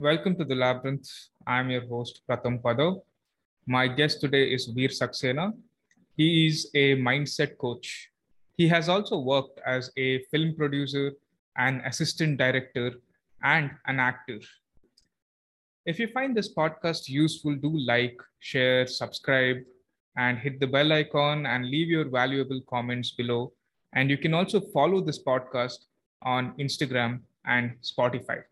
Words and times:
Welcome 0.00 0.34
to 0.36 0.46
the 0.46 0.54
Labyrinth. 0.54 1.10
I'm 1.46 1.68
your 1.68 1.86
host, 1.86 2.22
Pratham 2.26 2.62
Padav. 2.62 3.02
My 3.66 3.86
guest 3.86 4.22
today 4.22 4.44
is 4.50 4.66
Virr 4.66 4.88
Saxenaa. 4.88 5.52
He 6.16 6.46
is 6.46 6.70
a 6.72 6.96
mindset 6.96 7.58
coach. 7.58 8.08
He 8.56 8.66
has 8.66 8.88
also 8.88 9.18
worked 9.18 9.60
as 9.66 9.90
a 9.98 10.20
film 10.30 10.54
producer, 10.56 11.12
an 11.58 11.82
assistant 11.84 12.38
director, 12.38 12.92
and 13.44 13.72
an 13.88 14.00
actor. 14.00 14.38
If 15.84 15.98
you 15.98 16.08
find 16.08 16.34
this 16.34 16.50
podcast 16.54 17.10
useful, 17.10 17.56
do 17.56 17.76
like, 17.80 18.16
share, 18.38 18.86
subscribe, 18.86 19.58
and 20.16 20.38
hit 20.38 20.60
the 20.60 20.66
bell 20.66 20.94
icon 20.94 21.44
and 21.44 21.66
leave 21.66 21.90
your 21.90 22.08
valuable 22.08 22.62
comments 22.70 23.10
below. 23.10 23.52
And 23.92 24.08
you 24.08 24.16
can 24.16 24.32
also 24.32 24.62
follow 24.72 25.02
this 25.02 25.22
podcast 25.22 25.84
on 26.22 26.54
Instagram 26.58 27.20
and 27.44 27.76
Spotify. 27.82 28.44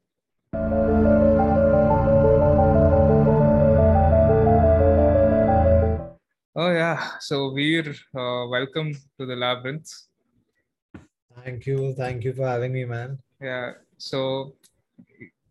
Yeah, 6.88 7.18
so 7.20 7.36
Virr, 7.56 7.88
uh, 8.16 8.48
welcome 8.48 8.94
to 9.18 9.26
the 9.30 9.36
labyrinth. 9.36 9.88
Thank 11.38 11.66
you, 11.66 11.92
thank 11.94 12.24
you 12.24 12.32
for 12.32 12.46
having 12.46 12.72
me, 12.72 12.84
man. 12.86 13.18
Yeah, 13.42 13.72
so 13.98 14.54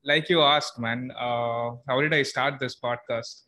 like 0.04 0.30
you 0.30 0.41
asked, 0.41 0.80
man, 0.80 1.12
uh, 1.16 1.68
how 1.88 1.98
did 2.02 2.13
I 2.20 2.23
start 2.23 2.58
this 2.60 2.76
podcast? 2.76 3.44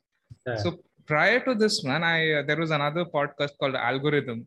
Yeah. 0.46 0.58
So 0.58 0.78
prior 1.08 1.40
to 1.46 1.56
this, 1.56 1.84
man, 1.84 2.04
I 2.04 2.18
uh, 2.34 2.44
there 2.44 2.58
was 2.58 2.70
another 2.70 3.06
podcast 3.06 3.58
called 3.60 3.74
Algorithm, 3.74 4.46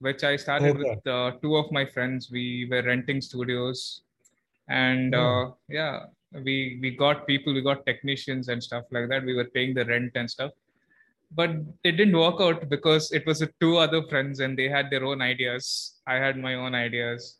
which 0.00 0.22
I 0.22 0.36
started 0.36 0.76
Okay. 0.76 0.90
with 0.90 1.06
uh, 1.06 1.30
two 1.42 1.56
of 1.56 1.72
my 1.72 1.86
friends. 1.86 2.30
We 2.30 2.68
were 2.70 2.82
renting 2.82 3.22
studios, 3.22 4.02
and 4.68 5.14
Hmm. 5.14 5.24
uh, 5.26 5.44
yeah, 5.80 5.94
we 6.48 6.56
we 6.82 6.90
got 7.04 7.26
people, 7.26 7.54
we 7.54 7.62
got 7.70 7.86
technicians 7.86 8.48
and 8.48 8.62
stuff 8.68 8.84
like 8.90 9.08
that. 9.14 9.24
We 9.30 9.34
were 9.40 9.50
paying 9.56 9.72
the 9.80 9.86
rent 9.94 10.12
and 10.14 10.30
stuff, 10.36 10.52
but 11.34 11.50
it 11.84 11.92
didn't 11.92 12.16
work 12.24 12.40
out 12.46 12.68
because 12.68 13.04
it 13.12 13.24
was 13.26 13.40
with 13.42 13.52
two 13.60 13.76
other 13.84 14.02
friends, 14.10 14.40
and 14.40 14.58
they 14.58 14.68
had 14.68 14.90
their 14.90 15.04
own 15.10 15.20
ideas. 15.22 15.64
I 16.06 16.16
had 16.24 16.36
my 16.46 16.54
own 16.54 16.74
ideas, 16.74 17.38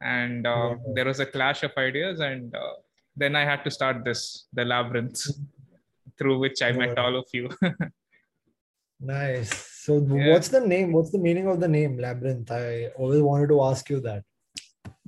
and 0.00 0.46
uh, 0.46 0.70
Yeah. 0.70 0.76
there 0.96 1.04
was 1.12 1.20
a 1.20 1.26
clash 1.36 1.62
of 1.68 1.72
ideas, 1.88 2.20
and 2.20 2.54
uh, 2.54 2.74
then 3.16 3.34
I 3.36 3.44
had 3.50 3.62
to 3.64 3.70
start 3.78 4.04
this, 4.04 4.22
the 4.52 4.64
labyrinth, 4.64 5.20
through 6.18 6.38
which 6.44 6.62
I 6.62 6.72
met 6.72 6.98
all 6.98 7.16
of 7.22 7.26
you. 7.38 7.48
Nice. 9.00 9.50
So, 9.84 9.92
Yeah. 10.00 10.30
what's 10.32 10.48
the 10.48 10.60
name? 10.72 10.92
What's 10.92 11.10
the 11.10 11.18
meaning 11.18 11.46
of 11.52 11.60
the 11.60 11.68
name 11.68 11.98
Labyrinth? 11.98 12.50
I 12.50 12.86
always 12.96 13.20
wanted 13.20 13.48
to 13.54 13.58
ask 13.70 13.90
you 13.94 14.00
that. 14.08 14.22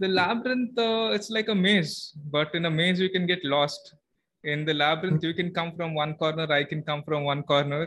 the 0.03 0.09
labyrinth 0.17 0.79
uh, 0.87 1.05
it's 1.17 1.29
like 1.35 1.49
a 1.53 1.55
maze 1.67 1.93
but 2.35 2.49
in 2.59 2.65
a 2.71 2.73
maze 2.79 2.99
you 3.05 3.09
can 3.15 3.25
get 3.31 3.43
lost 3.53 3.83
in 4.53 4.59
the 4.69 4.75
labyrinth 4.81 5.23
you 5.29 5.33
can 5.39 5.49
come 5.59 5.71
from 5.79 5.91
one 6.01 6.13
corner 6.23 6.47
i 6.57 6.63
can 6.73 6.81
come 6.89 7.03
from 7.07 7.21
one 7.31 7.43
corner 7.53 7.81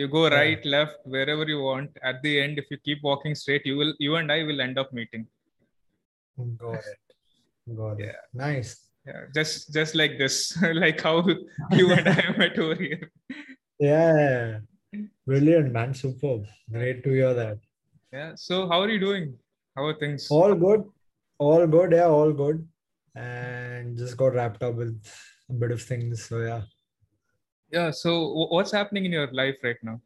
you 0.00 0.06
go 0.16 0.22
Yeah. 0.26 0.36
right 0.40 0.62
left 0.74 0.96
wherever 1.14 1.44
you 1.52 1.60
want 1.70 1.90
at 2.10 2.16
the 2.24 2.32
end 2.42 2.58
if 2.62 2.66
you 2.72 2.78
keep 2.88 3.00
walking 3.10 3.34
straight 3.42 3.64
you 3.70 3.76
will 3.80 3.92
you 4.06 4.12
and 4.20 4.30
i 4.36 4.42
will 4.48 4.60
end 4.66 4.78
up 4.82 4.90
meeting 5.00 5.24
Got 6.62 6.84
it. 6.92 7.76
Got 7.76 8.00
it. 8.00 8.06
Yeah. 8.06 8.20
Nice. 8.46 8.70
yeah 9.08 9.22
just 9.38 9.72
just 9.78 9.94
like 10.00 10.14
this 10.22 10.36
like 10.82 11.00
how 11.08 11.14
you 11.80 11.86
and 11.96 12.08
i 12.16 12.24
met 12.42 12.58
over 12.64 12.76
here 12.86 13.04
Yeah. 13.78 14.60
Brilliant, 15.30 15.68
man. 15.76 15.90
Superb. 16.02 16.46
Great 16.76 17.00
to 17.04 17.10
hear 17.18 17.32
that. 17.40 17.58
yeah 18.16 18.30
so 18.44 18.54
how 18.70 18.78
are 18.84 18.90
you 18.94 19.00
doing 19.08 19.26
how 19.76 19.84
are 19.90 19.98
things 20.02 20.22
All 20.38 20.54
good. 20.66 20.82
All 21.46 21.64
good. 21.74 21.92
Yeah, 21.96 22.08
all 22.18 22.32
good. 22.42 22.56
And 23.24 23.96
just 24.00 24.16
got 24.22 24.34
wrapped 24.38 24.62
up 24.68 24.74
with 24.80 24.94
a 25.52 25.56
bit 25.60 25.70
of 25.76 25.80
things. 25.90 26.24
So, 26.28 26.38
yeah. 26.46 26.62
Yeah 27.70 27.90
so 27.90 28.10
wh- 28.32 28.50
what's 28.52 28.72
happening 28.72 29.04
in 29.04 29.12
your 29.12 29.30
life 29.32 29.56
right 29.62 29.82
now 29.82 30.00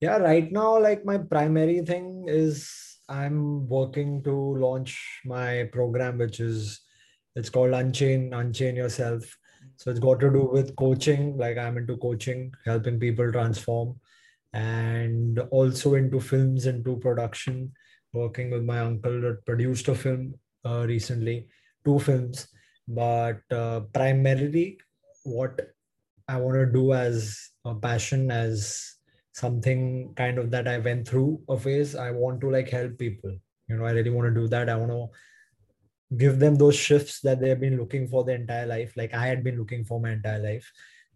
Yeah, 0.00 0.18
right 0.18 0.52
now, 0.52 0.78
like 0.78 1.04
my 1.08 1.16
primary 1.16 1.80
thing 1.80 2.26
is 2.28 2.98
I'm 3.08 3.66
working 3.66 4.22
to 4.24 4.32
launch 4.64 5.20
my 5.24 5.70
program, 5.72 6.18
which 6.18 6.38
is 6.38 6.80
it's 7.34 7.48
called 7.48 7.72
Unchain, 7.72 8.34
Unchain 8.34 8.76
Yourself. 8.76 9.24
So 9.76 9.90
it's 9.90 10.00
got 10.00 10.20
to 10.20 10.30
do 10.30 10.42
with 10.52 10.76
coaching, 10.76 11.38
like 11.38 11.56
I'm 11.56 11.78
into 11.78 11.96
coaching, 11.96 12.52
helping 12.66 13.00
people 13.00 13.32
transform, 13.32 13.98
and 14.52 15.38
also 15.50 15.94
into 15.94 16.20
films, 16.20 16.66
into 16.66 16.96
production, 16.96 17.72
working 18.12 18.50
with 18.50 18.64
my 18.64 18.80
uncle 18.80 19.20
that 19.22 19.44
produced 19.46 19.88
a 19.88 19.94
film 19.94 20.34
uh, 20.66 20.84
recently, 20.86 21.48
two 21.86 21.98
films. 21.98 22.48
But 22.86 23.40
uh, 23.50 23.80
primarily, 23.96 24.78
what 25.24 25.60
I 26.28 26.36
want 26.38 26.56
to 26.56 26.66
do 26.66 26.92
as 26.92 27.50
a 27.64 27.74
passion, 27.74 28.30
as 28.30 28.96
something 29.32 30.12
kind 30.16 30.38
of 30.38 30.50
that 30.50 30.66
I 30.66 30.78
went 30.78 31.06
through 31.06 31.40
a 31.48 31.58
phase. 31.58 31.94
I 31.94 32.10
want 32.10 32.40
to 32.40 32.50
like 32.50 32.68
help 32.70 32.98
people. 32.98 33.36
You 33.68 33.76
know, 33.76 33.84
I 33.84 33.92
really 33.92 34.10
want 34.10 34.32
to 34.34 34.40
do 34.40 34.48
that. 34.48 34.68
I 34.68 34.76
want 34.76 34.92
to 34.92 36.16
give 36.16 36.38
them 36.38 36.54
those 36.54 36.76
shifts 36.76 37.20
that 37.20 37.40
they've 37.40 37.58
been 37.60 37.76
looking 37.78 38.06
for 38.08 38.24
their 38.24 38.36
entire 38.36 38.66
life, 38.66 38.92
like 38.96 39.12
I 39.12 39.26
had 39.26 39.42
been 39.42 39.58
looking 39.58 39.84
for 39.84 40.00
my 40.00 40.12
entire 40.12 40.38
life. 40.38 40.70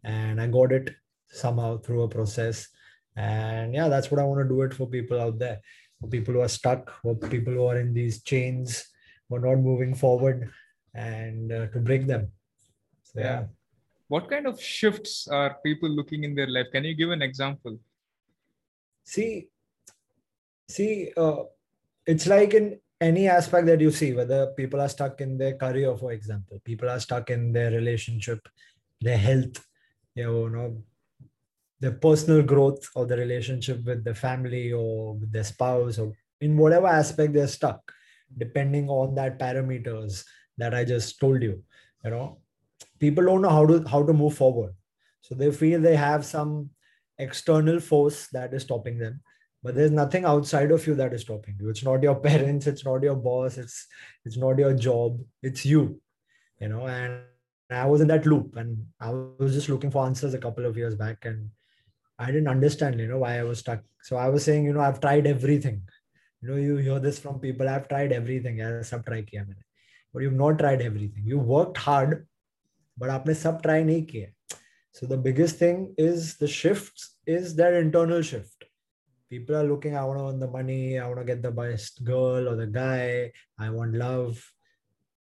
And 0.05 0.41
I 0.41 0.47
got 0.47 0.73
it 0.73 0.95
somehow 1.29 1.79
through 1.79 2.03
a 2.03 2.09
process. 2.09 2.69
And 3.17 3.75
yeah, 3.75 3.89
that's 3.89 4.11
what 4.11 4.21
I 4.21 4.25
want 4.25 4.41
to 4.41 4.49
do 4.49 4.63
it 4.63 4.75
for 4.75 4.87
people 4.87 5.21
out 5.21 5.39
there, 5.39 5.61
for 6.01 6.09
people 6.09 6.35
who 6.35 6.41
are 6.41 6.49
stuck, 6.49 6.91
for 7.03 7.15
people 7.15 7.53
who 7.53 7.67
are 7.67 7.79
in 7.79 7.93
these 7.93 8.23
chains, 8.23 8.85
who 9.29 9.37
are 9.37 9.41
not 9.41 9.63
moving 9.63 9.95
forward, 9.95 10.51
and 10.95 11.53
uh, 11.53 11.67
to 11.69 11.79
break 11.79 12.07
them. 12.07 12.33
So, 13.05 13.21
Yeah. 13.21 13.25
yeah. 13.25 13.47
What 14.11 14.29
kind 14.29 14.47
of 14.47 14.61
shifts 14.61 15.15
are 15.29 15.57
people 15.65 15.89
looking 15.89 16.25
in 16.25 16.35
their 16.35 16.49
life? 16.49 16.67
Can 16.73 16.85
you 16.85 16.95
give 16.95 17.11
an 17.11 17.23
example? 17.23 17.79
See 19.05 19.49
see 20.69 21.13
uh, 21.17 21.43
it's 22.07 22.27
like 22.27 22.55
in 22.55 22.79
any 23.01 23.29
aspect 23.29 23.67
that 23.67 23.81
you 23.81 23.91
see 23.91 24.13
whether 24.13 24.41
people 24.59 24.81
are 24.81 24.89
stuck 24.89 25.21
in 25.21 25.39
their 25.39 25.57
career 25.57 25.97
for 25.97 26.13
example. 26.13 26.61
People 26.65 26.89
are 26.89 27.01
stuck 27.01 27.31
in 27.31 27.53
their 27.53 27.71
relationship 27.71 28.49
their 29.01 29.19
health 29.19 29.65
you 30.15 30.51
know 30.51 30.83
their 31.81 31.93
personal 31.93 32.43
growth 32.43 32.87
or 32.95 33.07
the 33.07 33.17
relationship 33.17 33.83
with 33.85 34.05
the 34.05 34.15
family 34.15 34.73
or 34.73 35.15
with 35.15 35.33
their 35.33 35.45
spouse 35.45 35.99
or 35.99 36.13
in 36.41 36.57
whatever 36.57 36.87
aspect 36.87 37.33
they're 37.33 37.47
stuck 37.47 37.81
depending 38.37 38.89
on 38.89 39.15
that 39.15 39.39
parameters 39.39 40.25
that 40.59 40.75
i 40.75 40.85
just 40.85 41.19
told 41.19 41.43
you 41.43 41.63
you 42.05 42.11
know 42.11 42.39
people 43.01 43.25
don't 43.25 43.43
know 43.43 43.51
how 43.51 43.67
to 43.67 43.83
how 43.89 44.03
to 44.05 44.13
move 44.13 44.35
forward. 44.35 44.75
So 45.23 45.35
they 45.35 45.51
feel 45.51 45.81
they 45.81 45.97
have 45.97 46.25
some 46.25 46.71
external 47.19 47.81
force 47.81 48.29
that 48.29 48.55
is 48.55 48.63
stopping 48.63 48.99
them 48.99 49.21
but 49.63 49.75
there's 49.75 49.91
nothing 49.91 50.25
outside 50.25 50.71
of 50.71 50.87
you 50.87 50.95
that 50.95 51.13
is 51.13 51.21
stopping 51.23 51.57
you. 51.61 51.69
It's 51.69 51.85
not 51.85 52.03
your 52.03 52.15
parents 52.29 52.67
it's 52.67 52.85
not 52.85 53.03
your 53.03 53.17
boss 53.17 53.59
it's 53.59 53.87
it's 54.25 54.37
not 54.37 54.59
your 54.59 54.75
job 54.75 55.21
it's 55.43 55.65
you 55.65 56.01
you 56.61 56.69
know 56.69 56.87
and 56.87 57.23
i 57.71 57.87
was 57.87 58.01
in 58.01 58.09
that 58.09 58.27
loop 58.27 58.57
and 58.57 58.85
i 59.01 59.11
was 59.11 59.55
just 59.55 59.69
looking 59.69 59.91
for 59.91 60.05
answers 60.05 60.35
a 60.35 60.39
couple 60.39 60.67
of 60.67 60.77
years 60.77 60.97
back 60.97 61.25
and 61.25 61.49
i 62.19 62.27
didn't 62.27 62.49
understand 62.49 62.99
you 62.99 63.07
know 63.07 63.19
why 63.19 63.39
i 63.39 63.43
was 63.43 63.61
stuck. 63.61 63.83
So 64.03 64.17
i 64.17 64.29
was 64.29 64.45
saying 64.45 64.65
you 64.65 64.73
know 64.73 64.81
i've 64.81 65.01
tried 65.01 65.27
everything. 65.27 65.83
You 66.41 66.49
know 66.49 66.57
you 66.57 66.77
hear 66.77 66.99
this 66.99 67.19
from 67.19 67.39
people 67.39 67.69
i've 67.69 67.89
tried 67.89 68.13
everything. 68.13 68.59
Yeah 68.59 68.83
but 70.13 70.23
you've 70.23 70.33
not 70.33 70.59
tried 70.59 70.83
everything. 70.83 71.23
You 71.25 71.39
worked 71.39 71.77
hard 71.77 72.27
but 73.00 73.10
आपने 73.10 73.34
सब 73.34 73.62
try 73.62 73.84
नहीं 73.86 74.04
किया 74.12 74.28
so 74.92 75.06
the 75.06 75.18
biggest 75.18 75.58
thing 75.58 75.94
is 75.98 76.38
the 76.38 76.48
shifts 76.48 77.18
is 77.28 77.56
their 77.56 77.80
internal 77.80 78.22
shift 78.22 78.64
people 79.30 79.56
are 79.56 79.68
looking 79.70 79.96
i 79.98 80.04
want 80.04 80.20
to 80.20 80.28
earn 80.28 80.40
the 80.40 80.48
money 80.48 81.00
i 81.00 81.08
want 81.08 81.20
to 81.20 81.26
get 81.26 81.42
the 81.42 81.52
best 81.52 82.04
girl 82.04 82.48
or 82.50 82.56
the 82.56 82.68
guy 82.68 83.32
i 83.60 83.70
want 83.70 83.94
love 83.94 84.44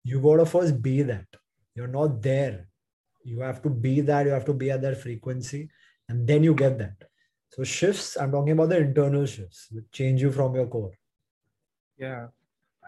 you 0.04 0.20
got 0.20 0.38
to 0.38 0.46
first 0.46 0.82
be 0.82 1.02
that 1.02 1.40
you're 1.76 1.94
not 2.00 2.22
there 2.22 2.68
you 3.24 3.40
have 3.40 3.62
to 3.62 3.70
be 3.70 4.02
that 4.02 4.26
you 4.26 4.32
have 4.32 4.46
to 4.46 4.54
be 4.54 4.72
at 4.72 4.82
that 4.82 4.98
frequency 4.98 5.70
and 6.10 6.28
then 6.28 6.44
you 6.44 6.54
get 6.56 6.78
that 6.78 7.08
so 7.50 7.64
shifts 7.64 8.18
i'm 8.18 8.32
talking 8.32 8.54
about 8.54 8.70
the 8.70 8.78
internal 8.78 9.26
shifts 9.26 9.68
which 9.72 9.86
change 9.92 10.22
you 10.22 10.32
from 10.32 10.56
your 10.56 10.68
core 10.68 10.94
yeah 11.98 12.28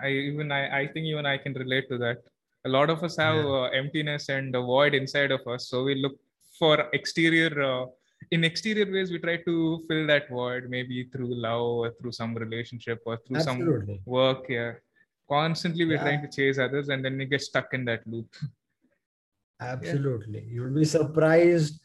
i 0.02 0.10
even 0.10 0.52
i 0.52 0.82
i 0.82 0.88
think 0.88 1.06
even 1.06 1.26
i 1.26 1.38
can 1.38 1.54
relate 1.54 1.88
to 1.88 1.98
that 1.98 2.24
a 2.65 2.69
lot 2.69 2.91
of 2.91 3.03
us 3.03 3.17
have 3.17 3.37
Yeah. 3.37 3.59
uh, 3.59 3.69
emptiness 3.83 4.29
and 4.29 4.55
a 4.55 4.61
void 4.61 4.95
inside 4.95 5.31
of 5.31 5.47
us 5.55 5.69
so 5.69 5.85
we 5.85 5.95
look 6.05 6.17
for 6.59 6.75
exterior 6.93 7.53
uh, 7.71 7.87
in 8.33 8.43
exterior 8.45 8.87
ways 8.95 9.11
we 9.15 9.19
try 9.19 9.37
to 9.49 9.55
fill 9.89 10.07
that 10.13 10.29
void 10.29 10.69
maybe 10.69 11.05
through 11.13 11.33
love 11.49 11.63
or 11.83 11.91
through 12.01 12.13
some 12.13 12.35
relationship 12.35 13.01
or 13.07 13.17
through 13.27 13.37
absolutely 13.37 13.97
some 13.97 14.13
work 14.19 14.45
yeah 14.49 14.73
constantly 15.31 15.85
we're 15.85 15.95
Yeah. 16.01 16.03
trying 16.09 16.23
to 16.23 16.31
chase 16.37 16.59
others 16.59 16.89
and 16.89 17.05
then 17.05 17.17
we 17.19 17.27
get 17.27 17.43
stuck 17.43 17.73
in 17.75 17.85
that 17.85 18.07
loop 18.07 18.29
Absolutely. 19.61 20.45
You'll 20.49 20.75
be 20.75 20.85
surprised 20.85 21.81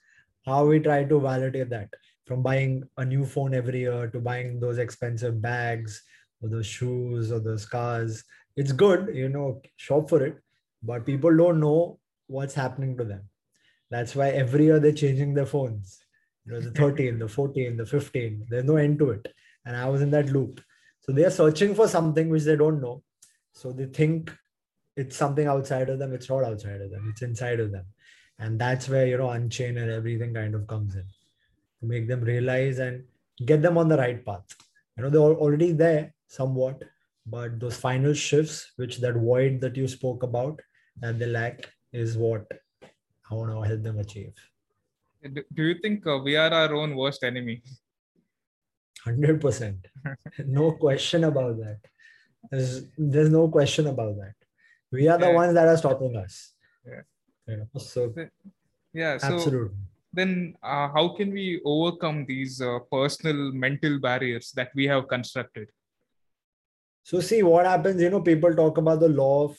how 0.45 0.65
we 0.65 0.79
try 0.79 1.03
to 1.05 1.19
validate 1.19 1.69
that 1.69 1.89
from 2.25 2.43
buying 2.43 2.83
a 2.97 3.05
new 3.05 3.25
phone 3.25 3.53
every 3.53 3.79
year 3.81 4.07
to 4.07 4.19
buying 4.19 4.59
those 4.59 4.77
expensive 4.77 5.41
bags 5.41 6.03
or 6.41 6.49
those 6.49 6.67
shoes 6.67 7.31
or 7.31 7.39
those 7.39 7.65
cars. 7.65 8.23
It's 8.55 8.71
good, 8.71 9.09
you 9.15 9.29
know, 9.29 9.61
shop 9.77 10.09
for 10.09 10.23
it, 10.23 10.37
but 10.83 11.05
people 11.05 11.35
don't 11.35 11.59
know 11.59 11.99
what's 12.27 12.53
happening 12.53 12.97
to 12.97 13.03
them. 13.03 13.29
That's 13.89 14.15
why 14.15 14.29
every 14.29 14.65
year 14.65 14.79
they're 14.79 14.91
changing 14.91 15.33
their 15.33 15.45
phones. 15.45 15.99
You 16.45 16.53
know, 16.53 16.59
the 16.59 16.71
13, 16.81 17.19
the 17.19 17.27
14, 17.27 17.77
the 17.77 17.85
15. 17.85 18.47
There's 18.49 18.65
no 18.65 18.75
end 18.75 18.99
to 18.99 19.11
it. 19.11 19.27
And 19.65 19.75
I 19.75 19.87
was 19.89 20.01
in 20.01 20.11
that 20.11 20.29
loop. 20.29 20.61
So 21.01 21.11
they 21.11 21.25
are 21.25 21.31
searching 21.31 21.75
for 21.75 21.87
something 21.87 22.29
which 22.29 22.43
they 22.43 22.55
don't 22.55 22.81
know. 22.81 23.03
So 23.53 23.71
they 23.71 23.85
think 23.85 24.31
it's 24.95 25.15
something 25.15 25.47
outside 25.47 25.89
of 25.89 25.99
them. 25.99 26.13
It's 26.13 26.29
not 26.29 26.43
outside 26.43 26.81
of 26.81 26.91
them. 26.91 27.07
It's 27.11 27.21
inside 27.21 27.59
of 27.59 27.71
them. 27.71 27.85
And 28.39 28.59
that's 28.59 28.89
where, 28.89 29.05
you 29.05 29.17
know, 29.17 29.29
Unchain 29.29 29.77
and 29.77 29.91
everything 29.91 30.33
kind 30.33 30.55
of 30.55 30.67
comes 30.67 30.95
in 30.95 31.05
to 31.79 31.85
make 31.85 32.07
them 32.07 32.21
realize 32.21 32.79
and 32.79 33.03
get 33.45 33.61
them 33.61 33.77
on 33.77 33.87
the 33.87 33.97
right 33.97 34.25
path. 34.25 34.43
You 34.97 35.03
know, 35.03 35.09
they're 35.09 35.21
already 35.21 35.71
there 35.71 36.13
somewhat, 36.27 36.83
but 37.25 37.59
those 37.59 37.77
final 37.77 38.13
shifts, 38.13 38.71
which 38.75 38.97
that 38.99 39.15
void 39.15 39.61
that 39.61 39.77
you 39.77 39.87
spoke 39.87 40.23
about, 40.23 40.59
that 40.99 41.19
they 41.19 41.25
lack, 41.27 41.69
is 41.91 42.17
what 42.17 42.45
I 43.29 43.35
want 43.35 43.51
to 43.51 43.61
help 43.61 43.83
them 43.83 43.99
achieve. 43.99 44.33
Do 45.23 45.63
you 45.63 45.75
think 45.75 46.05
uh, 46.05 46.17
we 46.17 46.35
are 46.35 46.51
our 46.51 46.73
own 46.75 46.95
worst 46.95 47.23
enemy? 47.23 47.61
100%. 49.05 49.77
no 50.45 50.71
question 50.73 51.23
about 51.23 51.57
that. 51.57 51.79
There's, 52.51 52.85
there's 52.97 53.29
no 53.29 53.47
question 53.47 53.87
about 53.87 54.17
that. 54.17 54.33
We 54.91 55.07
are 55.07 55.17
the 55.17 55.27
yeah. 55.27 55.33
ones 55.33 55.53
that 55.53 55.67
are 55.67 55.77
stopping 55.77 56.15
us. 56.17 56.53
Yeah. 56.85 57.55
Know, 57.55 57.67
so, 57.77 58.13
yeah. 58.93 59.17
So 59.17 59.33
absolutely. 59.33 59.77
Then, 60.11 60.55
uh, 60.61 60.89
how 60.89 61.15
can 61.17 61.31
we 61.31 61.59
overcome 61.65 62.25
these 62.27 62.61
uh, 62.61 62.79
personal 62.91 63.51
mental 63.51 63.99
barriers 63.99 64.51
that 64.55 64.69
we 64.75 64.85
have 64.85 65.07
constructed? 65.07 65.69
So, 67.01 67.19
see 67.19 67.43
what 67.43 67.65
happens, 67.65 68.01
you 68.01 68.09
know, 68.09 68.21
people 68.21 68.53
talk 68.55 68.77
about 68.77 68.99
the 68.99 69.09
law 69.09 69.45
of 69.45 69.57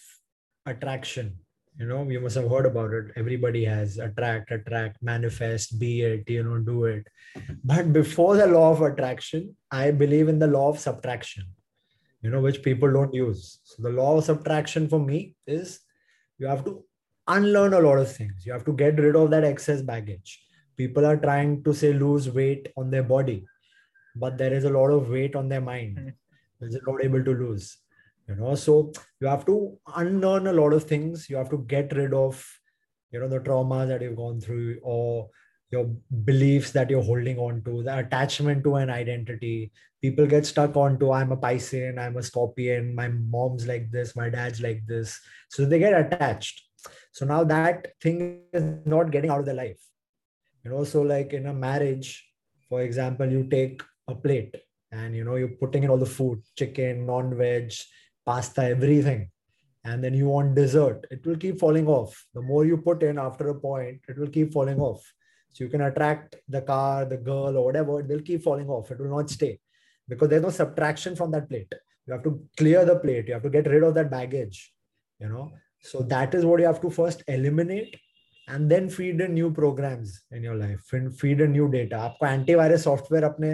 attraction. 0.67 1.39
You 1.79 1.87
know 1.87 2.09
you 2.09 2.21
must 2.21 2.37
have 2.37 2.49
heard 2.49 2.67
about 2.67 2.93
it. 2.93 3.07
Everybody 3.17 3.65
has 3.65 3.99
attract 3.99 4.53
attract 4.53 5.03
manifest 5.03 5.79
be 5.81 6.03
it 6.03 6.31
you 6.31 6.45
know 6.45 6.59
do 6.59 6.85
it. 6.85 7.07
But 7.65 7.93
before 7.93 8.37
the 8.37 8.47
law 8.47 8.71
of 8.71 8.83
attraction 8.83 9.57
i 9.71 9.91
believe 9.91 10.29
in 10.29 10.39
the 10.39 10.47
law 10.47 10.69
of 10.69 10.79
subtraction 10.79 11.45
you 12.23 12.31
know 12.31 12.41
which 12.41 12.63
people 12.63 12.93
don't 12.93 13.13
use. 13.13 13.59
So 13.65 13.83
the 13.83 13.91
law 13.91 14.19
of 14.19 14.25
subtraction 14.25 14.89
for 14.89 15.01
me 15.01 15.35
is 15.47 15.81
you 16.39 16.47
have 16.47 16.65
to 16.65 16.85
unlearn 17.27 17.75
a 17.75 17.81
lot 17.81 17.99
of 17.99 18.15
things. 18.15 18.47
You 18.47 18.53
have 18.53 18.65
to 18.67 18.73
get 18.73 18.99
rid 18.99 19.17
of 19.17 19.31
that 19.31 19.45
excess 19.45 19.83
baggage. 19.83 20.41
People 20.77 21.05
are 21.07 21.17
trying 21.17 21.65
to 21.65 21.75
say 21.75 21.93
lose 21.93 22.31
weight 22.31 22.69
on 22.77 22.91
their 22.91 23.03
body 23.03 23.45
but 24.15 24.39
there 24.39 24.53
is 24.53 24.65
a 24.65 24.71
lot 24.71 24.89
of 24.89 25.09
weight 25.09 25.35
on 25.35 25.49
their 25.49 25.61
mind 25.61 25.99
hmm. 25.99 26.09
they're 26.61 26.81
not 26.87 27.03
able 27.03 27.23
to 27.25 27.33
lose 27.33 27.79
you 28.29 28.35
know. 28.37 28.55
So 28.55 28.93
you 29.21 29.27
have 29.27 29.45
to 29.47 29.79
unlearn 29.97 30.47
a 30.47 30.53
lot 30.53 30.73
of 30.73 30.85
things. 30.85 31.29
You 31.29 31.37
have 31.37 31.51
to 31.51 31.59
get 31.59 31.93
rid 31.95 32.15
of 32.15 32.45
you 33.11 33.21
know 33.21 33.29
the 33.29 33.41
trauma 33.41 33.87
that 33.87 34.03
you've 34.03 34.17
gone 34.17 34.41
through 34.41 34.79
or 34.83 35.29
your 35.71 35.85
beliefs 36.25 36.73
that 36.73 36.91
you're 36.91 37.03
holding 37.03 37.39
on 37.39 37.63
to 37.65 37.83
the 37.83 37.99
attachment 37.99 38.65
to 38.65 38.77
an 38.77 38.91
identity. 38.91 39.73
People 40.03 40.27
get 40.27 40.47
stuck 40.47 40.77
onto 40.77 41.11
i'm 41.13 41.33
a 41.33 41.37
piscean 41.37 41.99
i'm 41.99 42.19
a 42.19 42.23
scorpion 42.23 42.95
my 42.95 43.09
mom's 43.09 43.67
like 43.67 43.91
this 43.91 44.15
my 44.17 44.29
dad's 44.29 44.61
like 44.61 44.83
this. 44.87 45.19
So 45.49 45.65
they 45.65 45.79
get 45.79 45.99
attached. 45.99 46.63
So 47.13 47.25
now 47.25 47.45
that 47.45 47.89
thing 48.03 48.43
is 48.53 48.65
not 48.85 49.11
getting 49.11 49.31
out 49.31 49.41
of 49.41 49.47
their 49.47 49.55
life. 49.55 49.81
You 50.65 50.71
know 50.71 50.85
so 50.85 51.03
like 51.03 51.33
in 51.33 51.47
a 51.47 51.55
marriage 51.55 52.27
for 52.69 52.83
example 52.83 53.31
you 53.31 53.45
take 53.45 53.83
a 54.09 54.15
plate 54.15 54.57
and 54.93 55.15
you 55.17 55.25
know 55.25 55.37
you're 55.37 55.57
putting 55.63 55.85
in 55.85 55.91
all 55.91 55.99
the 55.99 56.15
food 56.19 56.43
chicken 56.57 57.07
non-veg 57.07 57.73
pasta, 58.26 58.64
everything, 58.64 59.30
and 59.84 60.04
then 60.04 60.14
you 60.14 60.28
want 60.28 60.56
dessert, 60.56 61.06
it 61.10 61.26
will 61.26 61.38
keep 61.38 61.60
falling 61.60 61.88
off. 61.88 62.26
The 62.34 62.42
more 62.42 62.66
you 62.66 62.78
put 62.78 63.04
in 63.04 63.18
after 63.18 63.50
a 63.50 63.56
point, 63.56 64.02
it 64.08 64.18
will 64.18 64.28
keep 64.28 64.54
falling 64.54 64.80
off. 64.80 65.02
So 65.54 65.64
you 65.64 65.70
can 65.70 65.82
attract 65.82 66.36
the 66.48 66.62
car, 66.62 67.06
the 67.06 67.18
girl, 67.18 67.58
or 67.58 67.66
whatever, 67.66 68.00
it 68.00 68.08
will 68.08 68.22
keep 68.22 68.44
falling 68.44 68.70
off. 68.70 68.92
It 68.92 69.00
will 69.00 69.16
not 69.18 69.30
stay 69.30 69.60
because 70.08 70.30
there's 70.30 70.44
no 70.44 70.50
subtraction 70.50 71.16
from 71.16 71.32
that 71.32 71.50
plate. 71.50 71.74
You 72.06 72.14
have 72.14 72.24
to 72.24 72.42
clear 72.58 72.86
the 72.86 72.98
plate, 72.98 73.28
you 73.28 73.34
have 73.34 73.44
to 73.44 73.50
get 73.50 73.68
rid 73.68 73.84
of 73.84 73.94
that 73.96 74.12
baggage, 74.12 74.74
you 75.20 75.30
know. 75.30 75.52
So 75.82 76.02
that 76.04 76.34
is 76.36 76.46
what 76.46 76.60
you 76.60 76.66
have 76.66 76.82
to 76.82 76.90
first 76.90 77.24
eliminate 77.28 77.96
and 78.50 78.70
then 78.70 78.90
feed 78.90 79.22
in 79.22 79.34
new 79.34 79.52
programs 79.52 80.24
in 80.32 80.44
your 80.44 80.56
life 80.56 80.82
feed 81.18 81.42
in 81.46 81.52
new 81.52 81.68
data 81.70 81.98
आपको 82.10 82.26
antivirus 82.28 82.86
software 82.88 83.24
अपने 83.24 83.52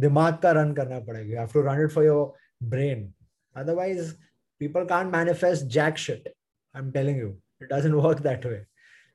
दिमाग 0.00 0.40
का 0.42 0.52
run 0.56 0.74
करना 0.76 0.98
पड़ेगा 1.06 1.30
you 1.30 1.36
have 1.36 1.52
to 1.52 1.62
run 1.62 1.80
it 1.84 1.92
for 1.92 2.04
your 2.04 2.32
brain 2.60 3.12
Otherwise, 3.55 4.15
people 4.59 4.85
can't 4.85 5.11
manifest 5.11 5.67
jack 5.67 5.97
shit. 5.97 6.35
I'm 6.73 6.91
telling 6.91 7.17
you, 7.17 7.37
it 7.59 7.69
doesn't 7.69 8.01
work 8.03 8.19
that 8.21 8.45
way. 8.45 8.61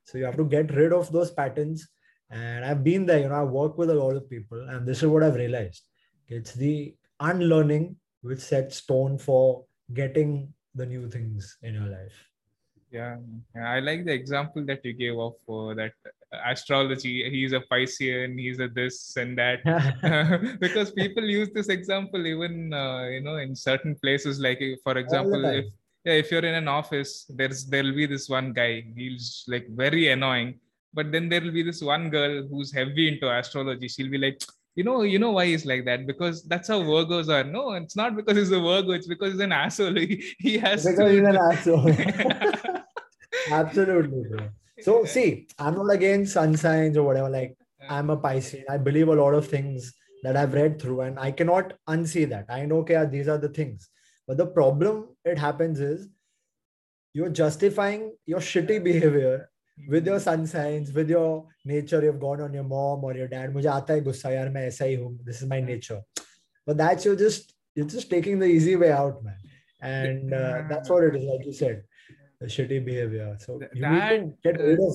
So 0.04 0.18
you 0.18 0.24
have 0.24 0.36
to 0.36 0.44
get 0.44 0.74
rid 0.74 0.92
of 0.92 1.10
those 1.12 1.30
patterns. 1.30 1.88
And 2.30 2.64
I've 2.64 2.82
been 2.82 3.06
there, 3.06 3.20
you 3.20 3.28
know, 3.28 3.34
I 3.34 3.44
work 3.44 3.78
with 3.78 3.90
a 3.90 3.94
lot 3.94 4.16
of 4.16 4.28
people, 4.28 4.60
and 4.68 4.86
this 4.86 5.02
is 5.02 5.08
what 5.08 5.22
I've 5.22 5.36
realized. 5.36 5.82
It's 6.28 6.54
the 6.54 6.94
unlearning 7.20 7.96
which 8.22 8.40
sets 8.40 8.84
tone 8.84 9.16
for 9.16 9.64
getting 9.94 10.52
the 10.74 10.86
new 10.86 11.08
things 11.08 11.56
in 11.62 11.74
your 11.74 11.86
life. 11.86 12.16
Yeah, 12.90 13.16
I 13.60 13.80
like 13.80 14.04
the 14.04 14.12
example 14.12 14.64
that 14.66 14.84
you 14.84 14.92
gave 14.92 15.18
of 15.18 15.34
uh, 15.48 15.74
that 15.74 15.92
astrology. 16.44 17.28
He's 17.30 17.52
a 17.52 17.60
Piscean, 17.60 18.38
he's 18.38 18.60
a 18.60 18.68
this 18.68 19.16
and 19.16 19.38
that. 19.38 19.60
because 20.60 20.90
people 20.92 21.24
use 21.24 21.50
this 21.54 21.68
example 21.68 22.26
even 22.26 22.72
uh, 22.72 23.06
you 23.06 23.20
know 23.20 23.36
in 23.36 23.54
certain 23.54 23.94
places. 23.96 24.40
Like 24.40 24.62
for 24.82 24.96
example, 24.98 25.44
if 25.44 25.66
yeah, 26.04 26.14
if 26.14 26.30
you're 26.30 26.44
in 26.44 26.54
an 26.54 26.68
office, 26.68 27.26
there's 27.28 27.66
there'll 27.66 27.94
be 27.94 28.06
this 28.06 28.28
one 28.28 28.52
guy. 28.52 28.84
He's 28.94 29.44
like 29.48 29.66
very 29.70 30.08
annoying. 30.10 30.60
But 30.94 31.12
then 31.12 31.28
there'll 31.28 31.52
be 31.52 31.62
this 31.62 31.82
one 31.82 32.08
girl 32.10 32.46
who's 32.48 32.72
heavy 32.72 33.08
into 33.08 33.30
astrology. 33.30 33.88
She'll 33.88 34.10
be 34.10 34.16
like, 34.16 34.40
you 34.76 34.84
know, 34.84 35.02
you 35.02 35.18
know 35.18 35.32
why 35.32 35.46
he's 35.46 35.66
like 35.66 35.84
that 35.86 36.06
because 36.06 36.42
that's 36.44 36.68
how 36.68 36.80
Virgos 36.80 37.28
are. 37.28 37.44
No, 37.44 37.72
it's 37.72 37.96
not 37.96 38.16
because 38.16 38.36
he's 38.36 38.52
a 38.52 38.60
Virgo. 38.60 38.92
It's 38.92 39.06
because 39.06 39.32
he's 39.32 39.40
an 39.40 39.52
asshole. 39.52 39.96
He, 39.96 40.24
he 40.38 40.58
has 40.58 40.84
because 40.84 40.98
to... 40.98 41.10
he's 41.10 41.28
an 41.32 41.36
asshole. 41.36 41.90
Absolutely, 43.50 44.22
bro. 44.30 44.48
So 44.79 45.05
see, 45.05 45.47
I'm 45.59 45.75
not 45.75 45.93
against 45.93 46.33
sun 46.33 46.57
signs 46.57 46.97
or 46.97 47.03
whatever. 47.03 47.29
Like 47.29 47.55
I'm 47.89 48.09
a 48.09 48.17
Piscean. 48.17 48.63
I 48.69 48.77
believe 48.77 49.07
a 49.07 49.15
lot 49.15 49.33
of 49.33 49.47
things 49.47 49.93
that 50.23 50.37
I've 50.37 50.53
read 50.53 50.81
through, 50.81 51.01
and 51.01 51.19
I 51.19 51.31
cannot 51.31 51.73
unsee 51.89 52.29
that. 52.29 52.45
I 52.49 52.65
know, 52.65 52.77
okay, 52.79 53.05
these 53.05 53.27
are 53.27 53.37
the 53.37 53.49
things. 53.49 53.89
But 54.27 54.37
the 54.37 54.45
problem 54.45 55.09
it 55.25 55.37
happens 55.37 55.79
is 55.79 56.09
you're 57.13 57.29
justifying 57.29 58.15
your 58.25 58.39
shitty 58.39 58.83
behavior 58.83 59.49
with 59.89 60.05
your 60.05 60.19
sun 60.19 60.47
signs, 60.47 60.91
with 60.91 61.09
your 61.09 61.47
nature. 61.65 62.01
You've 62.01 62.19
gone 62.19 62.41
on 62.41 62.53
your 62.53 62.63
mom 62.63 63.03
or 63.03 63.15
your 63.15 63.27
dad. 63.27 63.53
मुझे 63.53 63.67
आता 63.69 63.93
है 63.93 64.01
गुस्सा 64.03 64.29
यार 64.31 64.49
मैं 64.49 64.67
ऐसा 64.67 64.85
ही 64.85 64.95
हूँ. 64.95 65.17
This 65.25 65.41
is 65.41 65.47
my 65.47 65.59
nature. 65.59 66.01
But 66.65 66.77
that's 66.77 67.05
you're 67.05 67.15
just 67.15 67.53
you're 67.75 67.87
just 67.87 68.09
taking 68.09 68.39
the 68.39 68.45
easy 68.45 68.75
way 68.75 68.91
out, 68.91 69.23
man. 69.23 69.37
And 69.81 70.33
uh, 70.33 70.63
that's 70.69 70.89
what 70.89 71.03
it 71.03 71.15
is, 71.15 71.25
like 71.25 71.45
you 71.45 71.53
said 71.53 71.83
the 71.83 71.94
shitty 72.44 72.84
behavior. 72.84 73.36
So 73.40 73.60
you 73.74 73.80
that, 73.82 74.20
need 74.20 74.34
get 74.44 74.60
rid 74.60 74.78
of. 74.78 74.94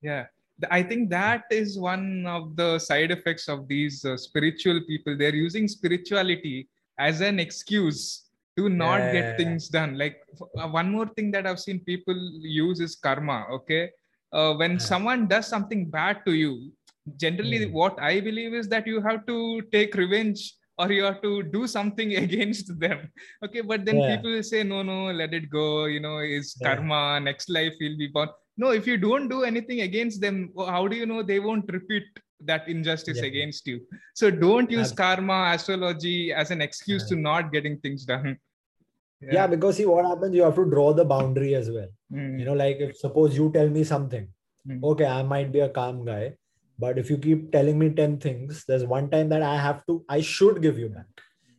Yeah, 0.00 0.26
I 0.70 0.82
think 0.82 1.10
that 1.10 1.44
is 1.50 1.78
one 1.78 2.26
of 2.26 2.56
the 2.56 2.78
side 2.78 3.10
effects 3.10 3.48
of 3.48 3.68
these 3.68 4.04
uh, 4.04 4.16
spiritual 4.16 4.80
people. 4.86 5.16
They're 5.16 5.34
using 5.34 5.68
spirituality 5.68 6.68
as 6.98 7.20
an 7.20 7.38
excuse 7.40 8.26
to 8.56 8.68
not 8.68 8.98
yeah. 8.98 9.12
get 9.12 9.36
things 9.36 9.68
done. 9.68 9.96
Like 9.96 10.16
uh, 10.58 10.68
one 10.68 10.90
more 10.90 11.06
thing 11.06 11.30
that 11.32 11.46
I've 11.46 11.60
seen 11.60 11.80
people 11.80 12.14
use 12.42 12.80
is 12.80 12.96
karma. 12.96 13.46
Okay, 13.52 13.90
uh, 14.32 14.54
when 14.54 14.72
yeah. 14.72 14.78
someone 14.78 15.28
does 15.28 15.46
something 15.46 15.88
bad 15.88 16.24
to 16.26 16.32
you, 16.32 16.72
generally 17.16 17.66
mm. 17.66 17.72
what 17.72 17.98
I 18.00 18.20
believe 18.20 18.54
is 18.54 18.68
that 18.68 18.86
you 18.86 19.00
have 19.00 19.26
to 19.26 19.62
take 19.72 19.94
revenge 19.94 20.54
or 20.82 20.90
you 20.96 21.04
have 21.04 21.20
to 21.22 21.32
do 21.56 21.66
something 21.66 22.16
against 22.24 22.68
them 22.84 22.98
okay 23.44 23.62
but 23.72 23.84
then 23.84 23.98
yeah. 24.00 24.16
people 24.16 24.42
say 24.42 24.62
no 24.72 24.82
no 24.82 24.98
let 25.22 25.32
it 25.40 25.48
go 25.58 25.66
you 25.94 26.00
know 26.06 26.18
is 26.18 26.56
yeah. 26.60 26.68
karma 26.68 27.00
next 27.28 27.48
life 27.58 27.74
will 27.80 27.96
be 28.04 28.08
born 28.16 28.28
no 28.56 28.70
if 28.80 28.86
you 28.86 28.96
don't 29.06 29.28
do 29.28 29.42
anything 29.52 29.80
against 29.88 30.20
them 30.20 30.36
how 30.74 30.86
do 30.86 30.96
you 30.96 31.06
know 31.06 31.22
they 31.22 31.40
won't 31.48 31.72
repeat 31.78 32.04
that 32.50 32.68
injustice 32.68 33.18
yeah. 33.18 33.30
against 33.30 33.66
you 33.66 33.80
so 34.14 34.30
don't 34.30 34.70
use 34.70 34.92
karma 34.92 35.52
astrology 35.54 36.32
as 36.32 36.50
an 36.50 36.60
excuse 36.60 37.08
to 37.08 37.16
not 37.16 37.52
getting 37.52 37.78
things 37.78 38.04
done 38.04 38.36
yeah. 39.20 39.46
because 39.46 39.76
see 39.76 39.86
what 39.86 40.04
happens 40.04 40.34
you 40.34 40.42
have 40.42 40.56
to 40.56 40.68
draw 40.74 40.92
the 40.92 41.04
boundary 41.04 41.54
as 41.54 41.70
well 41.70 41.88
mm. 42.12 42.38
you 42.38 42.44
know 42.44 42.58
like 42.64 42.78
if 42.86 42.96
suppose 42.96 43.36
you 43.36 43.50
tell 43.52 43.68
me 43.68 43.84
something 43.84 44.26
mm. 44.68 44.82
okay 44.82 45.06
i 45.06 45.22
might 45.22 45.52
be 45.52 45.60
a 45.60 45.68
calm 45.68 46.04
guy 46.04 46.32
but 46.78 46.98
if 46.98 47.10
you 47.10 47.18
keep 47.18 47.52
telling 47.52 47.78
me 47.78 47.90
10 47.90 48.18
things, 48.18 48.64
there's 48.66 48.84
one 48.84 49.10
time 49.10 49.28
that 49.28 49.42
I 49.42 49.56
have 49.56 49.84
to, 49.86 50.04
I 50.08 50.20
should 50.20 50.62
give 50.62 50.78
you 50.78 50.88
back 50.88 51.06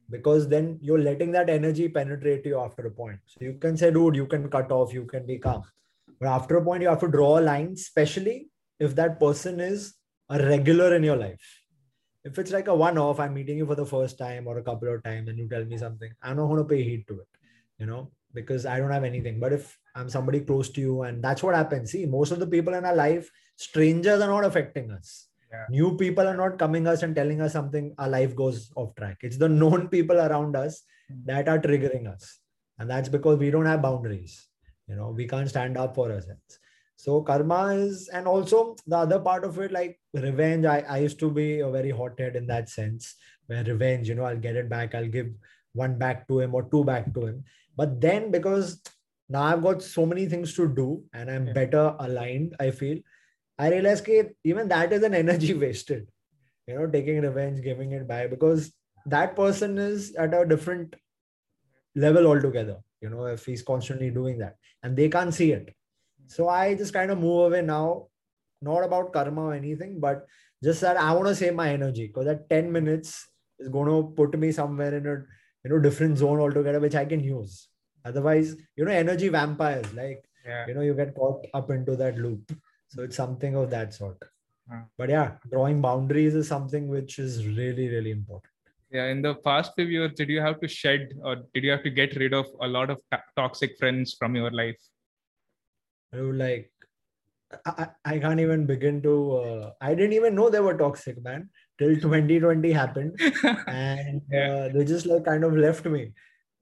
because 0.10 0.48
then 0.48 0.79
you're 0.82 1.00
letting 1.00 1.32
that 1.32 1.50
energy 1.50 1.88
penetrate 1.88 2.46
you 2.46 2.60
after 2.60 2.86
a 2.88 2.91
point. 2.91 3.20
So 3.27 3.46
you 3.46 3.53
can 3.53 3.77
say, 3.77 3.91
dude, 3.91 4.15
you 4.15 4.25
can 4.25 4.50
cut 4.50 4.72
off, 4.72 4.93
you 4.93 5.05
can 5.05 5.25
be 5.25 5.39
calm. 5.39 5.63
But 6.20 6.27
after 6.27 6.58
a 6.58 6.63
point, 6.63 6.82
you 6.82 6.89
have 6.89 7.00
to 7.01 7.08
draw 7.08 7.39
a 7.39 7.41
line, 7.41 7.74
especially 7.74 8.50
if 8.79 8.96
that 8.96 9.20
person 9.20 9.60
is 9.60 9.96
a 10.29 10.39
regular 10.39 10.96
in 10.96 11.03
your 11.03 11.15
life. 11.15 11.41
If 12.24 12.39
it's 12.39 12.51
like 12.51 12.67
a 12.67 12.75
one 12.75 12.98
off, 12.98 13.20
I'm 13.20 13.34
meeting 13.34 13.58
you 13.58 13.65
for 13.65 13.75
the 13.75 13.86
first 13.86 14.17
time 14.17 14.48
or 14.48 14.58
a 14.58 14.63
couple 14.63 14.93
of 14.93 15.03
times 15.03 15.27
and 15.29 15.38
you 15.38 15.50
tell 15.50 15.65
me 15.65 15.77
something, 15.77 16.12
I'm 16.22 16.38
not 16.38 16.48
going 16.48 16.58
to 16.58 16.63
pay 16.63 16.84
heed 16.84 17.05
to 17.08 17.20
it, 17.20 17.27
you 17.77 17.86
know, 17.86 18.12
because 18.34 18.65
I 18.65 18.79
don't 18.79 18.91
have 18.91 19.03
anything. 19.03 19.39
But 19.39 19.53
if 19.53 19.77
I'm 19.95 20.09
somebody 20.09 20.39
close 20.41 20.69
to 20.71 20.81
you, 20.81 21.03
and 21.03 21.23
that's 21.23 21.43
what 21.43 21.55
happens. 21.55 21.91
See, 21.91 22.05
most 22.05 22.31
of 22.31 22.39
the 22.39 22.47
people 22.47 22.73
in 22.73 22.85
our 22.85 22.95
life, 22.95 23.29
strangers 23.57 24.21
are 24.21 24.27
not 24.27 24.45
affecting 24.45 24.91
us. 24.91 25.27
Yeah. 25.51 25.65
New 25.69 25.97
people 25.97 26.27
are 26.27 26.35
not 26.35 26.57
coming 26.57 26.88
us 26.88 27.03
and 27.03 27.15
telling 27.15 27.41
us 27.41 27.53
something. 27.53 27.93
Our 28.00 28.09
life 28.09 28.35
goes 28.35 28.71
off 28.75 28.95
track. 28.95 29.17
It's 29.21 29.38
the 29.38 29.50
known 29.50 29.88
people 29.89 30.17
around 30.17 30.55
us 30.55 30.83
Hmm. 31.09 31.25
that 31.25 31.47
are 31.50 31.59
triggering 31.59 32.07
us, 32.12 32.39
and 32.79 32.89
that's 32.89 33.09
because 33.09 33.38
we 33.38 33.51
don't 33.51 33.65
have 33.65 33.81
boundaries. 33.81 34.47
You 34.88 34.95
know, 34.95 35.09
we 35.12 35.27
can't 35.27 35.50
stand 35.50 35.77
up 35.77 35.95
for 35.95 36.12
ourselves. 36.12 36.59
So 36.95 37.21
karma 37.21 37.73
is, 37.73 38.07
and 38.07 38.27
also 38.27 38.75
the 38.88 38.97
other 38.97 39.19
part 39.19 39.43
of 39.43 39.59
it, 39.59 39.71
like 39.71 40.00
revenge. 40.13 40.65
I, 40.65 40.79
I 40.89 40.97
used 41.00 41.19
to 41.19 41.29
be 41.29 41.59
a 41.59 41.69
very 41.69 41.89
hothead 41.89 42.35
in 42.38 42.47
that 42.47 42.69
sense, 42.69 43.15
where 43.47 43.63
revenge, 43.63 44.07
you 44.07 44.15
know, 44.15 44.23
I'll 44.23 44.38
get 44.38 44.55
it 44.55 44.69
back. 44.69 44.95
I'll 44.95 45.07
give 45.07 45.27
one 45.73 45.97
back 45.97 46.27
to 46.29 46.39
him 46.39 46.55
or 46.55 46.63
two 46.63 46.83
back 46.83 47.13
to 47.15 47.25
him. 47.25 47.43
But 47.75 48.00
then 48.00 48.31
because 48.31 48.81
now 49.33 49.43
I've 49.43 49.63
got 49.63 49.81
so 49.83 50.05
many 50.05 50.25
things 50.27 50.53
to 50.55 50.67
do 50.81 50.87
and 51.13 51.31
I'm 51.31 51.47
Yeah. 51.47 51.53
better 51.53 51.85
aligned, 51.99 52.55
I 52.59 52.71
feel, 52.71 52.99
I 53.59 53.69
realize 53.71 54.01
that 54.03 54.33
even 54.43 54.67
that 54.69 54.93
is 54.93 55.03
an 55.03 55.15
energy 55.23 55.53
wasted, 55.53 56.07
you 56.67 56.75
know, 56.75 56.87
taking 56.87 57.21
revenge, 57.21 57.61
giving 57.61 57.91
it 57.93 58.07
back, 58.07 58.29
because 58.29 58.71
that 59.05 59.35
person 59.35 59.77
is 59.77 60.15
at 60.15 60.33
a 60.33 60.45
different 60.45 60.95
level 61.95 62.27
altogether, 62.27 62.77
you 63.01 63.09
know, 63.09 63.25
if 63.25 63.45
he's 63.45 63.61
constantly 63.61 64.09
doing 64.09 64.37
that 64.39 64.55
and 64.83 64.95
they 64.97 65.09
can't 65.09 65.33
see 65.33 65.51
it. 65.51 65.73
So 66.27 66.49
I 66.49 66.75
just 66.75 66.93
kind 66.93 67.11
of 67.11 67.19
move 67.19 67.47
away 67.47 67.61
now, 67.61 68.07
not 68.61 68.83
about 68.83 69.13
karma 69.13 69.41
or 69.41 69.53
anything, 69.53 69.99
but 69.99 70.25
just 70.63 70.81
that 70.81 70.97
I 70.97 71.11
want 71.13 71.27
to 71.27 71.35
save 71.35 71.55
my 71.55 71.69
energy 71.71 72.07
because 72.07 72.25
that 72.25 72.49
10 72.49 72.71
minutes 72.71 73.27
is 73.59 73.69
going 73.69 73.87
to 73.87 74.13
put 74.15 74.37
me 74.39 74.51
somewhere 74.51 74.95
in 74.95 75.05
a 75.05 75.15
you 75.63 75.69
know 75.69 75.79
different 75.79 76.17
zone 76.17 76.39
altogether, 76.39 76.79
which 76.79 76.95
I 76.95 77.05
can 77.05 77.19
use. 77.19 77.67
Otherwise, 78.05 78.55
you 78.75 78.86
know, 78.86 78.91
energy 78.91 79.29
vampires, 79.29 79.91
like 79.93 80.24
Yeah. 80.45 80.67
you 80.67 80.74
know, 80.74 80.81
you 80.81 80.93
get 80.93 81.15
caught 81.15 81.45
up 81.53 81.69
into 81.72 81.95
that 81.95 82.17
loop. 82.17 82.51
So 82.89 83.03
it's 83.03 83.15
something 83.15 83.55
of 83.55 83.69
that 83.69 83.93
sort. 83.93 84.17
Uh. 84.72 84.81
But 84.98 85.10
yeah, 85.10 85.38
drawing 85.51 85.81
boundaries 85.81 86.36
is 86.36 86.48
something 86.48 86.88
which 86.88 87.19
is 87.19 87.45
really, 87.48 87.88
really 87.89 88.12
important. 88.12 88.51
Yeah. 88.91 89.05
In 89.05 89.22
the 89.22 89.36
past 89.36 89.72
few 89.75 89.86
years, 89.86 90.12
did 90.15 90.29
you 90.29 90.41
have 90.41 90.60
to 90.62 90.67
shed 90.67 91.13
or 91.24 91.38
did 91.53 91.63
you 91.63 91.72
have 91.72 91.83
to 91.83 91.89
get 91.89 92.15
rid 92.17 92.33
of 92.33 92.45
a 92.62 92.67
lot 92.67 92.89
of 92.89 93.00
to- 93.12 93.24
toxic 93.36 93.77
friends 93.79 94.15
from 94.19 94.36
your 94.36 94.51
life? 94.51 94.77
I 96.13 96.22
would 96.22 96.38
like 96.38 96.69
I, 97.65 97.72
I 97.83 97.88
I 98.15 98.19
can't 98.19 98.39
even 98.39 98.65
begin 98.65 99.01
to 99.03 99.13
uh, 99.38 99.72
I 99.81 99.93
didn't 99.95 100.13
even 100.13 100.36
know 100.36 100.50
they 100.50 100.60
were 100.60 100.77
toxic, 100.77 101.24
man, 101.24 101.50
till 101.79 101.95
2020 101.95 102.72
happened. 102.72 103.19
and 103.67 104.22
Yeah. 104.31 104.53
uh, 104.53 104.69
they 104.74 104.86
just 104.86 105.05
like 105.05 105.25
kind 105.25 105.43
of 105.43 105.55
left 105.57 105.86
me 105.86 106.13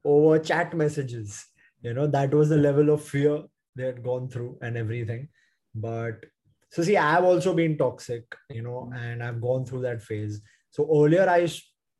over 0.03 0.39
chat 0.39 0.75
messages. 0.75 1.45
You 1.81 1.93
know 1.93 2.07
that 2.07 2.33
was 2.33 2.49
the 2.49 2.57
level 2.57 2.89
of 2.91 3.03
fear 3.03 3.43
they 3.75 3.85
had 3.85 4.03
gone 4.03 4.29
through 4.29 4.57
and 4.61 4.77
everything. 4.77 5.29
But 5.73 6.25
so 6.69 6.83
see 6.83 6.95
i've 6.97 7.23
also 7.25 7.53
been 7.53 7.77
toxic 7.77 8.23
you 8.49 8.61
know 8.61 8.89
and 8.95 9.21
i've 9.21 9.41
gone 9.41 9.65
through 9.65 9.81
that 9.81 10.01
phase. 10.01 10.41
So 10.69 10.87
earlier 11.03 11.27
i 11.29 11.47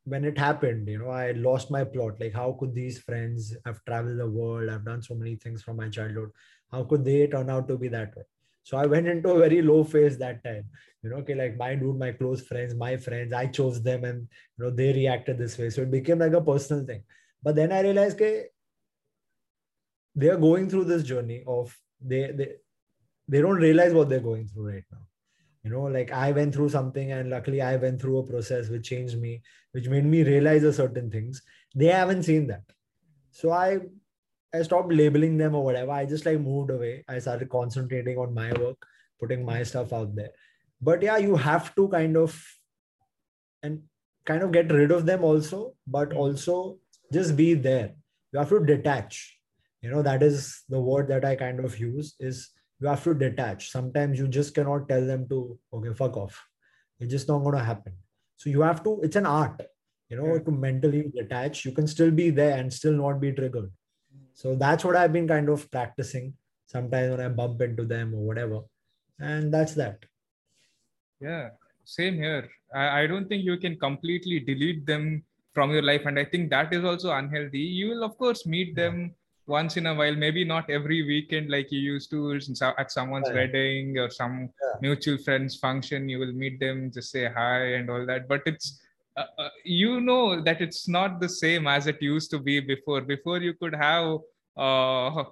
when 0.05 0.25
it 0.25 0.37
happened 0.37 0.87
you 0.87 0.97
know 0.97 1.09
i 1.09 1.31
lost 1.31 1.71
my 1.71 1.83
plot. 1.83 2.19
Like 2.19 2.33
how 2.33 2.57
could 2.59 2.73
these 2.73 2.99
friends 2.99 3.55
i've 3.65 3.83
traveled 3.85 4.19
the 4.19 4.29
world? 4.29 4.69
I've 4.69 4.85
done 4.85 5.01
so 5.01 5.15
many 5.15 5.35
things 5.35 5.61
from 5.63 5.77
my 5.77 5.89
childhood. 5.89 6.29
How 6.71 6.83
could 6.83 7.03
they 7.05 7.27
turn 7.27 7.49
out 7.49 7.67
to 7.67 7.77
be 7.77 7.87
that 7.89 8.15
way? 8.15 8.23
So 8.63 8.77
i 8.77 8.85
went 8.85 9.07
into 9.07 9.29
a 9.31 9.39
very 9.39 9.61
low 9.61 9.83
phase 9.83 10.17
that 10.19 10.43
time. 10.43 10.65
You 11.03 11.09
know 11.09 11.17
okay 11.17 11.35
like 11.35 11.57
my 11.57 11.75
dude 11.75 11.97
my 11.97 12.11
close 12.11 12.41
friends 12.41 12.75
my 12.75 12.97
friends 12.97 13.33
i 13.33 13.47
chose 13.47 13.81
them 13.81 14.03
and 14.05 14.27
you 14.57 14.63
know 14.63 14.69
they 14.71 14.93
reacted 14.93 15.37
this 15.37 15.57
way. 15.57 15.69
So 15.69 15.81
it 15.81 15.91
became 15.91 16.19
like 16.19 16.33
a 16.33 16.41
personal 16.41 16.85
thing 16.85 17.03
but 17.43 17.55
then 17.55 17.71
i 17.71 17.81
realized 17.81 18.17
that 18.17 18.51
they 20.15 20.29
are 20.29 20.37
going 20.37 20.69
through 20.69 20.85
this 20.85 21.03
journey 21.03 21.43
of 21.47 21.77
they 21.99 22.31
they 22.31 22.49
they 23.27 23.41
don't 23.41 23.63
realize 23.67 23.93
what 23.93 24.09
they're 24.09 24.19
going 24.19 24.47
through 24.47 24.69
right 24.69 24.83
now. 24.91 25.05
You 25.63 25.69
know 25.71 25.83
like 25.83 26.11
i 26.11 26.31
went 26.31 26.55
through 26.55 26.69
something 26.69 27.11
and 27.11 27.29
luckily 27.29 27.61
i 27.61 27.75
went 27.75 28.01
through 28.01 28.17
a 28.17 28.23
process 28.23 28.69
which 28.69 28.89
changed 28.89 29.19
me 29.21 29.41
which 29.73 29.87
made 29.87 30.05
me 30.05 30.23
realize 30.23 30.63
a 30.63 30.73
certain 30.73 31.09
things. 31.09 31.41
They 31.75 31.85
haven't 31.85 32.23
seen 32.23 32.47
that. 32.47 32.63
So 33.31 33.51
i 33.51 33.79
i 34.53 34.61
stopped 34.63 34.91
labeling 34.91 35.37
them 35.37 35.55
or 35.55 35.63
whatever. 35.63 35.91
I 35.91 36.05
just 36.05 36.25
like 36.25 36.39
moved 36.39 36.71
away. 36.71 37.05
I 37.07 37.19
started 37.19 37.49
concentrating 37.49 38.17
on 38.17 38.33
my 38.33 38.51
work 38.53 38.85
putting 39.19 39.45
my 39.45 39.61
stuff 39.61 39.93
out 39.93 40.15
there. 40.15 40.31
But 40.81 41.03
yeah 41.03 41.17
you 41.17 41.35
have 41.35 41.73
to 41.75 41.87
kind 41.87 42.17
of 42.17 42.43
and 43.61 43.83
kind 44.25 44.41
of 44.43 44.51
get 44.51 44.71
rid 44.71 44.91
of 44.91 45.05
them 45.05 45.23
also 45.23 45.75
but 45.87 46.11
hmm. 46.11 46.17
also 46.17 46.77
just 47.11 47.35
be 47.35 47.53
there. 47.53 47.93
You 48.31 48.39
have 48.39 48.49
to 48.49 48.65
detach. 48.65 49.37
You 49.81 49.89
know 49.91 50.01
that 50.03 50.21
is 50.23 50.61
the 50.69 50.79
word 50.79 51.07
that 51.07 51.25
i 51.25 51.35
kind 51.35 51.59
of 51.59 51.77
use 51.79 52.15
is 52.19 52.49
you 52.79 52.87
have 52.87 53.03
to 53.03 53.13
detach. 53.13 53.71
Sometimes 53.71 54.19
you 54.19 54.27
just 54.27 54.53
cannot 54.55 54.87
tell 54.87 55.05
them 55.05 55.27
to 55.29 55.57
okay 55.73 55.93
fuck 55.93 56.17
off. 56.17 56.39
It's 56.99 57.11
just 57.11 57.27
not 57.27 57.39
going 57.39 57.57
to 57.57 57.63
happen. 57.63 57.93
So 58.37 58.49
you 58.49 58.61
have 58.61 58.83
to 58.83 58.99
it's 59.03 59.15
an 59.15 59.25
art 59.25 59.61
you 60.09 60.17
know 60.17 60.33
Yeah. 60.33 60.39
to 60.39 60.51
mentally 60.51 61.11
detach. 61.15 61.65
You 61.65 61.71
can 61.71 61.87
still 61.87 62.11
be 62.11 62.29
there 62.29 62.57
and 62.57 62.71
still 62.71 62.93
not 62.93 63.19
be 63.19 63.31
triggered. 63.31 63.71
So 64.33 64.55
that's 64.55 64.85
what 64.85 64.95
i've 64.95 65.13
been 65.13 65.27
kind 65.27 65.49
of 65.49 65.69
practicing 65.71 66.33
sometimes 66.65 67.11
when 67.11 67.19
i 67.25 67.27
bump 67.27 67.61
into 67.61 67.85
them 67.85 68.13
or 68.15 68.21
whatever. 68.29 68.61
And 69.19 69.53
that's 69.53 69.73
that. 69.75 69.99
Yeah, 71.19 71.49
same 71.83 72.15
here. 72.15 72.49
I, 72.73 73.01
I 73.01 73.07
don't 73.07 73.27
think 73.27 73.43
you 73.43 73.57
can 73.57 73.77
completely 73.77 74.39
delete 74.39 74.85
them 74.85 75.23
from 75.53 75.71
your 75.71 75.81
life. 75.81 76.05
And 76.05 76.17
I 76.17 76.25
think 76.25 76.49
that 76.49 76.73
is 76.73 76.83
also 76.83 77.11
unhealthy. 77.11 77.59
You 77.59 77.89
will, 77.89 78.03
of 78.03 78.17
course, 78.17 78.45
meet 78.45 78.75
them 78.75 79.15
once 79.47 79.75
in 79.75 79.87
a 79.87 79.93
while, 79.93 80.15
maybe 80.15 80.45
not 80.45 80.69
every 80.69 81.03
weekend 81.03 81.49
like 81.49 81.71
you 81.71 81.79
used 81.79 82.09
to 82.11 82.39
at 82.77 82.91
someone's 82.91 83.29
wedding 83.29 83.97
or 83.97 84.09
some 84.09 84.35
Yeah. 84.41 84.75
mutual 84.81 85.17
friends 85.17 85.57
function. 85.57 86.07
You 86.07 86.19
will 86.19 86.31
meet 86.31 86.59
them, 86.59 86.91
just 86.91 87.11
say 87.11 87.25
hi 87.25 87.59
and 87.77 87.89
all 87.89 88.05
that. 88.05 88.27
But 88.27 88.43
it's, 88.45 88.81
uh, 89.17 89.25
uh, 89.37 89.49
you 89.65 89.99
know, 89.99 90.41
that 90.41 90.61
it's 90.61 90.87
not 90.87 91.19
the 91.19 91.29
same 91.29 91.67
as 91.67 91.87
it 91.87 92.01
used 92.01 92.31
to 92.31 92.39
be 92.39 92.59
before. 92.59 93.01
Before 93.01 93.39
you 93.39 93.53
could 93.53 93.75
have 93.75 94.19
uh, 94.55 95.23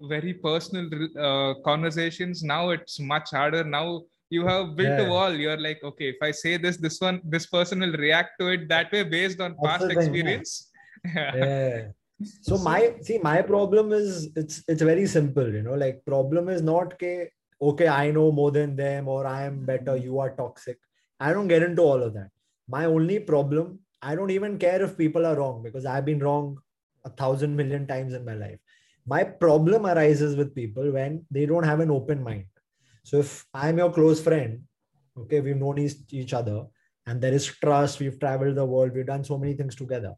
very 0.00 0.34
personal 0.34 0.88
uh, 1.18 1.54
conversations. 1.64 2.42
Now 2.42 2.70
it's 2.70 2.98
much 3.00 3.30
harder. 3.30 3.64
Now 3.64 4.02
you 4.32 4.46
have 4.46 4.76
built 4.76 5.00
a 5.06 5.08
wall. 5.08 5.32
You're 5.44 5.62
like, 5.68 5.80
okay, 5.84 6.08
if 6.14 6.20
I 6.22 6.30
say 6.30 6.56
this, 6.56 6.76
this 6.76 7.00
one, 7.00 7.20
this 7.24 7.46
person 7.46 7.80
will 7.80 7.96
react 8.06 8.38
to 8.40 8.48
it 8.48 8.68
that 8.68 8.90
way 8.92 9.02
based 9.02 9.40
on 9.40 9.56
past 9.64 9.86
yeah. 9.88 9.98
experience. 9.98 10.68
Yeah. 11.04 11.36
yeah 11.36 11.82
so 12.48 12.58
my 12.58 12.94
see 13.00 13.18
my 13.18 13.42
problem 13.42 13.92
is 13.92 14.28
it's 14.36 14.62
it's 14.68 14.82
very 14.82 15.06
simple 15.06 15.48
you 15.56 15.62
know 15.62 15.74
like 15.74 16.04
problem 16.04 16.48
is 16.48 16.62
not 16.62 16.92
okay 16.94 17.30
okay 17.60 17.88
i 17.88 18.10
know 18.10 18.30
more 18.30 18.50
than 18.50 18.76
them 18.76 19.08
or 19.08 19.26
i 19.26 19.42
am 19.42 19.64
better 19.64 19.96
you 19.96 20.18
are 20.18 20.30
toxic 20.36 20.78
i 21.20 21.32
don't 21.32 21.48
get 21.48 21.62
into 21.62 21.82
all 21.82 22.02
of 22.02 22.14
that 22.14 22.30
my 22.68 22.84
only 22.84 23.18
problem 23.18 23.78
i 24.02 24.14
don't 24.14 24.30
even 24.30 24.58
care 24.58 24.82
if 24.82 24.96
people 24.96 25.26
are 25.26 25.36
wrong 25.36 25.62
because 25.62 25.86
i've 25.86 26.04
been 26.04 26.24
wrong 26.26 26.56
a 27.04 27.10
thousand 27.10 27.56
million 27.56 27.86
times 27.86 28.12
in 28.12 28.24
my 28.24 28.34
life 28.34 28.58
my 29.06 29.24
problem 29.24 29.86
arises 29.86 30.36
with 30.36 30.54
people 30.54 30.92
when 30.92 31.24
they 31.30 31.46
don't 31.46 31.70
have 31.72 31.80
an 31.80 31.90
open 31.90 32.22
mind 32.22 32.44
so 33.02 33.18
if 33.18 33.44
i'm 33.54 33.78
your 33.78 33.92
close 33.92 34.20
friend 34.20 34.60
okay 35.18 35.40
we've 35.40 35.56
known 35.56 35.78
each, 35.78 36.32
other 36.32 36.64
and 37.06 37.20
there 37.20 37.32
is 37.32 37.46
trust 37.46 38.00
we've 38.00 38.18
traveled 38.18 38.56
the 38.56 38.64
world 38.64 38.92
we've 38.94 39.06
done 39.06 39.24
so 39.24 39.38
many 39.38 39.54
things 39.54 39.74
together 39.74 40.14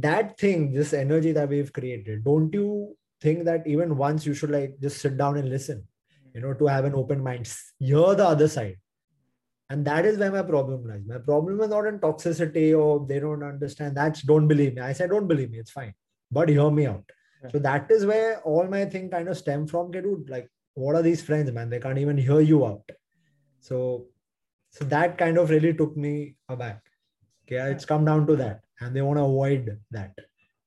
that 0.00 0.38
thing, 0.38 0.72
this 0.72 0.92
energy 0.92 1.32
that 1.32 1.48
we've 1.48 1.72
created, 1.72 2.24
don't 2.24 2.52
you 2.52 2.96
think 3.20 3.44
that 3.44 3.66
even 3.66 3.96
once 3.96 4.26
you 4.26 4.34
should 4.34 4.50
like 4.50 4.78
just 4.80 5.00
sit 5.00 5.16
down 5.16 5.36
and 5.36 5.48
listen, 5.48 5.84
you 6.34 6.40
know, 6.40 6.54
to 6.54 6.66
have 6.66 6.84
an 6.84 6.94
open 6.94 7.22
mind, 7.22 7.48
hear 7.78 8.14
the 8.14 8.26
other 8.26 8.48
side? 8.48 8.76
And 9.68 9.84
that 9.86 10.04
is 10.04 10.18
where 10.18 10.30
my 10.30 10.42
problem 10.42 10.86
lies. 10.86 11.02
My 11.06 11.18
problem 11.18 11.60
is 11.60 11.70
not 11.70 11.86
in 11.86 11.98
toxicity 11.98 12.78
or 12.78 13.04
they 13.04 13.18
don't 13.18 13.42
understand. 13.42 13.96
That's 13.96 14.22
don't 14.22 14.46
believe 14.46 14.74
me. 14.74 14.82
I 14.82 14.92
said, 14.92 15.10
don't 15.10 15.26
believe 15.26 15.50
me, 15.50 15.58
it's 15.58 15.72
fine. 15.72 15.94
But 16.30 16.48
hear 16.48 16.70
me 16.70 16.86
out. 16.86 17.04
Yeah. 17.42 17.50
So 17.50 17.58
that 17.60 17.90
is 17.90 18.06
where 18.06 18.40
all 18.42 18.64
my 18.68 18.84
thing 18.84 19.10
kind 19.10 19.28
of 19.28 19.36
stem 19.36 19.66
from. 19.66 19.86
Okay, 19.86 20.02
dude, 20.02 20.28
like, 20.28 20.48
what 20.76 20.94
are 20.94 21.02
these 21.02 21.22
friends, 21.22 21.50
man? 21.52 21.70
They 21.70 21.80
can't 21.80 21.98
even 21.98 22.18
hear 22.18 22.40
you 22.40 22.64
out. 22.66 22.88
So 23.60 24.06
so 24.70 24.84
that 24.84 25.18
kind 25.18 25.38
of 25.38 25.50
really 25.50 25.72
took 25.74 25.96
me 25.96 26.36
aback. 26.48 26.82
Okay, 27.44 27.70
it's 27.72 27.84
come 27.84 28.04
down 28.04 28.26
to 28.26 28.36
that 28.36 28.62
and 28.80 28.94
they 28.94 29.02
want 29.02 29.18
to 29.18 29.24
avoid 29.24 29.78
that 29.90 30.14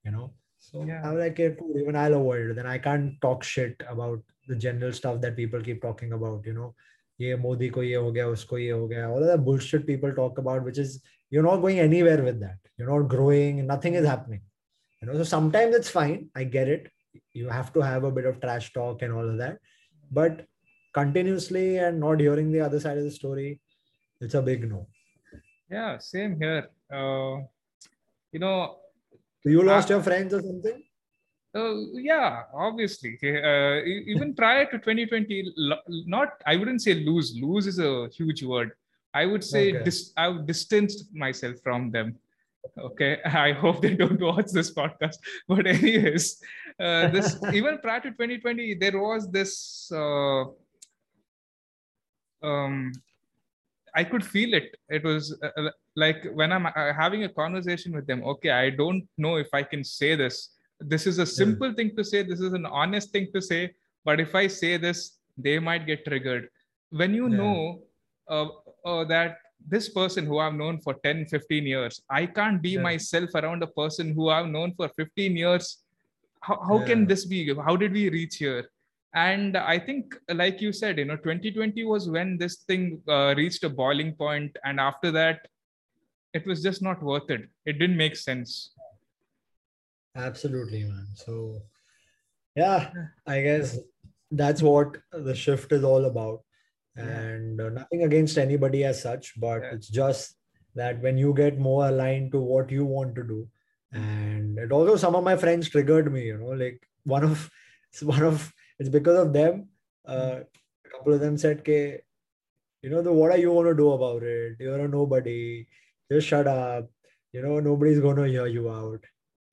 you 0.04 0.12
know 0.12 0.32
so 0.58 0.84
Yeah. 0.84 1.01
i'm 1.06 1.18
like 1.20 1.34
okay, 1.34 1.56
cool, 1.60 1.78
even 1.78 1.96
i'll 1.96 2.16
avoid 2.16 2.51
it 2.51 2.56
then 2.56 2.66
i 2.66 2.78
can't 2.78 3.20
talk 3.22 3.44
shit 3.44 3.82
about 3.89 4.22
the 4.48 4.56
general 4.56 4.94
stuff 4.94 5.22
that 5.22 5.36
people 5.36 5.62
keep 5.62 5.82
talking 5.82 6.13
about 6.13 6.46
you 6.46 6.54
know 6.54 6.74
ye 7.18 7.36
modi 7.36 7.70
ko 7.70 7.82
ye 7.82 7.94
ho 7.94 8.12
gaya 8.12 8.28
usko 8.36 8.60
ye 8.63 8.70
ho 8.70 8.88
gaya 8.88 9.10
all 9.10 9.22
of 9.22 9.28
that 9.28 9.44
bullshit 9.46 9.86
people 9.86 10.13
talk 10.13 10.38
about 10.38 10.63
which 10.63 10.78
is 10.78 11.01
you're 11.30 11.44
not 11.44 11.58
going 11.66 11.80
anywhere 11.80 12.22
with 12.24 12.39
that 12.39 12.58
you're 12.78 12.92
not 12.94 13.08
growing 13.16 13.66
nothing 13.68 13.94
is 13.94 14.08
happening 14.08 14.42
you 15.01 15.08
know 15.08 15.18
so 15.22 15.24
sometimes 15.24 15.75
it's 15.75 15.89
fine 15.89 16.30
i 16.36 16.44
get 16.44 16.68
it 16.68 16.89
you 17.34 17.50
have 17.50 17.74
to 17.74 17.82
have 17.82 18.04
a 18.04 18.12
bit 18.12 18.25
of 18.25 18.39
trash 18.42 18.72
talk 18.74 19.01
and 19.01 19.13
all 19.13 19.30
of 19.30 19.38
that 19.38 19.60
but 20.12 20.46
continuously 20.94 21.78
and 21.78 22.00
not 22.00 22.20
hearing 22.20 22.51
the 22.51 22.62
other 22.68 22.80
side 22.80 22.98
of 22.98 23.04
the 23.04 23.12
story 23.22 23.60
it's 24.22 24.34
a 24.34 24.42
big 24.51 24.70
no 24.75 24.86
Yeah, 25.74 25.98
same 26.04 26.32
here. 26.42 26.62
Uh, 27.00 27.34
you 28.34 28.39
know, 28.44 28.56
you 29.54 29.62
lost 29.68 29.89
Ah. 29.89 29.94
your 29.96 30.04
friends 30.08 30.34
or 30.38 30.42
something 30.48 30.80
Uh, 31.60 31.75
yeah, 32.08 32.25
obviously. 32.68 33.12
Uh, 33.51 33.75
even 34.13 34.34
prior 34.39 34.66
to 34.72 34.78
2020, 34.88 35.38
not 36.16 36.30
I 36.51 36.56
wouldn't 36.60 36.82
say 36.86 36.94
lose. 37.10 37.30
Lose 37.44 37.66
is 37.72 37.80
a 37.89 37.92
huge 38.18 38.42
word. 38.51 38.70
I 39.22 39.24
would 39.30 39.46
say 39.54 39.63
okay. 39.74 39.84
dis- 39.88 40.12
I've 40.24 40.39
distanced 40.51 41.00
myself 41.24 41.56
from 41.68 41.89
them. 41.96 42.10
Okay, 42.89 43.12
I 43.48 43.51
hope 43.63 43.82
they 43.86 43.96
don't 44.01 44.22
watch 44.30 44.50
this 44.58 44.70
podcast. 44.80 45.18
But 45.54 45.66
anyways, 45.75 46.28
uh, 46.79 47.07
this 47.09 47.38
even 47.53 47.77
prior 47.79 48.00
to 48.01 48.12
2020, 48.12 48.75
there 48.75 49.00
was 49.00 49.29
this. 49.29 49.91
Uh, 49.93 50.45
um, 52.41 52.91
I 53.95 54.03
could 54.03 54.24
feel 54.24 54.53
it. 54.53 54.77
It 54.88 55.03
was 55.03 55.38
uh, 55.43 55.50
uh 55.57 55.71
like 55.95 56.27
when 56.33 56.51
I'm 56.53 56.65
uh, 56.67 56.93
having 56.93 57.24
a 57.24 57.29
conversation 57.29 57.93
with 57.93 58.07
them. 58.07 58.24
Okay, 58.24 58.51
I 58.51 58.69
don't 58.69 59.07
know 59.17 59.36
if 59.38 59.50
I 59.53 59.63
can 59.63 59.83
say 59.83 60.15
this 60.15 60.51
this 60.79 61.05
is 61.05 61.19
a 61.19 61.25
simple 61.25 61.74
thing 61.74 61.95
to 61.95 62.03
say 62.03 62.24
this 62.24 62.39
is 62.39 62.53
an 62.53 62.65
honest 62.65 63.12
thing 63.12 63.27
to 63.33 63.41
say 63.41 63.71
but 64.05 64.19
if 64.19 64.33
i 64.33 64.48
say 64.48 64.77
this 64.77 65.17
they 65.38 65.59
might 65.59 65.86
get 65.86 66.05
triggered 66.05 66.50
when 66.89 67.13
you 67.13 67.27
yeah. 67.27 67.38
know 67.38 67.81
uh, 68.29 68.48
uh, 68.86 69.03
that 69.03 69.38
this 69.67 69.89
person 69.89 70.25
who 70.25 70.39
i've 70.39 70.53
known 70.53 70.79
for 70.79 70.93
10 71.03 71.25
15 71.25 71.65
years 71.65 72.01
i 72.09 72.25
can't 72.25 72.62
be 72.62 72.71
yeah. 72.71 72.81
myself 72.81 73.29
around 73.36 73.62
a 73.62 73.67
person 73.67 74.13
who 74.13 74.29
i've 74.29 74.48
known 74.48 74.74
for 74.74 74.88
15 74.89 75.36
years 75.36 75.79
how, 76.41 76.60
how 76.67 76.79
yeah. 76.79 76.86
can 76.86 77.05
this 77.05 77.25
be 77.25 77.53
how 77.55 77.75
did 77.75 77.91
we 77.91 78.10
reach 78.10 78.38
here 78.38 78.69
and 79.15 79.58
i 79.58 79.77
think 79.77 80.15
like 80.34 80.62
you 80.62 80.72
said 80.72 80.98
you 80.98 81.05
know 81.05 81.15
2020 81.17 81.84
was 81.84 82.10
when 82.10 82.38
this 82.38 82.58
thing 82.67 83.01
uh, 83.08 83.34
reached 83.36 83.63
a 83.63 83.69
boiling 83.69 84.13
point 84.13 84.55
and 84.63 84.79
after 84.79 85.12
that 85.12 85.48
it 86.34 86.46
was 86.46 86.62
just 86.62 86.81
not 86.81 87.01
worth 87.01 87.29
it 87.29 87.41
it 87.65 87.74
didn't 87.74 87.98
make 87.98 88.15
sense 88.15 88.72
Absolutely, 90.15 90.84
man. 90.84 91.08
So, 91.15 91.62
yeah, 92.55 92.91
I 93.25 93.41
guess 93.41 93.77
that's 94.31 94.62
what 94.62 94.98
the 95.12 95.36
shift 95.36 95.72
is 95.72 95.84
all 95.84 96.05
about. 96.05 96.41
And 96.96 97.62
uh, 97.62 97.69
nothing 97.69 98.03
against 98.03 98.38
anybody 98.38 98.84
as 98.84 99.01
such, 99.01 99.39
but 99.39 99.62
yeah. 99.62 99.69
it's 99.72 99.88
just 99.88 100.36
that 100.75 101.01
when 101.01 101.17
you 101.17 101.34
get 101.34 101.58
more 101.58 101.88
aligned 101.88 102.34
to 102.34 102.39
what 102.39 102.69
you 102.69 102.84
want 102.84 103.15
to 103.15 103.24
do, 103.24 103.48
and 103.91 104.58
it 104.58 104.72
also 104.72 104.96
some 104.96 105.15
of 105.15 105.24
my 105.24 105.36
friends 105.36 105.69
triggered 105.69 106.12
me, 106.12 106.25
you 106.25 106.38
know, 106.38 106.50
like 106.50 106.88
one 107.03 107.24
of 107.24 107.50
it's 107.91 108.03
one 108.15 108.24
of 108.24 108.53
it's 108.79 108.89
because 108.89 109.17
of 109.17 109.34
them. 109.34 109.69
Uh, 110.08 110.39
a 110.86 110.89
couple 110.89 111.13
of 111.13 111.19
them 111.19 111.38
said, 111.38 111.60
okay 111.60 112.01
you 112.81 112.89
know, 112.89 113.01
the 113.01 113.12
what 113.12 113.31
are 113.31 113.38
you 113.38 113.50
going 113.50 113.67
to 113.67 113.75
do 113.75 113.91
about 113.91 114.24
it? 114.24 114.55
You're 114.60 114.86
a 114.86 114.88
nobody. 114.88 115.67
Just 116.12 116.27
shut 116.27 116.48
up. 116.48 116.89
You 117.34 117.41
know, 117.41 117.60
nobody's 117.60 118.00
going 118.00 118.15
to 118.17 118.24
hear 118.24 118.48
you 118.48 118.69
out." 118.69 119.03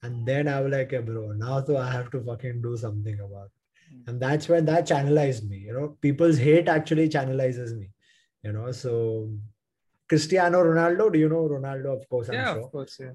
And 0.02 0.26
then 0.26 0.46
I 0.48 0.60
was 0.60 0.72
like, 0.72 0.90
hey, 0.90 0.98
bro, 0.98 1.32
now 1.32 1.64
so 1.64 1.76
I 1.76 1.90
have 1.90 2.10
to 2.12 2.22
fucking 2.22 2.62
do 2.62 2.76
something 2.76 3.18
about 3.18 3.46
it. 3.46 3.94
Hmm. 3.94 4.10
And 4.10 4.20
that's 4.20 4.48
when 4.48 4.64
that 4.66 4.86
channelized 4.86 5.48
me. 5.48 5.58
You 5.58 5.72
know, 5.72 5.96
people's 6.00 6.38
hate 6.38 6.68
actually 6.68 7.08
channelizes 7.08 7.76
me. 7.76 7.90
You 8.42 8.52
know, 8.52 8.70
so 8.70 9.30
Cristiano 10.08 10.62
Ronaldo, 10.62 11.12
do 11.12 11.18
you 11.18 11.28
know 11.28 11.48
Ronaldo? 11.48 12.00
Of 12.00 12.08
course, 12.08 12.28
I'm 12.28 12.34
yeah, 12.34 12.54
sure. 12.54 12.64
of 12.64 12.70
course, 12.70 12.96
yeah. 13.00 13.12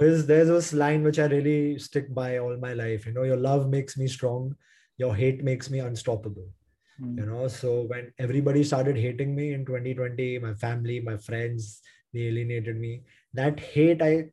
His 0.00 0.26
there's 0.26 0.48
this 0.48 0.72
line 0.72 1.04
which 1.04 1.18
I 1.18 1.26
really 1.26 1.78
stick 1.78 2.12
by 2.12 2.38
all 2.38 2.56
my 2.56 2.74
life. 2.74 3.06
You 3.06 3.12
know, 3.12 3.22
your 3.22 3.36
love 3.36 3.68
makes 3.68 3.96
me 3.96 4.08
strong, 4.08 4.56
your 4.96 5.14
hate 5.14 5.44
makes 5.44 5.70
me 5.70 5.78
unstoppable. 5.78 6.48
Mm. 7.00 7.18
You 7.18 7.26
know, 7.26 7.48
so 7.48 7.82
when 7.82 8.12
everybody 8.18 8.64
started 8.64 8.96
hating 8.96 9.34
me 9.34 9.52
in 9.52 9.64
2020, 9.64 10.40
my 10.40 10.54
family, 10.54 11.00
my 11.00 11.16
friends, 11.16 11.80
they 12.12 12.22
alienated 12.22 12.76
me. 12.76 13.02
That 13.34 13.60
hate 13.60 14.02
I 14.02 14.30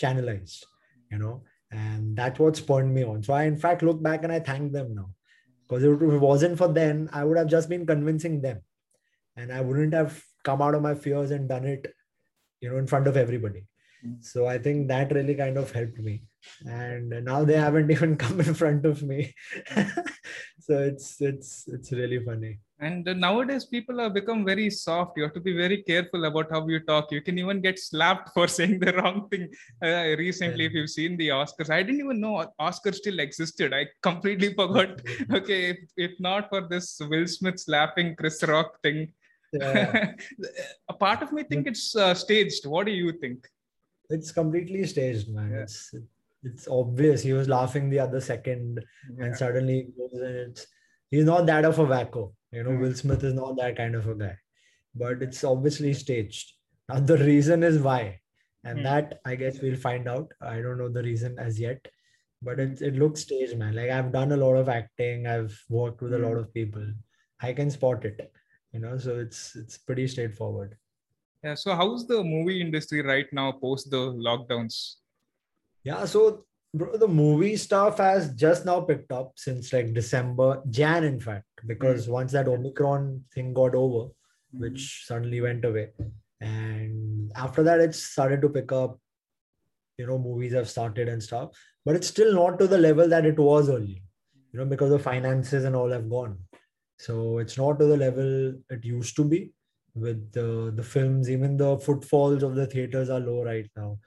channelized 0.00 0.64
you 1.10 1.18
know, 1.18 1.42
and 1.70 2.16
that's 2.16 2.38
what 2.38 2.56
spurred 2.56 2.86
me 2.86 3.04
on. 3.04 3.22
So 3.22 3.32
I, 3.32 3.44
in 3.44 3.56
fact, 3.56 3.82
look 3.82 4.02
back 4.02 4.24
and 4.24 4.32
I 4.32 4.40
thank 4.40 4.72
them 4.72 4.94
now 4.94 5.10
because 5.66 5.82
if 5.82 6.00
it 6.00 6.18
wasn't 6.18 6.58
for 6.58 6.68
them, 6.68 7.08
I 7.12 7.24
would 7.24 7.36
have 7.36 7.48
just 7.48 7.68
been 7.68 7.86
convincing 7.86 8.40
them 8.40 8.60
and 9.36 9.52
I 9.52 9.60
wouldn't 9.60 9.94
have 9.94 10.22
come 10.44 10.62
out 10.62 10.74
of 10.74 10.82
my 10.82 10.94
fears 10.94 11.30
and 11.30 11.48
done 11.48 11.64
it, 11.64 11.92
you 12.60 12.70
know, 12.70 12.78
in 12.78 12.86
front 12.86 13.06
of 13.06 13.16
everybody. 13.16 13.66
So 14.20 14.46
I 14.46 14.58
think 14.58 14.88
that 14.88 15.12
really 15.12 15.34
kind 15.34 15.56
of 15.56 15.70
helped 15.72 15.98
me. 15.98 16.22
And 16.64 17.10
now 17.24 17.44
they 17.44 17.56
haven't 17.56 17.90
even 17.96 18.16
come 18.16 18.40
in 18.40 18.54
front 18.54 18.86
of 18.86 19.02
me. 19.02 19.34
so 20.60 20.78
it's 20.78 21.20
it's 21.20 21.64
it's 21.68 21.92
really 21.92 22.24
funny. 22.24 22.60
And 22.80 23.04
nowadays 23.04 23.64
people 23.64 23.98
have 23.98 24.14
become 24.14 24.44
very 24.44 24.70
soft. 24.70 25.16
You 25.16 25.24
have 25.24 25.34
to 25.34 25.40
be 25.40 25.56
very 25.56 25.82
careful 25.82 26.24
about 26.26 26.48
how 26.48 26.64
you 26.68 26.78
talk. 26.78 27.10
You 27.10 27.20
can 27.20 27.36
even 27.36 27.60
get 27.60 27.76
slapped 27.76 28.30
for 28.34 28.46
saying 28.46 28.78
the 28.78 28.92
wrong 28.92 29.28
thing. 29.28 29.48
Uh, 29.82 30.16
recently 30.16 30.64
yeah. 30.64 30.68
if 30.68 30.74
you've 30.74 30.90
seen 30.90 31.16
the 31.16 31.28
oscars 31.28 31.70
i 31.70 31.82
didn't 31.82 32.00
even 32.00 32.20
know 32.20 32.46
oscars 32.60 32.96
still 32.96 33.18
existed. 33.18 33.74
I 33.74 33.86
completely 34.02 34.54
forgot. 34.54 35.00
Okay 35.32 35.70
if, 35.70 35.78
if 35.96 36.12
not 36.20 36.48
for 36.48 36.68
this 36.68 37.00
will 37.10 37.26
smith 37.26 37.58
slapping 37.58 38.14
chris 38.14 38.42
rock 38.44 38.80
thing. 38.82 39.12
Yeah. 39.52 40.12
a 40.90 40.92
part 40.92 41.22
of 41.22 41.32
me 41.32 41.42
think 41.42 41.66
it's 41.66 41.96
uh, 41.96 42.12
staged. 42.12 42.66
What 42.66 42.84
do 42.84 42.92
you 42.92 43.12
think 43.12 43.48
it's 44.10 44.32
completely 44.32 44.84
staged 44.86 45.28
man 45.28 45.50
yeah. 45.50 45.62
it's 45.62 45.94
it's 46.44 46.68
obvious 46.68 47.22
he 47.22 47.32
was 47.32 47.48
laughing 47.48 47.90
the 47.90 47.98
other 47.98 48.20
second 48.20 48.84
and 49.18 49.36
suddenly 49.36 49.88
it's 50.12 50.66
he's 51.10 51.24
not 51.24 51.46
that 51.46 51.64
of 51.64 51.78
a 51.78 51.84
wacko 51.84 52.32
you 52.50 52.62
know, 52.62 52.70
mm. 52.70 52.80
Will 52.80 52.94
Smith 52.94 53.24
is 53.24 53.34
not 53.34 53.56
that 53.56 53.76
kind 53.76 53.94
of 53.94 54.08
a 54.08 54.14
guy, 54.14 54.36
but 54.94 55.22
it's 55.22 55.44
obviously 55.44 55.92
staged. 55.92 56.52
Now, 56.88 57.00
the 57.00 57.18
reason 57.18 57.62
is 57.62 57.78
why. 57.78 58.20
And 58.64 58.80
mm. 58.80 58.82
that 58.84 59.20
I 59.24 59.34
guess 59.34 59.60
we'll 59.60 59.76
find 59.76 60.08
out. 60.08 60.32
I 60.40 60.60
don't 60.60 60.78
know 60.78 60.88
the 60.88 61.02
reason 61.02 61.38
as 61.38 61.60
yet, 61.60 61.86
but 62.42 62.58
it, 62.58 62.80
it 62.80 62.96
looks 62.96 63.20
staged, 63.20 63.56
man. 63.56 63.74
Like 63.74 63.90
I've 63.90 64.12
done 64.12 64.32
a 64.32 64.36
lot 64.36 64.54
of 64.54 64.68
acting, 64.68 65.26
I've 65.26 65.56
worked 65.68 66.02
with 66.02 66.12
mm. 66.12 66.16
a 66.16 66.26
lot 66.26 66.34
hmm. 66.34 66.40
of 66.40 66.54
people. 66.54 66.86
I 67.40 67.52
can 67.52 67.70
spot 67.70 68.04
it, 68.04 68.32
you 68.72 68.80
know, 68.80 68.98
so 68.98 69.18
it's 69.18 69.54
it's 69.54 69.78
pretty 69.78 70.08
straightforward. 70.08 70.76
Yeah. 71.42 71.54
So 71.54 71.74
how's 71.74 72.06
the 72.06 72.22
movie 72.22 72.60
industry 72.60 73.02
right 73.02 73.26
now 73.32 73.52
post 73.52 73.90
the 73.90 74.12
lockdowns? 74.12 74.96
Yeah. 75.84 76.04
So 76.04 76.44
bro, 76.74 76.96
the 76.96 77.08
movie 77.08 77.56
stuff 77.56 77.98
has 77.98 78.32
just 78.34 78.66
now 78.66 78.80
picked 78.80 79.12
up 79.12 79.32
since 79.36 79.72
like 79.72 79.94
December, 79.94 80.62
Jan, 80.70 81.04
in 81.04 81.20
fact, 81.20 81.46
because 81.66 82.06
mm 82.06 82.12
once 82.12 82.32
that 82.32 82.48
Omicron 82.48 83.24
thing 83.34 83.54
got 83.54 83.74
over, 83.74 84.08
mm 84.08 84.60
which 84.60 85.04
suddenly 85.06 85.40
went 85.40 85.64
away, 85.64 85.90
and 86.40 87.30
after 87.36 87.62
that, 87.62 87.80
it 87.80 87.94
started 87.94 88.42
to 88.42 88.48
pick 88.48 88.72
up. 88.72 88.98
You 89.98 90.06
know, 90.06 90.18
movies 90.18 90.52
have 90.52 90.68
started 90.68 91.08
and 91.08 91.20
stuff, 91.20 91.50
but 91.84 91.96
it's 91.96 92.06
still 92.06 92.32
not 92.32 92.58
to 92.60 92.68
the 92.68 92.78
level 92.78 93.08
that 93.08 93.26
it 93.26 93.36
was 93.36 93.68
earlier. 93.68 93.98
You 94.52 94.60
know, 94.60 94.64
because 94.64 94.90
the 94.90 94.98
finances 94.98 95.64
and 95.64 95.74
all 95.74 95.90
have 95.90 96.08
gone, 96.08 96.38
so 96.98 97.38
it's 97.38 97.58
not 97.58 97.78
to 97.80 97.84
the 97.84 97.96
level 97.96 98.54
it 98.70 98.84
used 98.84 99.16
to 99.16 99.24
be. 99.24 99.52
With 100.00 100.32
the 100.32 100.72
the 100.74 100.82
films, 100.82 101.30
even 101.30 101.56
the 101.56 101.78
footfalls 101.78 102.42
of 102.42 102.54
the 102.54 102.66
theaters 102.66 103.10
are 103.10 103.20
low 103.20 103.42
right 103.44 103.68
now 103.76 103.98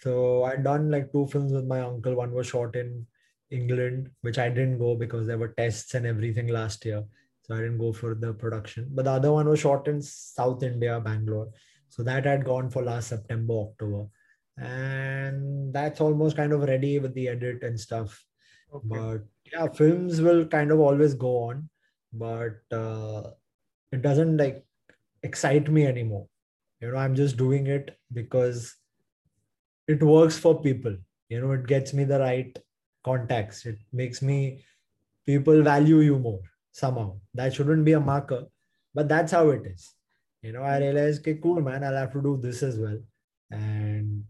so 0.00 0.44
I'd 0.44 0.64
done 0.64 0.90
like 0.90 1.12
two 1.12 1.26
films 1.26 1.52
with 1.52 1.64
my 1.64 1.80
uncle. 1.80 2.14
One 2.14 2.32
was 2.32 2.48
shot 2.48 2.76
in 2.76 3.06
England, 3.50 4.10
which 4.20 4.38
I 4.38 4.48
didn't 4.48 4.78
go 4.78 4.94
because 4.94 5.26
there 5.26 5.38
were 5.38 5.54
tests 5.56 5.94
and 5.94 6.06
everything 6.06 6.48
last 6.48 6.84
year. 6.84 7.04
So 7.42 7.54
I 7.54 7.58
didn't 7.58 7.78
go 7.78 7.92
for 7.92 8.14
the 8.14 8.34
production. 8.34 8.88
But 8.90 9.04
the 9.04 9.12
other 9.12 9.32
one 9.32 9.48
was 9.48 9.60
shot 9.60 9.88
in 9.88 10.02
South 10.02 10.62
India, 10.62 11.00
Bangalore. 11.00 11.48
So 11.88 12.02
that 12.02 12.26
had 12.26 12.44
gone 12.44 12.68
for 12.70 12.82
last 12.82 13.08
September, 13.08 13.54
October. 13.54 14.06
And 14.58 15.72
that's 15.72 16.00
almost 16.00 16.36
kind 16.36 16.52
of 16.52 16.62
ready 16.62 16.98
with 16.98 17.14
the 17.14 17.28
edit 17.28 17.62
and 17.62 17.78
stuff. 17.78 18.22
Okay. 18.74 18.86
But 18.88 19.18
yeah, 19.52 19.68
films 19.68 20.20
will 20.20 20.44
kind 20.46 20.72
of 20.72 20.80
always 20.80 21.14
go 21.14 21.50
on, 21.50 21.70
but 22.12 22.58
uh, 22.72 23.30
it 23.92 24.02
doesn't 24.02 24.36
like 24.36 24.65
excite 25.22 25.70
me 25.70 25.86
anymore. 25.86 26.26
You 26.80 26.92
know, 26.92 26.98
I'm 26.98 27.14
just 27.14 27.36
doing 27.36 27.66
it 27.66 27.96
because 28.12 28.74
it 29.88 30.02
works 30.02 30.38
for 30.38 30.60
people. 30.60 30.96
You 31.28 31.40
know 31.40 31.52
it 31.52 31.66
gets 31.66 31.92
me 31.92 32.04
the 32.04 32.20
right 32.20 32.56
contacts. 33.04 33.66
It 33.66 33.78
makes 33.92 34.22
me 34.22 34.64
people 35.24 35.62
value 35.62 36.00
you 36.00 36.18
more 36.18 36.40
somehow. 36.72 37.18
That 37.34 37.54
shouldn't 37.54 37.84
be 37.84 37.92
a 37.92 38.00
marker 38.00 38.46
but 38.96 39.08
that's 39.08 39.32
how 39.32 39.50
it 39.50 39.66
is. 39.66 39.92
You 40.42 40.52
know 40.52 40.62
i 40.62 40.76
hmm. 40.76 40.84
realized 40.84 41.20
okay 41.20 41.38
cool 41.42 41.60
man 41.60 41.84
i'll 41.84 42.00
have 42.02 42.12
to 42.14 42.22
do 42.22 42.38
this 42.42 42.62
as 42.62 42.78
well 42.78 42.98
and 43.50 44.24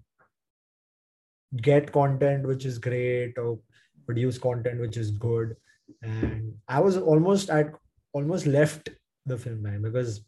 get 1.68 1.90
content 1.96 2.46
which 2.50 2.64
is 2.70 2.78
great 2.86 3.38
or 3.38 3.58
produce 4.06 4.38
content 4.38 4.80
which 4.80 4.96
is 4.96 5.10
good. 5.26 5.56
And 6.02 6.54
i 6.68 6.80
was 6.86 6.96
almost 6.96 7.50
at 7.58 7.74
almost 8.12 8.46
left 8.46 8.88
the 9.26 9.38
film 9.44 9.62
man 9.62 9.82
because 9.82 10.20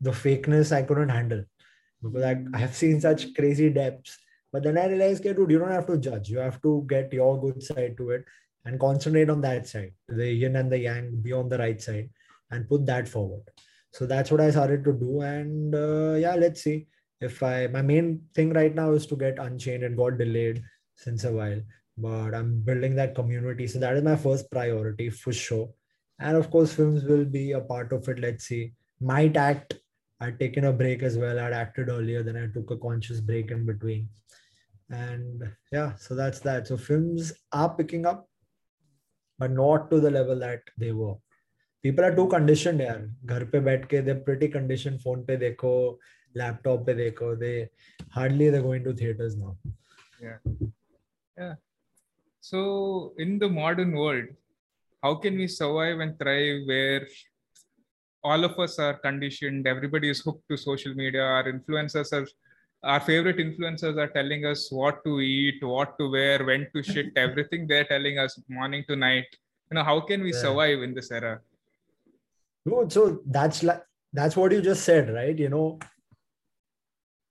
the 0.00 0.10
fakeness 0.10 0.72
i 0.72 0.82
couldn't 0.82 1.08
handle 1.08 1.44
because 2.04 2.22
I, 2.22 2.44
I 2.52 2.58
have 2.58 2.74
seen 2.74 3.00
such 3.00 3.34
crazy 3.34 3.70
depths. 3.70 4.18
But 4.52 4.62
then 4.62 4.78
I 4.78 4.86
realized, 4.86 5.24
okay, 5.24 5.34
dude, 5.34 5.50
you 5.50 5.58
don't 5.58 5.70
have 5.70 5.86
to 5.86 5.98
judge. 5.98 6.28
You 6.28 6.38
have 6.38 6.62
to 6.62 6.84
get 6.88 7.12
your 7.12 7.40
good 7.40 7.62
side 7.62 7.96
to 7.96 8.10
it 8.10 8.24
and 8.64 8.78
concentrate 8.78 9.30
on 9.30 9.40
that 9.40 9.66
side, 9.66 9.92
the 10.08 10.30
yin 10.30 10.56
and 10.56 10.70
the 10.70 10.78
yang, 10.78 11.20
be 11.20 11.32
on 11.32 11.48
the 11.48 11.58
right 11.58 11.80
side 11.80 12.10
and 12.50 12.68
put 12.68 12.86
that 12.86 13.08
forward. 13.08 13.42
So 13.92 14.06
that's 14.06 14.30
what 14.30 14.40
I 14.40 14.50
started 14.50 14.84
to 14.84 14.92
do. 14.92 15.22
And 15.22 15.74
uh, 15.74 16.14
yeah, 16.14 16.34
let's 16.36 16.62
see 16.62 16.86
if 17.20 17.42
I, 17.42 17.66
my 17.66 17.82
main 17.82 18.22
thing 18.34 18.52
right 18.52 18.74
now 18.74 18.92
is 18.92 19.06
to 19.06 19.16
get 19.16 19.38
Unchained 19.38 19.82
and 19.82 19.96
got 19.96 20.18
delayed 20.18 20.62
since 20.96 21.24
a 21.24 21.32
while. 21.32 21.60
but 21.96 22.34
I'm 22.34 22.60
building 22.60 22.94
that 22.96 23.14
community. 23.14 23.66
So 23.66 23.78
that 23.78 23.96
is 23.96 24.02
my 24.02 24.16
first 24.16 24.50
priority 24.50 25.10
for 25.10 25.32
sure. 25.32 25.68
And 26.18 26.36
of 26.36 26.50
course, 26.50 26.72
films 26.72 27.04
will 27.04 27.24
be 27.24 27.52
a 27.52 27.60
part 27.60 27.92
of 27.92 28.08
it. 28.08 28.20
Let's 28.20 28.44
see 28.44 28.72
might 29.00 29.36
act 29.36 29.74
I'd 30.20 30.38
taken 30.38 30.64
a 30.64 30.72
break 30.72 31.02
as 31.02 31.18
well. 31.18 31.38
I'd 31.38 31.52
acted 31.52 31.88
earlier, 31.88 32.22
then 32.22 32.36
I 32.36 32.46
took 32.46 32.70
a 32.70 32.76
conscious 32.76 33.20
break 33.20 33.50
in 33.50 33.66
between. 33.66 34.08
And 34.90 35.42
yeah, 35.72 35.94
so 35.96 36.14
that's 36.14 36.40
that. 36.40 36.66
So 36.68 36.76
films 36.76 37.32
are 37.52 37.74
picking 37.74 38.06
up, 38.06 38.28
but 39.38 39.50
not 39.50 39.90
to 39.90 40.00
the 40.00 40.10
level 40.10 40.38
that 40.38 40.62
they 40.78 40.92
were. 40.92 41.14
People 41.82 42.04
are 42.04 42.14
too 42.14 42.28
conditioned 42.28 42.80
yaar. 42.80 43.10
Ghar 43.26 43.44
pe 43.44 43.78
ke, 43.78 44.04
they're 44.04 44.24
pretty 44.28 44.48
conditioned. 44.48 45.02
Phone 45.02 45.24
pe 45.26 45.36
dekho, 45.36 45.98
laptop 46.34 46.86
pe 46.86 46.94
dekho. 46.94 47.38
They 47.38 47.68
hardly 48.10 48.48
they're 48.50 48.62
going 48.62 48.84
to 48.84 48.94
theaters 48.94 49.36
now. 49.36 49.56
Yeah. 50.22 50.38
Yeah. 51.36 51.54
So 52.40 53.14
in 53.18 53.38
the 53.38 53.48
modern 53.48 53.92
world, 53.92 54.26
how 55.02 55.16
can 55.16 55.36
we 55.36 55.48
survive 55.48 55.98
and 56.00 56.18
thrive 56.18 56.62
where 56.66 57.06
all 58.24 58.44
of 58.44 58.58
us 58.58 58.78
are 58.78 58.94
conditioned. 58.94 59.66
Everybody 59.66 60.08
is 60.08 60.20
hooked 60.20 60.48
to 60.50 60.56
social 60.56 60.94
media. 60.94 61.22
Our 61.22 61.44
influencers 61.52 62.12
are 62.12 62.26
our 62.82 63.00
favorite 63.00 63.38
influencers 63.38 63.96
are 63.96 64.08
telling 64.08 64.44
us 64.44 64.70
what 64.70 65.02
to 65.04 65.20
eat 65.20 65.62
what 65.64 65.98
to 65.98 66.10
wear 66.10 66.44
when 66.44 66.66
to 66.74 66.82
shit 66.82 67.06
everything 67.16 67.66
they're 67.66 67.84
telling 67.84 68.18
us 68.18 68.38
morning 68.48 68.84
to 68.88 68.96
night. 68.96 69.26
You 69.70 69.76
know 69.76 69.84
how 69.84 70.00
can 70.00 70.22
we 70.22 70.32
yeah. 70.32 70.40
survive 70.40 70.82
in 70.82 70.94
this 70.94 71.10
era? 71.10 71.40
No, 72.66 72.88
so 72.88 73.20
that's 73.26 73.62
like 73.62 73.82
that's 74.12 74.36
what 74.36 74.52
you 74.52 74.60
just 74.62 74.84
said 74.84 75.12
right? 75.14 75.38
You 75.38 75.48
know 75.48 75.78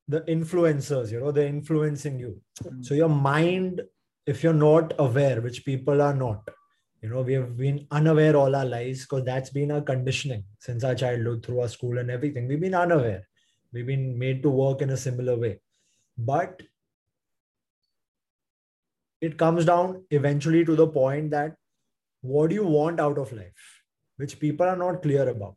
the 0.08 0.22
influencers 0.22 1.12
you 1.12 1.20
know 1.20 1.32
they're 1.32 1.48
influencing 1.48 2.20
you. 2.20 2.42
Mm-hmm. 2.64 2.82
so 2.84 2.94
your 2.94 3.10
mind 3.10 3.82
if 4.26 4.44
you're 4.44 4.54
not 4.54 4.94
aware 5.00 5.42
which 5.42 5.66
people 5.66 6.02
are 6.02 6.14
not 6.14 6.50
you 7.04 7.10
know 7.10 7.22
we 7.22 7.34
have 7.34 7.58
been 7.58 7.86
unaware 7.92 8.36
all 8.36 8.56
our 8.56 8.66
lives 8.66 9.02
because 9.02 9.26
that's 9.26 9.50
been 9.50 9.72
our 9.72 9.82
conditioning 9.82 10.44
since 10.60 10.84
our 10.84 10.96
childhood 10.96 11.46
through 11.46 11.60
our 11.62 11.68
school 11.68 11.98
and 11.98 12.10
everything. 12.10 12.48
We've 12.48 12.62
been 12.62 12.74
unaware. 12.74 13.28
We've 13.74 13.86
been 13.86 14.18
made 14.18 14.42
to 14.44 14.50
work 14.50 14.82
in 14.82 14.90
a 14.92 14.98
similar 14.98 15.38
way. 15.38 15.60
But 16.18 16.62
it 19.20 19.38
comes 19.38 19.66
down 19.66 20.06
eventually 20.12 20.64
to 20.64 20.76
the 20.76 20.88
point 20.88 21.32
that 21.32 21.56
what 22.22 22.50
do 22.50 22.56
you 22.56 22.66
want 22.66 23.00
out 23.00 23.18
of 23.18 23.34
life 23.34 23.82
which 24.18 24.40
people 24.40 24.66
are 24.66 24.78
not 24.78 25.02
clear 25.02 25.28
about. 25.28 25.56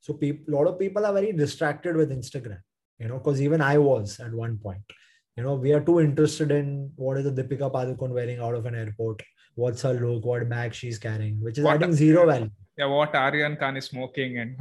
So 0.00 0.16
a 0.22 0.38
lot 0.46 0.66
of 0.66 0.78
people 0.78 1.04
are 1.06 1.12
very 1.12 1.32
distracted 1.32 1.96
with 1.96 2.10
instagram 2.10 2.60
you 2.98 3.08
know 3.08 3.18
because 3.18 3.40
even 3.40 3.60
i 3.60 3.78
was 3.78 4.20
at 4.20 4.32
one 4.32 4.58
point. 4.58 4.82
You 5.36 5.42
know 5.42 5.54
we 5.54 5.72
are 5.72 5.80
too 5.80 6.00
interested 6.00 6.52
in 6.52 6.92
what 6.94 7.16
is 7.16 7.24
the 7.24 7.42
Deepika 7.42 7.72
Padukone 7.72 8.10
wearing 8.10 8.38
out 8.38 8.54
of 8.54 8.66
an 8.66 8.76
airport 8.76 9.20
what's 9.54 9.82
her 9.82 9.94
look 9.94 10.24
what 10.24 10.48
bag 10.48 10.74
she's 10.74 10.98
carrying 10.98 11.40
which 11.40 11.58
is 11.58 11.64
what, 11.64 11.76
adding 11.76 11.92
zero 11.92 12.26
value. 12.26 12.50
yeah 12.76 12.86
what 12.86 13.14
Aryan 13.14 13.56
Khan 13.56 13.76
is 13.76 13.86
smoking 13.86 14.38
and 14.38 14.56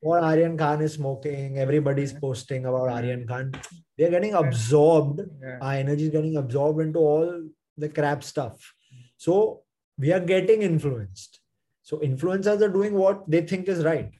what 0.00 0.22
Aryan 0.22 0.56
Khan 0.56 0.82
is 0.82 0.94
smoking 0.94 1.58
everybody's 1.58 2.12
posting 2.12 2.66
about 2.66 2.88
Aryan 2.88 3.26
Khan. 3.26 3.52
They're 3.96 4.10
getting 4.10 4.34
absorbed. 4.34 5.20
Yeah. 5.42 5.58
our 5.60 5.74
energy 5.74 6.04
is 6.04 6.10
getting 6.10 6.36
absorbed 6.36 6.80
into 6.80 6.98
all 6.98 7.42
the 7.76 7.88
crap 7.88 8.22
stuff. 8.22 8.74
So 9.16 9.62
we 9.98 10.12
are 10.12 10.20
getting 10.20 10.62
influenced. 10.62 11.40
So 11.82 11.98
influencers 11.98 12.60
are 12.60 12.68
doing 12.68 12.94
what 12.94 13.28
they 13.30 13.42
think 13.42 13.68
is 13.68 13.84
right. 13.84 14.10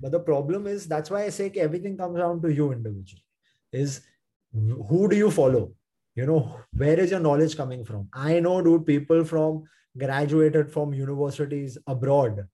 But 0.00 0.12
the 0.12 0.20
problem 0.20 0.66
is 0.66 0.86
that's 0.86 1.10
why 1.10 1.24
I 1.24 1.28
say 1.28 1.50
everything 1.56 1.96
comes 1.96 2.18
down 2.18 2.40
to 2.42 2.52
you 2.52 2.72
individually. 2.72 3.24
Is 3.72 4.00
who 4.52 5.08
do 5.08 5.16
you 5.16 5.30
follow? 5.30 5.72
You 6.14 6.26
know, 6.26 6.56
where 6.72 6.98
is 6.98 7.10
your 7.10 7.20
knowledge 7.20 7.56
coming 7.56 7.84
from? 7.84 8.08
I 8.12 8.40
know, 8.40 8.60
dude, 8.62 8.86
people 8.86 9.24
from 9.24 9.64
graduated 9.96 10.70
from 10.72 10.92
universities 10.92 11.78
abroad, 11.86 12.46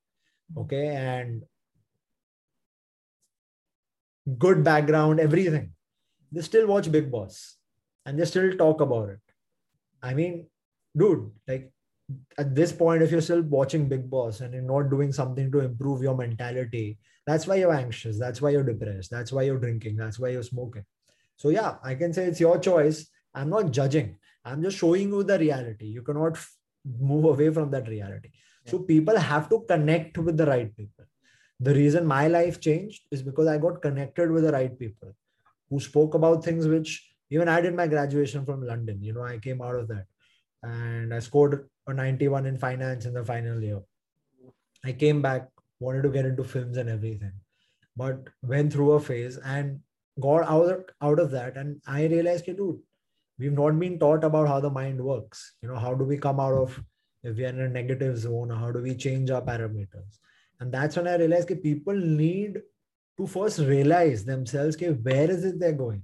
okay, 0.57 0.89
and 0.89 1.43
good 4.39 4.63
background, 4.65 5.21
everything. 5.21 5.73
They 6.33 6.43
still 6.43 6.67
watch 6.67 6.91
Bigg 6.91 7.11
Boss 7.11 7.57
and 8.05 8.19
they 8.19 8.25
still 8.25 8.57
talk 8.57 8.81
about 8.81 9.11
it. 9.11 9.21
I 10.03 10.15
mean, 10.15 10.47
dude, 10.97 11.31
like 11.49 11.71
at 12.39 12.55
this 12.55 12.73
point, 12.73 13.03
if 13.03 13.11
you're 13.11 13.21
still 13.21 13.43
watching 13.43 13.89
Bigg 13.89 14.09
Boss 14.11 14.41
and 14.41 14.55
you're 14.55 14.63
not 14.63 14.91
doing 14.91 15.13
something 15.13 15.51
to 15.53 15.61
improve 15.61 16.03
your 16.03 16.17
mentality, 16.17 16.99
that's 17.27 17.47
why 17.47 17.57
you're 17.57 17.75
anxious. 17.75 18.19
That's 18.19 18.41
why 18.41 18.51
you're 18.51 18.63
depressed. 18.63 19.11
That's 19.11 19.33
why 19.33 19.43
you're 19.43 19.59
drinking. 19.59 19.97
That's 19.97 20.19
why 20.19 20.29
you're 20.29 20.43
smoking. 20.43 20.85
So, 21.37 21.49
yeah, 21.49 21.77
I 21.83 21.95
can 21.95 22.13
say 22.13 22.27
it's 22.27 22.41
your 22.41 22.59
choice. 22.59 23.09
I'm 23.37 23.51
not 23.51 23.71
judging. 23.71 24.17
I'm 24.45 24.63
just 24.63 24.79
showing 24.79 25.11
you 25.11 25.23
the 25.23 25.39
reality. 25.39 25.87
You 25.87 26.03
cannot 26.03 26.39
move 26.85 27.25
away 27.25 27.51
from 27.51 27.71
that 27.71 27.89
reality. 27.89 28.31
Yeah. 28.65 28.71
So, 28.71 28.79
people 28.81 29.17
have 29.17 29.49
to 29.51 29.61
connect 29.69 30.19
with 30.19 30.37
the 30.37 30.47
right 30.47 30.77
people. 30.77 31.05
The 31.61 31.75
reason 31.75 32.07
my 32.07 32.29
life 32.29 32.61
changed 32.61 33.03
is 33.11 33.23
because 33.23 33.47
I 33.47 33.59
got 33.59 33.83
connected 33.83 34.31
with 34.31 34.45
the 34.45 34.53
right 34.53 34.79
people 34.79 35.15
who 35.71 35.81
spoke 35.81 36.15
about 36.15 36.45
things 36.45 36.67
which 36.67 36.91
even 37.31 37.49
I 37.49 37.61
did 37.61 37.75
my 37.75 37.87
graduation 37.87 38.45
from 38.45 38.63
London. 38.63 39.03
You 39.03 39.13
know, 39.15 39.23
I 39.23 39.39
came 39.39 39.63
out 39.63 39.75
of 39.75 39.89
that 39.89 40.07
and 40.63 41.13
I 41.15 41.19
scored 41.19 41.69
a 41.87 41.95
91 41.95 42.47
in 42.47 42.59
finance 42.59 43.07
in 43.07 43.15
the 43.15 43.25
final 43.25 43.63
year. 43.63 43.81
I 44.85 44.93
came 44.93 45.23
back, 45.23 45.49
wanted 45.81 46.03
to 46.03 46.11
get 46.11 46.27
into 46.27 46.45
films 46.45 46.77
and 46.77 46.89
everything, 46.89 47.33
but 47.97 48.29
went 48.43 48.73
through 48.73 48.93
a 48.93 49.01
phase 49.01 49.39
and 49.39 49.81
got 50.21 50.49
out 50.49 50.69
of, 50.69 50.85
out 51.03 51.19
of 51.19 51.31
that. 51.33 51.57
And 51.57 51.81
I 51.87 52.07
realized, 52.07 52.47
dude, 52.47 52.81
we've 53.40 53.54
not 53.54 53.80
been 53.80 53.98
taught 54.00 54.24
about 54.24 54.48
how 54.48 54.60
the 54.60 54.70
mind 54.70 55.00
works. 55.00 55.54
You 55.62 55.70
know, 55.70 55.76
how 55.76 55.94
do 55.94 56.04
we 56.04 56.18
come 56.18 56.40
out 56.40 56.54
of 56.54 56.82
if 57.24 57.38
we 57.38 57.46
are 57.46 57.50
in 57.50 57.60
a 57.62 57.70
negative 57.70 58.18
zone? 58.18 58.50
How 58.50 58.72
do 58.72 58.82
we 58.82 58.96
change 58.96 59.32
our 59.32 59.42
parameters? 59.42 60.20
And 60.60 60.72
that's 60.72 60.96
when 60.96 61.08
I 61.08 61.16
realized 61.16 61.48
that 61.50 61.64
people 61.64 61.96
need 61.96 62.62
to 63.18 63.28
first 63.28 63.60
realize 63.60 64.24
themselves 64.26 64.76
okay, 64.76 64.92
where 64.92 65.30
is 65.30 65.44
it 65.44 65.60
they're 65.60 65.74
going 65.74 66.04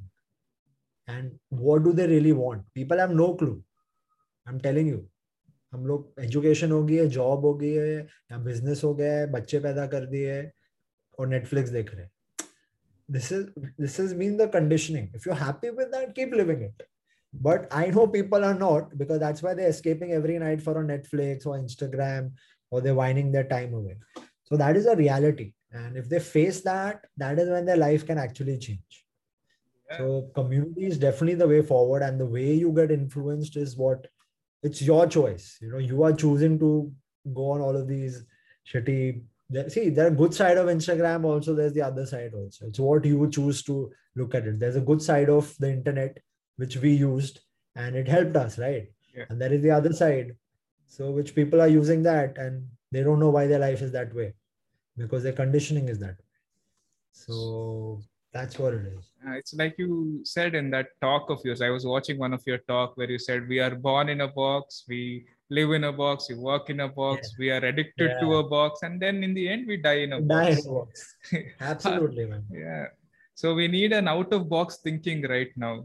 and 1.07 1.31
what 1.49 1.83
do 1.83 1.93
they 1.93 2.07
really 2.07 2.33
want. 2.33 2.63
People 2.73 2.97
have 2.97 3.11
no 3.11 3.35
clue. 3.35 3.61
I'm 4.47 4.59
telling 4.59 4.87
you. 4.87 5.07
हम 5.73 5.85
लोग 5.87 6.21
education 6.23 6.71
हो 6.71 6.83
गई 6.83 6.95
है 6.95 7.07
job 7.13 7.45
हो 7.45 7.53
गई 7.53 7.71
है 7.71 7.95
या 8.31 8.37
business 8.43 8.83
हो 8.83 8.93
गया 8.95 9.13
है 9.17 9.25
बच्चे 9.31 9.59
पैदा 9.59 9.85
कर 9.93 10.05
दिए 10.11 10.39
और 11.19 11.27
नेटफ्लिक्स 11.27 11.69
देख 11.69 11.93
रहे 11.93 12.03
हैं 12.03 12.11
this 13.09 13.27
is 13.31 13.43
this 13.83 13.97
has 13.97 14.13
been 14.21 14.37
the 14.37 14.47
conditioning 14.53 15.05
if 15.17 15.25
you're 15.25 15.41
happy 15.41 15.69
with 15.75 15.91
that 15.91 16.13
keep 16.15 16.33
living 16.39 16.63
it 16.67 16.81
but 17.40 17.66
i 17.70 17.86
know 17.86 18.06
people 18.06 18.44
are 18.44 18.54
not 18.54 18.96
because 18.98 19.18
that's 19.18 19.42
why 19.42 19.54
they're 19.54 19.70
escaping 19.70 20.12
every 20.12 20.38
night 20.38 20.60
for 20.60 20.80
a 20.80 20.84
netflix 20.84 21.46
or 21.46 21.58
instagram 21.58 22.30
or 22.72 22.80
they're 22.80 22.94
winding 22.94 23.30
their 23.30 23.44
time 23.44 23.74
away. 23.74 23.96
So 24.44 24.56
that 24.56 24.76
is 24.76 24.86
a 24.86 24.96
reality. 24.96 25.52
And 25.70 25.96
if 25.96 26.08
they 26.08 26.18
face 26.18 26.62
that 26.62 27.04
that 27.18 27.38
is 27.38 27.48
when 27.48 27.66
their 27.66 27.76
life 27.76 28.04
can 28.04 28.18
actually 28.18 28.58
change. 28.58 29.04
Yeah. 29.90 29.98
so 29.98 30.30
community 30.34 30.86
is 30.86 30.98
definitely 30.98 31.34
the 31.34 31.48
way 31.48 31.60
forward 31.60 32.02
and 32.02 32.18
the 32.18 32.26
way 32.26 32.54
you 32.54 32.72
get 32.72 32.90
influenced 32.90 33.56
is 33.56 33.76
what 33.76 34.06
it's 34.62 34.82
your 34.82 35.06
choice. 35.06 35.58
You 35.60 35.70
know 35.72 35.78
you 35.78 36.02
are 36.02 36.12
choosing 36.12 36.58
to 36.58 36.90
go 37.34 37.50
on 37.52 37.60
all 37.60 37.76
of 37.76 37.86
these 37.88 38.24
shitty 38.72 39.22
see 39.68 39.90
there 39.90 40.06
are 40.06 40.10
good 40.10 40.32
side 40.32 40.56
of 40.56 40.68
instagram 40.68 41.24
also 41.24 41.54
there's 41.54 41.74
the 41.74 41.82
other 41.82 42.06
side 42.06 42.32
also. 42.34 42.66
It's 42.66 42.78
what 42.78 43.04
you 43.04 43.30
choose 43.30 43.62
to 43.64 43.90
look 44.16 44.34
at 44.34 44.46
it. 44.46 44.58
There's 44.58 44.76
a 44.76 44.88
good 44.90 45.02
side 45.02 45.28
of 45.28 45.54
the 45.58 45.70
internet 45.70 46.18
which 46.56 46.76
we 46.76 46.92
used 46.92 47.40
and 47.76 47.96
it 47.96 48.08
helped 48.08 48.36
us 48.36 48.58
right 48.58 48.88
yeah. 49.16 49.24
and 49.28 49.40
there 49.40 49.52
is 49.52 49.62
the 49.62 49.70
other 49.70 49.92
side 49.92 50.36
so 50.86 51.10
which 51.10 51.34
people 51.34 51.60
are 51.60 51.68
using 51.68 52.02
that 52.02 52.36
and 52.38 52.66
they 52.90 53.02
don't 53.02 53.20
know 53.20 53.30
why 53.30 53.46
their 53.46 53.58
life 53.58 53.82
is 53.82 53.92
that 53.92 54.14
way 54.14 54.32
because 54.96 55.22
their 55.22 55.32
conditioning 55.32 55.88
is 55.88 55.98
that 55.98 56.18
way 56.18 56.32
so 57.12 58.00
that's 58.32 58.58
what 58.58 58.72
it 58.72 58.86
is. 58.86 59.12
Uh, 59.26 59.32
it's 59.32 59.52
like 59.52 59.74
you 59.78 60.20
said 60.24 60.54
in 60.54 60.70
that 60.70 60.88
talk 61.02 61.28
of 61.28 61.40
yours. 61.44 61.60
I 61.60 61.68
was 61.68 61.84
watching 61.84 62.18
one 62.18 62.32
of 62.32 62.42
your 62.46 62.58
talk 62.58 62.96
where 62.96 63.10
you 63.10 63.18
said 63.18 63.46
we 63.46 63.60
are 63.60 63.74
born 63.74 64.08
in 64.08 64.22
a 64.22 64.28
box, 64.28 64.84
we 64.88 65.26
live 65.50 65.72
in 65.72 65.84
a 65.84 65.92
box, 65.92 66.30
we 66.30 66.36
work 66.36 66.70
in 66.70 66.80
a 66.80 66.88
box, 66.88 67.28
yeah. 67.32 67.36
we 67.38 67.50
are 67.50 67.64
addicted 67.64 68.10
yeah. 68.10 68.20
to 68.20 68.36
a 68.36 68.48
box, 68.48 68.82
and 68.82 69.00
then 69.00 69.22
in 69.22 69.34
the 69.34 69.48
end 69.48 69.66
we 69.68 69.76
die 69.76 70.00
in 70.06 70.14
a 70.14 70.20
box. 70.20 70.64
In 70.64 70.70
a 70.70 70.74
box. 70.74 71.14
Absolutely, 71.60 72.24
man. 72.24 72.44
Yeah. 72.50 72.86
So 73.34 73.54
we 73.54 73.68
need 73.68 73.92
an 73.92 74.08
out 74.08 74.32
of 74.32 74.48
box 74.48 74.78
thinking 74.82 75.22
right 75.28 75.50
now. 75.56 75.84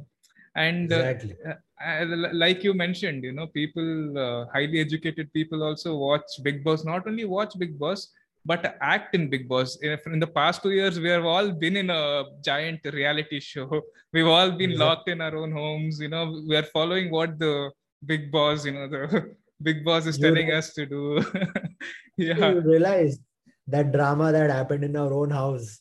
And 0.58 0.92
uh, 0.92 0.96
exactly. 0.96 1.36
Uh, 1.46 2.06
like 2.34 2.64
you 2.64 2.74
mentioned, 2.74 3.24
you 3.24 3.32
know, 3.32 3.48
people, 3.48 4.18
uh, 4.18 4.46
highly 4.52 4.80
educated 4.80 5.32
people 5.32 5.64
also 5.64 5.96
watch 5.96 6.26
Bigg 6.42 6.64
Boss. 6.64 6.84
Not 6.84 7.08
only 7.08 7.26
watch 7.26 7.54
Bigg 7.60 7.78
Boss, 7.78 8.10
but 8.44 8.78
act 8.82 9.14
in 9.14 9.30
Bigg 9.30 9.48
Boss. 9.48 9.78
In 9.84 10.20
the 10.20 10.32
past 10.40 10.64
two 10.64 10.72
years, 10.72 11.00
we 11.00 11.10
have 11.10 11.26
all 11.26 11.52
been 11.52 11.78
in 11.78 11.90
a 11.92 12.24
giant 12.44 12.80
reality 12.86 13.40
show. 13.40 13.82
We've 14.14 14.28
all 14.28 14.52
been 14.52 14.72
yeah. 14.72 14.84
locked 14.84 15.10
in 15.10 15.22
our 15.22 15.36
own 15.36 15.52
homes. 15.52 16.00
You 16.00 16.10
know, 16.10 16.42
we 16.48 16.56
are 16.56 16.64
following 16.64 17.12
what 17.12 17.38
the 17.38 17.72
big 18.04 18.32
Boss, 18.32 18.66
you 18.66 18.72
know, 18.72 18.88
the 18.88 19.36
big 19.62 19.86
Boss 19.86 20.08
is 20.08 20.18
you 20.18 20.26
telling 20.26 20.52
us 20.52 20.74
to 20.74 20.86
do. 20.86 21.24
yeah. 22.18 22.52
You 22.52 22.62
realize 22.62 23.20
that 23.68 23.92
drama 23.92 24.32
that 24.32 24.50
happened 24.50 24.86
in 24.86 24.96
our 24.96 25.14
own 25.14 25.30
house, 25.30 25.80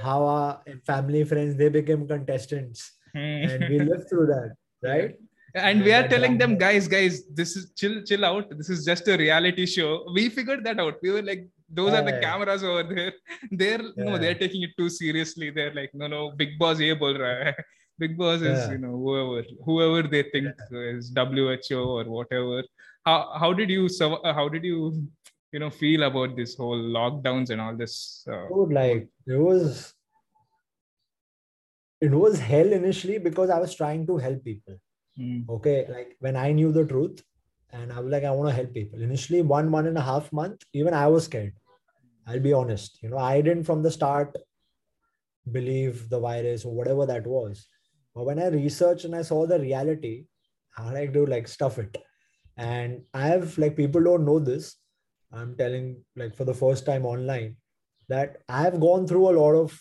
how 0.00 0.24
our 0.24 0.62
family 0.86 1.24
friends 1.24 1.56
they 1.56 1.68
became 1.68 2.06
contestants. 2.06 2.92
And 3.14 3.64
we 3.70 3.78
lived 3.78 4.08
through 4.08 4.26
that, 4.26 4.54
right? 4.82 5.14
and 5.54 5.84
we 5.84 5.92
are 5.92 6.06
telling 6.08 6.36
them 6.36 6.56
guys 6.58 6.88
guys 6.88 7.22
this 7.32 7.56
is 7.56 7.72
chill 7.76 8.02
chill 8.02 8.24
out. 8.24 8.46
This 8.58 8.68
is 8.68 8.84
just 8.84 9.06
a 9.08 9.16
reality 9.16 9.66
show. 9.66 10.04
We 10.12 10.28
figured 10.28 10.64
that 10.64 10.80
out. 10.80 10.94
We 11.02 11.10
were 11.10 11.22
like 11.22 11.48
those 11.68 11.92
yeah, 11.92 12.00
are 12.00 12.04
the 12.04 12.12
yeah. 12.12 12.20
cameras 12.20 12.64
over 12.64 12.82
there. 12.82 13.12
They're 13.50 13.82
yeah. 13.82 14.04
no 14.04 14.18
they're 14.18 14.34
taking 14.34 14.62
it 14.62 14.70
too 14.76 14.88
seriously. 14.88 15.50
They're 15.50 15.74
like 15.74 15.90
no 15.94 16.08
no 16.08 16.32
big 16.32 16.58
boss 16.58 16.80
ye 16.80 16.92
bol 16.94 17.14
raha 17.14 17.44
hai. 17.44 17.54
big 17.98 18.18
boss 18.18 18.40
is 18.42 18.68
you 18.70 18.78
know 18.78 18.94
whoever 19.04 19.42
whoever 19.64 20.08
they 20.08 20.24
think 20.32 20.48
is 20.72 21.12
who 21.14 21.80
or 21.80 22.04
whatever. 22.04 22.64
How 23.04 23.18
how 23.38 23.52
did 23.52 23.70
you 23.70 23.88
how 24.24 24.48
did 24.48 24.64
you 24.64 25.08
you 25.52 25.60
know 25.60 25.70
feel 25.70 26.02
about 26.02 26.36
this 26.36 26.56
whole 26.56 26.82
lockdowns 26.98 27.50
and 27.50 27.60
all 27.60 27.76
this 27.76 28.26
uh, 28.28 28.48
Dude, 28.48 28.72
like 28.72 29.08
it 29.28 29.36
was 29.36 29.93
it 32.06 32.14
was 32.22 32.38
hell 32.50 32.72
initially 32.80 33.18
because 33.18 33.50
i 33.50 33.58
was 33.64 33.74
trying 33.74 34.06
to 34.06 34.16
help 34.26 34.44
people 34.44 34.76
mm. 35.18 35.48
okay 35.56 35.78
like 35.96 36.16
when 36.20 36.36
i 36.44 36.50
knew 36.52 36.72
the 36.78 36.84
truth 36.92 37.22
and 37.72 37.92
i 37.92 38.00
was 38.00 38.10
like 38.14 38.24
i 38.24 38.30
want 38.38 38.48
to 38.48 38.56
help 38.60 38.72
people 38.78 39.02
initially 39.08 39.42
one 39.42 39.70
one 39.76 39.86
and 39.92 40.02
a 40.04 40.08
half 40.12 40.32
month 40.40 40.64
even 40.72 40.94
i 41.02 41.06
was 41.16 41.30
scared 41.30 41.54
I'll 42.26 42.40
be 42.40 42.52
honest. 42.52 43.02
You 43.02 43.10
know, 43.10 43.18
I 43.18 43.40
didn't 43.40 43.64
from 43.64 43.82
the 43.82 43.90
start 43.90 44.36
believe 45.50 46.08
the 46.08 46.18
virus 46.20 46.64
or 46.64 46.74
whatever 46.74 47.04
that 47.06 47.26
was. 47.26 47.66
But 48.14 48.24
when 48.24 48.38
I 48.38 48.48
researched 48.48 49.04
and 49.04 49.14
I 49.14 49.22
saw 49.22 49.46
the 49.46 49.58
reality, 49.58 50.24
I 50.76 50.90
like 50.90 51.12
to 51.12 51.26
like 51.26 51.48
stuff 51.48 51.78
it. 51.78 51.96
And 52.56 53.04
I 53.12 53.26
have 53.26 53.58
like 53.58 53.76
people 53.76 54.02
don't 54.02 54.24
know 54.24 54.38
this. 54.38 54.76
I'm 55.32 55.56
telling 55.56 56.02
like 56.16 56.34
for 56.34 56.44
the 56.44 56.54
first 56.54 56.86
time 56.86 57.04
online 57.04 57.56
that 58.08 58.38
I 58.48 58.62
have 58.62 58.80
gone 58.80 59.06
through 59.06 59.30
a 59.30 59.38
lot 59.38 59.54
of 59.54 59.80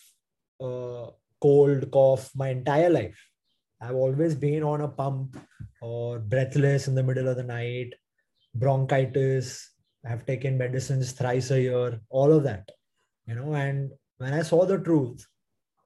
uh, 0.60 1.12
cold, 1.44 1.92
cough 1.92 2.32
my 2.36 2.50
entire 2.50 2.90
life. 2.90 3.20
I've 3.82 3.96
always 4.06 4.36
been 4.36 4.64
on 4.64 4.82
a 4.82 4.88
pump 4.88 5.38
or 5.82 6.20
breathless 6.20 6.88
in 6.88 6.96
the 6.96 7.04
middle 7.04 7.28
of 7.28 7.36
the 7.36 7.44
night, 7.44 7.94
bronchitis, 8.56 9.74
I 10.06 10.10
have 10.10 10.26
taken 10.26 10.58
medicines 10.58 11.12
thrice 11.14 11.52
a 11.52 11.62
year, 11.62 12.00
all 12.10 12.32
of 12.32 12.44
that, 12.44 12.70
you 13.26 13.36
know. 13.36 13.54
And 13.54 13.92
when 14.18 14.34
I 14.34 14.42
saw 14.42 14.66
the 14.66 14.80
truth, 14.80 15.26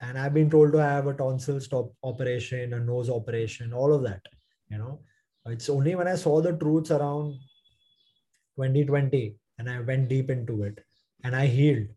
and 0.01 0.17
I've 0.17 0.33
been 0.33 0.49
told 0.49 0.71
to 0.73 0.79
have 0.79 1.07
a 1.07 1.13
tonsil 1.13 1.59
stop 1.59 1.91
operation, 2.03 2.73
a 2.73 2.79
nose 2.79 3.09
operation, 3.09 3.73
all 3.73 3.93
of 3.93 4.03
that, 4.03 4.21
you 4.69 4.77
know. 4.77 5.01
It's 5.45 5.69
only 5.69 5.95
when 5.95 6.07
I 6.07 6.15
saw 6.15 6.41
the 6.41 6.53
truths 6.53 6.91
around 6.91 7.33
2020 8.55 9.35
and 9.59 9.69
I 9.69 9.79
went 9.81 10.09
deep 10.09 10.29
into 10.29 10.63
it 10.63 10.83
and 11.23 11.35
I 11.35 11.45
healed. 11.45 11.87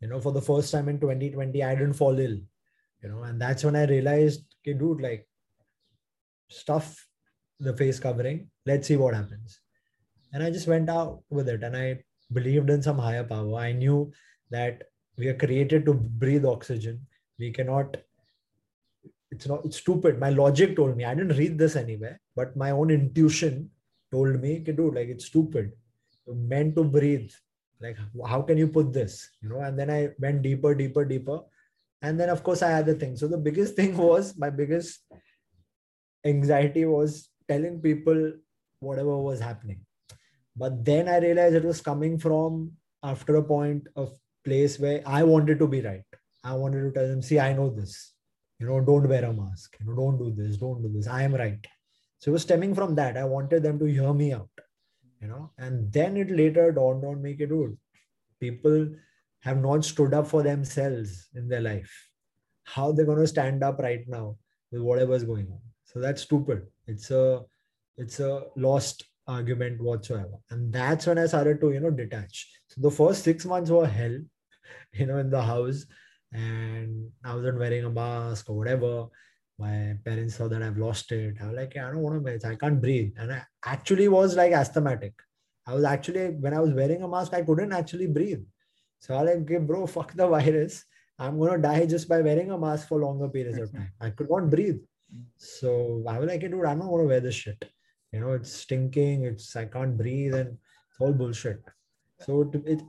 You 0.00 0.08
know, 0.08 0.20
for 0.20 0.32
the 0.32 0.42
first 0.42 0.70
time 0.72 0.88
in 0.88 1.00
2020, 1.00 1.62
I 1.62 1.74
didn't 1.74 1.94
fall 1.94 2.18
ill, 2.18 2.38
you 3.02 3.08
know, 3.08 3.22
and 3.22 3.40
that's 3.40 3.64
when 3.64 3.76
I 3.76 3.84
realized, 3.84 4.44
okay, 4.60 4.78
dude, 4.78 5.00
like 5.00 5.26
stuff 6.48 7.06
the 7.58 7.76
face 7.76 7.98
covering. 7.98 8.48
Let's 8.66 8.88
see 8.88 8.96
what 8.96 9.14
happens. 9.14 9.60
And 10.32 10.42
i 10.42 10.50
just 10.50 10.68
went 10.68 10.88
out 10.88 11.22
with 11.30 11.48
it 11.48 11.62
and 11.62 11.76
i 11.76 12.02
believed 12.32 12.70
in 12.70 12.82
some 12.82 12.98
higher 12.98 13.24
power. 13.24 13.56
I 13.56 13.72
knew 13.72 14.12
that 14.50 14.84
we 15.18 15.28
are 15.28 15.34
created 15.34 15.84
to 15.86 15.94
breathe 15.94 16.44
oxygen. 16.44 17.06
We 17.38 17.50
cannot 17.50 17.96
it's 19.30 19.46
not 19.46 19.64
it's 19.64 19.78
stupid. 19.78 20.18
My 20.18 20.30
logic 20.30 20.76
told 20.76 20.96
me 20.96 21.04
i 21.04 21.14
didn't 21.14 21.36
read 21.36 21.58
this 21.58 21.76
anywhere 21.76 22.20
but 22.34 22.56
my 22.56 22.70
own 22.70 22.90
intuition 22.90 23.70
told 24.10 24.40
me 24.40 24.60
okay, 24.60 24.72
dude 24.72 24.94
like 24.94 25.08
it's 25.08 25.26
stupid. 25.26 25.72
You're 26.26 26.36
meant 26.36 26.76
to 26.76 26.84
breathe. 26.84 27.30
Like 27.80 27.98
how 28.26 28.42
can 28.42 28.56
you 28.58 28.68
put 28.68 28.92
this? 28.92 29.28
You 29.42 29.50
know 29.50 29.60
and 29.60 29.78
then 29.78 29.90
i 29.90 30.10
went 30.18 30.42
deeper 30.42 30.74
deeper 30.74 31.04
deeper 31.04 31.40
and 32.02 32.18
then 32.18 32.28
of 32.28 32.42
course 32.42 32.62
i 32.62 32.70
had 32.70 32.86
the 32.86 32.94
thing. 32.94 33.16
So 33.16 33.28
the 33.28 33.38
biggest 33.38 33.76
thing 33.80 33.96
was 33.96 34.36
my 34.36 34.50
biggest 34.50 35.00
anxiety 36.24 36.84
was 36.84 37.28
telling 37.48 37.80
people 37.80 38.32
whatever 38.80 39.16
was 39.18 39.40
happening. 39.40 39.80
But 40.56 40.84
then 40.84 41.08
i 41.08 41.18
realized 41.18 41.54
it 41.54 41.64
was 41.64 41.80
coming 41.80 42.18
from 42.18 42.72
after 43.02 43.36
a 43.36 43.42
point 43.42 43.86
of 43.96 44.12
place 44.44 44.78
where 44.78 45.02
i 45.06 45.22
wanted 45.22 45.58
to 45.60 45.68
be 45.68 45.80
right. 45.80 46.04
I 46.44 46.54
wanted 46.54 46.82
to 46.82 46.92
tell 46.92 47.08
them 47.08 47.22
see 47.22 47.40
i 47.40 47.52
know 47.52 47.70
this. 47.70 48.14
You 48.58 48.66
know 48.66 48.80
don't 48.80 49.08
wear 49.08 49.24
a 49.24 49.32
mask. 49.32 49.76
You 49.80 49.86
know 49.86 49.96
don't 49.96 50.18
do 50.18 50.34
this. 50.42 50.56
Don't 50.56 50.82
do 50.82 50.92
this. 50.96 51.08
I 51.08 51.22
am 51.22 51.34
right. 51.34 51.66
So 52.18 52.30
it 52.30 52.32
was 52.32 52.42
stemming 52.42 52.74
from 52.74 52.94
that. 52.96 53.16
I 53.16 53.24
wanted 53.24 53.64
them 53.64 53.78
to 53.80 53.86
hear 53.86 54.12
me 54.12 54.32
out 54.32 54.50
you 55.22 55.28
know? 55.28 55.50
And 55.56 55.90
then 55.92 56.16
it 56.16 56.30
later 56.30 56.72
dawned 56.72 57.04
on 57.04 57.22
me 57.22 57.34
dude 57.34 57.78
people 58.40 58.88
have 59.42 59.60
not 59.60 59.84
stood 59.84 60.14
up 60.14 60.26
for 60.26 60.42
themselves 60.42 61.28
in 61.34 61.48
their 61.48 61.60
life 61.60 61.92
how 62.64 62.92
they're 62.92 63.06
going 63.06 63.18
to 63.18 63.26
stand 63.26 63.62
up 63.62 63.78
right 63.78 64.04
now 64.08 64.36
with 64.70 64.82
whatever's 64.82 65.24
going 65.24 65.46
on 65.50 65.60
so 65.84 66.00
that's 66.00 66.22
stupid 66.22 66.66
it's 66.86 67.10
a 67.10 67.42
it's 67.96 68.20
a 68.20 68.44
lost 68.56 69.04
argument 69.26 69.80
whatsoever. 69.80 70.38
And 70.50 70.72
that's 70.72 71.06
when 71.06 71.18
I 71.18 71.26
started 71.26 71.60
to, 71.60 71.72
you 71.72 71.80
know, 71.80 71.90
detach. 71.90 72.48
So 72.68 72.80
the 72.80 72.90
first 72.90 73.24
six 73.24 73.44
months 73.44 73.70
were 73.70 73.86
hell, 73.86 74.18
you 74.92 75.06
know, 75.06 75.18
in 75.18 75.30
the 75.30 75.42
house. 75.42 75.84
And 76.32 77.10
I 77.24 77.34
wasn't 77.34 77.58
wearing 77.58 77.84
a 77.84 77.90
mask 77.90 78.48
or 78.48 78.56
whatever. 78.56 79.06
My 79.58 79.94
parents 80.04 80.36
saw 80.36 80.48
that 80.48 80.62
I've 80.62 80.78
lost 80.78 81.12
it. 81.12 81.36
I 81.40 81.46
was 81.46 81.56
like, 81.56 81.74
yeah, 81.74 81.88
I 81.88 81.90
don't 81.92 82.00
want 82.00 82.16
to 82.16 82.20
wear 82.20 82.38
I 82.44 82.56
can't 82.56 82.80
breathe. 82.80 83.12
And 83.18 83.32
I 83.32 83.42
actually 83.64 84.08
was 84.08 84.34
like 84.34 84.52
asthmatic. 84.52 85.14
I 85.66 85.74
was 85.74 85.84
actually, 85.84 86.30
when 86.30 86.54
I 86.54 86.60
was 86.60 86.72
wearing 86.72 87.02
a 87.02 87.08
mask, 87.08 87.34
I 87.34 87.42
couldn't 87.42 87.72
actually 87.72 88.08
breathe. 88.08 88.42
So 89.02 89.16
I 89.16 89.22
was 89.22 89.34
like, 89.34 89.66
bro, 89.66 89.86
fuck 89.88 90.14
the 90.14 90.28
virus. 90.28 90.84
I'm 91.18 91.38
going 91.38 91.52
to 91.52 91.58
die 91.58 91.86
just 91.86 92.08
by 92.08 92.20
wearing 92.20 92.52
a 92.52 92.58
mask 92.58 92.86
for 92.86 93.00
longer 93.00 93.28
periods 93.28 93.58
of 93.58 93.72
time. 93.72 93.90
I 94.00 94.10
could 94.10 94.30
not 94.30 94.48
breathe. 94.48 94.78
So 95.36 96.04
I 96.08 96.20
was 96.20 96.28
like, 96.28 96.40
dude, 96.40 96.54
I 96.64 96.74
don't 96.74 96.86
want 96.86 97.02
to 97.02 97.08
wear 97.08 97.20
this 97.20 97.34
shit. 97.34 97.64
You 98.12 98.20
know 98.20 98.32
it's 98.32 98.52
stinking 98.52 99.24
it's 99.24 99.56
i 99.56 99.64
can't 99.64 99.96
breathe 99.96 100.34
and 100.34 100.50
it's 100.50 101.00
all 101.00 101.12
bullshit. 101.12 101.62
So 102.20 102.42
it, 102.42 102.62
it, 102.66 102.82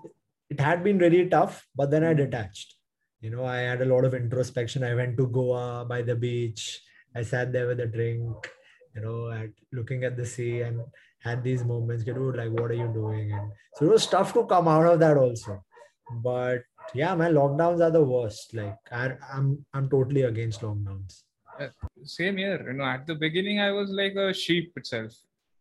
it 0.49 0.59
had 0.59 0.83
been 0.83 0.97
really 0.99 1.27
tough 1.29 1.65
but 1.75 1.89
then 1.89 2.03
i 2.03 2.13
mm-hmm. 2.13 2.25
detached. 2.25 2.75
You 3.21 3.31
know 3.31 3.45
i 3.45 3.57
had 3.57 3.81
a 3.81 3.85
lot 3.85 4.05
of 4.05 4.13
introspection. 4.13 4.83
I 4.83 4.93
went 4.93 5.17
to 5.17 5.27
goa 5.27 5.85
by 5.87 6.01
the 6.01 6.15
beach. 6.15 6.81
I 7.15 7.23
sat 7.23 7.53
there 7.53 7.67
with 7.67 7.79
a 7.79 7.87
drink 7.87 8.51
you 8.95 9.01
know 9.01 9.31
at 9.31 9.49
looking 9.71 10.03
at 10.03 10.17
the 10.17 10.25
sea 10.25 10.61
and 10.61 10.81
had 11.19 11.43
these 11.43 11.63
moments. 11.63 12.05
Know 12.05 12.33
like 12.41 12.51
what 12.51 12.69
are 12.71 12.81
you 12.85 12.91
doing? 12.93 13.31
And 13.31 13.51
so 13.75 13.85
it 13.85 13.91
was 13.91 14.05
tough 14.05 14.33
to 14.33 14.45
come 14.45 14.67
out 14.67 14.85
of 14.85 14.99
that 14.99 15.17
also 15.17 15.63
but 16.21 16.63
yeah 16.93 17.15
my 17.15 17.29
lockdowns 17.29 17.81
are 17.81 17.91
the 17.91 18.03
worst. 18.03 18.53
Like 18.53 18.77
I, 18.91 19.13
i'm 19.31 19.65
i'm 19.73 19.89
totally 19.89 20.23
against 20.23 20.61
lockdowns. 20.61 21.23
Same 22.03 22.37
here. 22.37 22.63
You 22.67 22.73
know 22.73 22.85
at 22.85 23.07
the 23.07 23.15
beginning 23.15 23.59
i 23.59 23.71
was 23.71 23.89
like 23.89 24.15
a 24.15 24.33
sheep 24.33 24.73
itself. 24.75 25.13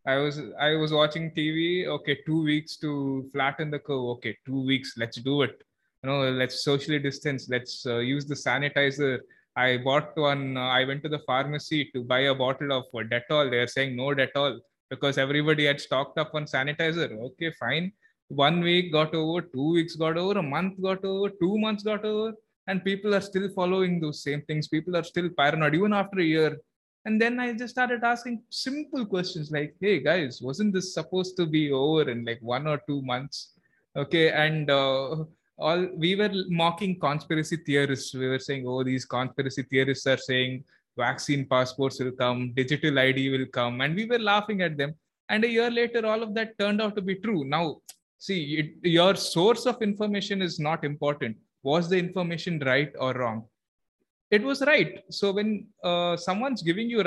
I 0.05 0.17
was 0.17 0.41
i 0.59 0.75
was 0.75 0.91
watching 0.91 1.31
tv 1.31 1.87
okay 1.87 2.19
two 2.25 2.43
weeks 2.43 2.77
to 2.77 3.29
flatten 3.31 3.71
the 3.71 3.79
curve. 3.79 4.05
Okay 4.15 4.37
two 4.45 4.65
weeks 4.65 4.93
let's 4.97 5.17
do 5.17 5.43
it. 5.43 5.63
You 6.03 6.09
know 6.09 6.29
let's 6.29 6.63
socially 6.63 6.99
distance. 6.99 7.47
Let's 7.49 7.85
uh, 7.85 7.97
use 7.97 8.25
the 8.25 8.35
sanitizer. 8.35 9.19
I 9.55 9.77
bought 9.77 10.17
one 10.17 10.57
uh, 10.57 10.67
i 10.79 10.83
went 10.83 11.03
to 11.03 11.09
the 11.09 11.19
pharmacy 11.19 11.89
to 11.93 12.03
buy 12.03 12.21
a 12.21 12.35
bottle 12.35 12.71
of 12.73 12.85
uh, 12.93 13.03
dettol. 13.03 13.49
They 13.49 13.59
are 13.59 13.67
saying 13.67 13.95
no 13.95 14.07
dettol 14.07 14.59
because 14.89 15.17
everybody 15.17 15.65
had 15.65 15.79
stocked 15.79 16.17
up 16.17 16.31
on 16.33 16.45
sanitizer. 16.45 17.11
Okay 17.27 17.51
fine 17.51 17.93
one 18.29 18.61
week 18.61 18.91
got 18.91 19.13
over 19.13 19.41
two 19.41 19.73
weeks 19.73 19.95
got 19.95 20.17
over 20.17 20.39
a 20.39 20.43
month 20.43 20.81
got 20.81 21.03
over 21.05 21.29
two 21.29 21.57
months 21.57 21.83
got 21.83 22.03
over 22.05 22.33
and 22.67 22.83
people 22.83 23.13
are 23.13 23.21
still 23.21 23.49
following 23.49 23.99
those 23.99 24.23
same 24.23 24.41
things. 24.43 24.67
People 24.67 24.95
are 24.95 25.03
still 25.03 25.29
paranoid 25.29 25.75
even 25.75 25.93
after 25.93 26.19
a 26.19 26.23
year. 26.23 26.57
And 27.05 27.21
then 27.21 27.37
i 27.37 27.51
just 27.51 27.73
started 27.73 28.01
asking 28.01 28.41
simple 28.49 29.05
questions 29.05 29.51
like 29.51 29.75
hey 29.81 29.99
guys 29.99 30.41
wasn't 30.41 30.73
this 30.73 30.93
supposed 30.93 31.35
to 31.35 31.45
be 31.45 31.69
over 31.69 32.09
in 32.09 32.23
like 32.23 32.39
one 32.41 32.65
or 32.65 32.81
two 32.87 33.01
months? 33.01 33.55
Okay 33.95 34.31
and 34.31 34.69
uh, 34.69 35.25
all 35.57 35.87
we 35.97 36.15
were 36.15 36.31
mocking 36.47 36.97
conspiracy 36.97 37.57
theorists. 37.57 38.13
We 38.13 38.29
were 38.29 38.39
saying 38.39 38.63
oh 38.65 38.83
these 38.83 39.03
conspiracy 39.03 39.63
theorists 39.63 40.07
are 40.07 40.17
saying 40.17 40.63
vaccine 40.97 41.45
passports 41.45 41.99
will 41.99 42.11
come 42.11 42.53
digital 42.53 42.97
id 42.99 43.29
will 43.29 43.47
come 43.47 43.81
and 43.81 43.95
we 43.95 44.05
were 44.05 44.19
laughing 44.19 44.61
at 44.61 44.77
them. 44.77 44.95
And 45.27 45.43
a 45.43 45.49
year 45.49 45.69
later 45.69 46.05
all 46.05 46.23
of 46.23 46.33
that 46.35 46.57
turned 46.57 46.81
out 46.81 46.95
to 46.95 47.01
be 47.01 47.15
true. 47.15 47.43
Now 47.43 47.81
see 48.25 48.41
it, 48.61 48.67
your 48.99 49.13
source 49.15 49.65
of 49.71 49.81
information 49.89 50.41
is 50.41 50.55
not 50.67 50.83
important. 50.91 51.35
Was 51.63 51.89
the 51.89 51.97
information 51.97 52.59
right 52.71 52.91
or 52.99 53.13
wrong? 53.13 53.39
It 54.31 54.43
was 54.49 54.61
right. 54.71 55.03
So 55.09 55.31
when 55.31 55.67
uh, 55.83 56.15
someone's 56.17 56.61
giving 56.69 56.89
you 56.89 57.03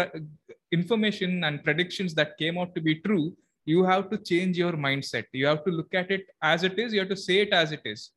information 0.73 1.45
and 1.45 1.65
predictions 1.65 2.15
that 2.15 2.39
came 2.39 2.57
out 2.59 2.75
to 2.77 2.81
be 2.81 2.97
true 3.07 3.27
you 3.67 3.83
have 3.85 4.09
to 4.11 4.17
change 4.17 4.57
your 4.57 4.73
mindset. 4.73 5.27
You 5.33 5.47
have 5.47 5.65
to 5.65 5.71
look 5.71 5.93
at 5.93 6.11
it 6.11 6.27
as 6.41 6.63
it 6.63 6.79
is. 6.79 6.93
You 6.95 7.01
have 7.01 7.09
to 7.09 7.17
say 7.17 7.39
it 7.41 7.53
as 7.53 7.73
it 7.73 7.83
is. 7.85 8.11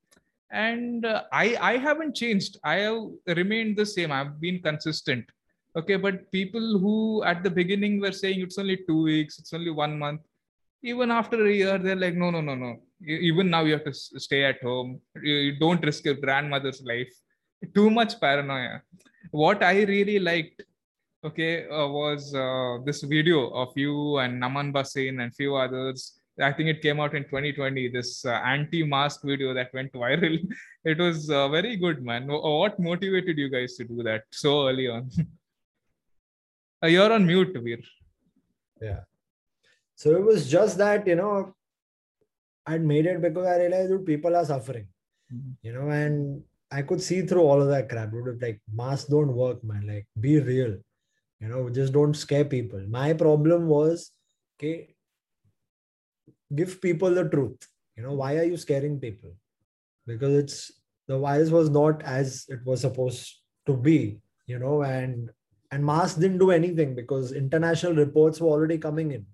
And 0.51 1.05
uh, 1.05 1.23
i 1.31 1.45
i 1.71 1.73
haven't 1.87 2.15
changed. 2.21 2.57
I 2.63 2.75
have 2.85 3.37
remained 3.41 3.75
the 3.81 3.85
same. 3.95 4.11
I've 4.11 4.39
been 4.45 4.59
consistent. 4.69 5.25
Okay 5.79 5.97
but 6.05 6.31
people 6.31 6.79
who 6.83 7.23
at 7.31 7.43
the 7.43 7.53
beginning 7.59 7.99
were 8.03 8.15
saying 8.21 8.39
it's 8.45 8.57
only 8.61 8.77
2 8.87 9.03
weeks 9.09 9.37
it's 9.39 9.53
only 9.57 9.69
1 9.69 9.99
month 10.03 10.21
even 10.91 11.11
after 11.17 11.37
a 11.45 11.51
year 11.57 11.75
they're 11.83 12.01
like 12.03 12.15
no 12.21 12.29
no 12.35 12.41
no 12.47 12.55
no 12.63 12.71
even 13.05 13.49
now 13.49 13.63
you 13.63 13.73
have 13.73 13.83
to 13.83 13.93
stay 13.93 14.43
at 14.45 14.61
home 14.61 14.99
you 15.21 15.57
don't 15.59 15.83
risk 15.83 16.05
your 16.05 16.15
grandmother's 16.15 16.81
life 16.81 17.13
too 17.75 17.89
much 17.89 18.19
paranoia 18.19 18.81
what 19.31 19.63
i 19.63 19.83
really 19.83 20.19
liked 20.19 20.63
okay, 21.23 21.67
uh, 21.67 21.87
was 21.87 22.33
uh, 22.33 22.77
this 22.85 23.01
video 23.03 23.49
of 23.49 23.69
you 23.75 24.17
and 24.17 24.41
Naman 24.41 24.71
Basin 24.71 25.19
and 25.19 25.35
few 25.35 25.55
others. 25.55 26.19
I 26.41 26.53
think 26.53 26.69
it 26.69 26.81
came 26.81 26.99
out 26.99 27.15
in 27.15 27.23
2020. 27.23 27.89
This 27.89 28.23
uh, 28.25 28.31
anti-mask 28.31 29.21
video 29.23 29.53
that 29.53 29.73
went 29.73 29.91
viral. 29.91 30.39
it 30.85 30.97
was 30.97 31.29
uh, 31.29 31.49
very 31.49 31.75
good, 31.75 32.03
man. 32.03 32.27
What 32.27 32.79
motivated 32.79 33.37
you 33.37 33.49
guys 33.49 33.75
to 33.75 33.83
do 33.83 34.03
that 34.03 34.23
so 34.31 34.67
early 34.67 34.87
on? 34.87 35.09
Uh, 36.81 36.87
you're 36.87 37.11
on 37.11 37.25
mute, 37.27 37.53
Virr. 37.55 37.83
Yeah. 38.81 39.01
So 39.95 40.15
it 40.15 40.23
was 40.23 40.49
just 40.49 40.77
that 40.77 41.05
you 41.05 41.17
know, 41.17 41.53
I'd 42.65 42.83
made 42.83 43.05
it 43.05 43.21
because 43.21 43.47
I 43.47 43.57
realized 43.57 43.91
that 43.91 44.05
people 44.05 44.35
are 44.35 44.45
suffering. 44.45 44.87
Mm-hmm. 45.33 45.51
You 45.61 45.73
know, 45.73 45.89
and 45.89 46.43
I 46.71 46.83
could 46.83 47.01
see 47.01 47.21
through 47.21 47.41
all 47.41 47.61
of 47.61 47.69
that 47.69 47.89
crap. 47.89 48.11
Dude, 48.11 48.41
like 48.41 48.61
masks 48.71 49.09
don't 49.09 49.33
work, 49.33 49.63
man. 49.63 49.87
Like 49.87 50.05
be 50.19 50.39
real 50.39 50.77
you 51.39 51.47
know 51.47 51.69
just 51.69 51.93
don't 51.93 52.13
scare 52.13 52.45
people 52.45 52.81
my 52.89 53.13
problem 53.13 53.67
was 53.67 54.11
okay 54.57 54.95
give 56.55 56.81
people 56.81 57.13
the 57.13 57.27
truth 57.29 57.67
you 57.95 58.03
know 58.03 58.13
why 58.13 58.35
are 58.37 58.43
you 58.43 58.57
scaring 58.57 58.99
people 58.99 59.31
because 60.05 60.33
it's 60.43 60.71
the 61.07 61.17
virus 61.17 61.49
was 61.49 61.69
not 61.69 62.01
as 62.03 62.45
it 62.49 62.59
was 62.65 62.81
supposed 62.81 63.35
to 63.65 63.75
be 63.75 64.19
you 64.47 64.59
know 64.59 64.81
and 64.83 65.29
and 65.71 65.85
masks 65.85 66.17
didn't 66.17 66.39
do 66.39 66.51
anything 66.51 66.95
because 66.95 67.31
international 67.31 67.93
reports 67.93 68.41
were 68.41 68.49
already 68.49 68.77
coming 68.77 69.11
in 69.11 69.25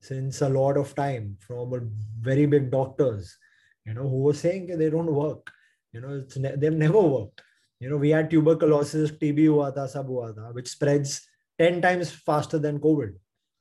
since 0.00 0.42
a 0.42 0.48
lot 0.48 0.76
of 0.76 0.94
time 0.94 1.36
from 1.40 1.90
very 2.20 2.46
big 2.46 2.70
doctors 2.70 3.36
you 3.84 3.94
know 3.94 4.08
who 4.08 4.22
were 4.22 4.34
saying 4.34 4.66
they 4.78 4.90
don't 4.90 5.12
work 5.12 5.50
you 5.92 6.00
know 6.00 6.18
it's 6.18 6.36
ne- 6.36 6.56
they've 6.56 6.72
never 6.72 7.00
worked 7.00 7.42
you 7.80 7.90
know 7.90 7.96
we 7.96 8.10
had 8.10 8.30
tuberculosis 8.30 9.10
tb 9.10 9.46
hua 9.46 10.52
which 10.52 10.68
spreads 10.68 11.28
10 11.58 11.82
times 11.82 12.10
faster 12.12 12.58
than 12.58 12.78
COVID. 12.78 13.14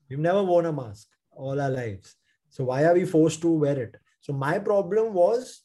We've 0.10 0.20
never 0.20 0.44
worn 0.44 0.68
a 0.68 0.74
mask 0.74 1.08
all 1.32 1.60
our 1.60 1.70
lives. 1.70 2.16
So 2.50 2.66
why 2.66 2.86
are 2.86 2.94
we 2.94 3.06
forced 3.06 3.42
to 3.42 3.52
wear 3.52 3.80
it? 3.80 3.96
So 4.22 4.34
my 4.34 4.60
problem 4.60 5.14
was 5.14 5.64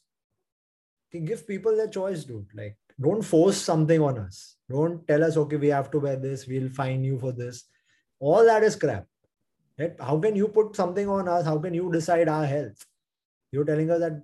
to 1.11 1.19
give 1.19 1.47
people 1.47 1.75
their 1.75 1.87
choice, 1.87 2.23
dude. 2.23 2.47
Like, 2.55 2.77
don't 2.99 3.21
force 3.21 3.57
something 3.57 4.01
on 4.01 4.17
us. 4.17 4.55
Don't 4.69 5.07
tell 5.07 5.23
us, 5.23 5.37
okay, 5.37 5.57
we 5.57 5.67
have 5.67 5.91
to 5.91 5.99
wear 5.99 6.15
this, 6.15 6.47
we'll 6.47 6.69
fine 6.69 7.03
you 7.03 7.19
for 7.19 7.31
this. 7.31 7.65
All 8.19 8.43
that 8.45 8.63
is 8.63 8.75
crap. 8.75 9.05
Right? 9.79 9.95
How 9.99 10.19
can 10.19 10.35
you 10.35 10.47
put 10.47 10.75
something 10.75 11.09
on 11.09 11.27
us? 11.27 11.45
How 11.45 11.57
can 11.57 11.73
you 11.73 11.91
decide 11.91 12.29
our 12.29 12.45
health? 12.45 12.85
You're 13.51 13.65
telling 13.65 13.89
us 13.89 13.99
that 13.99 14.21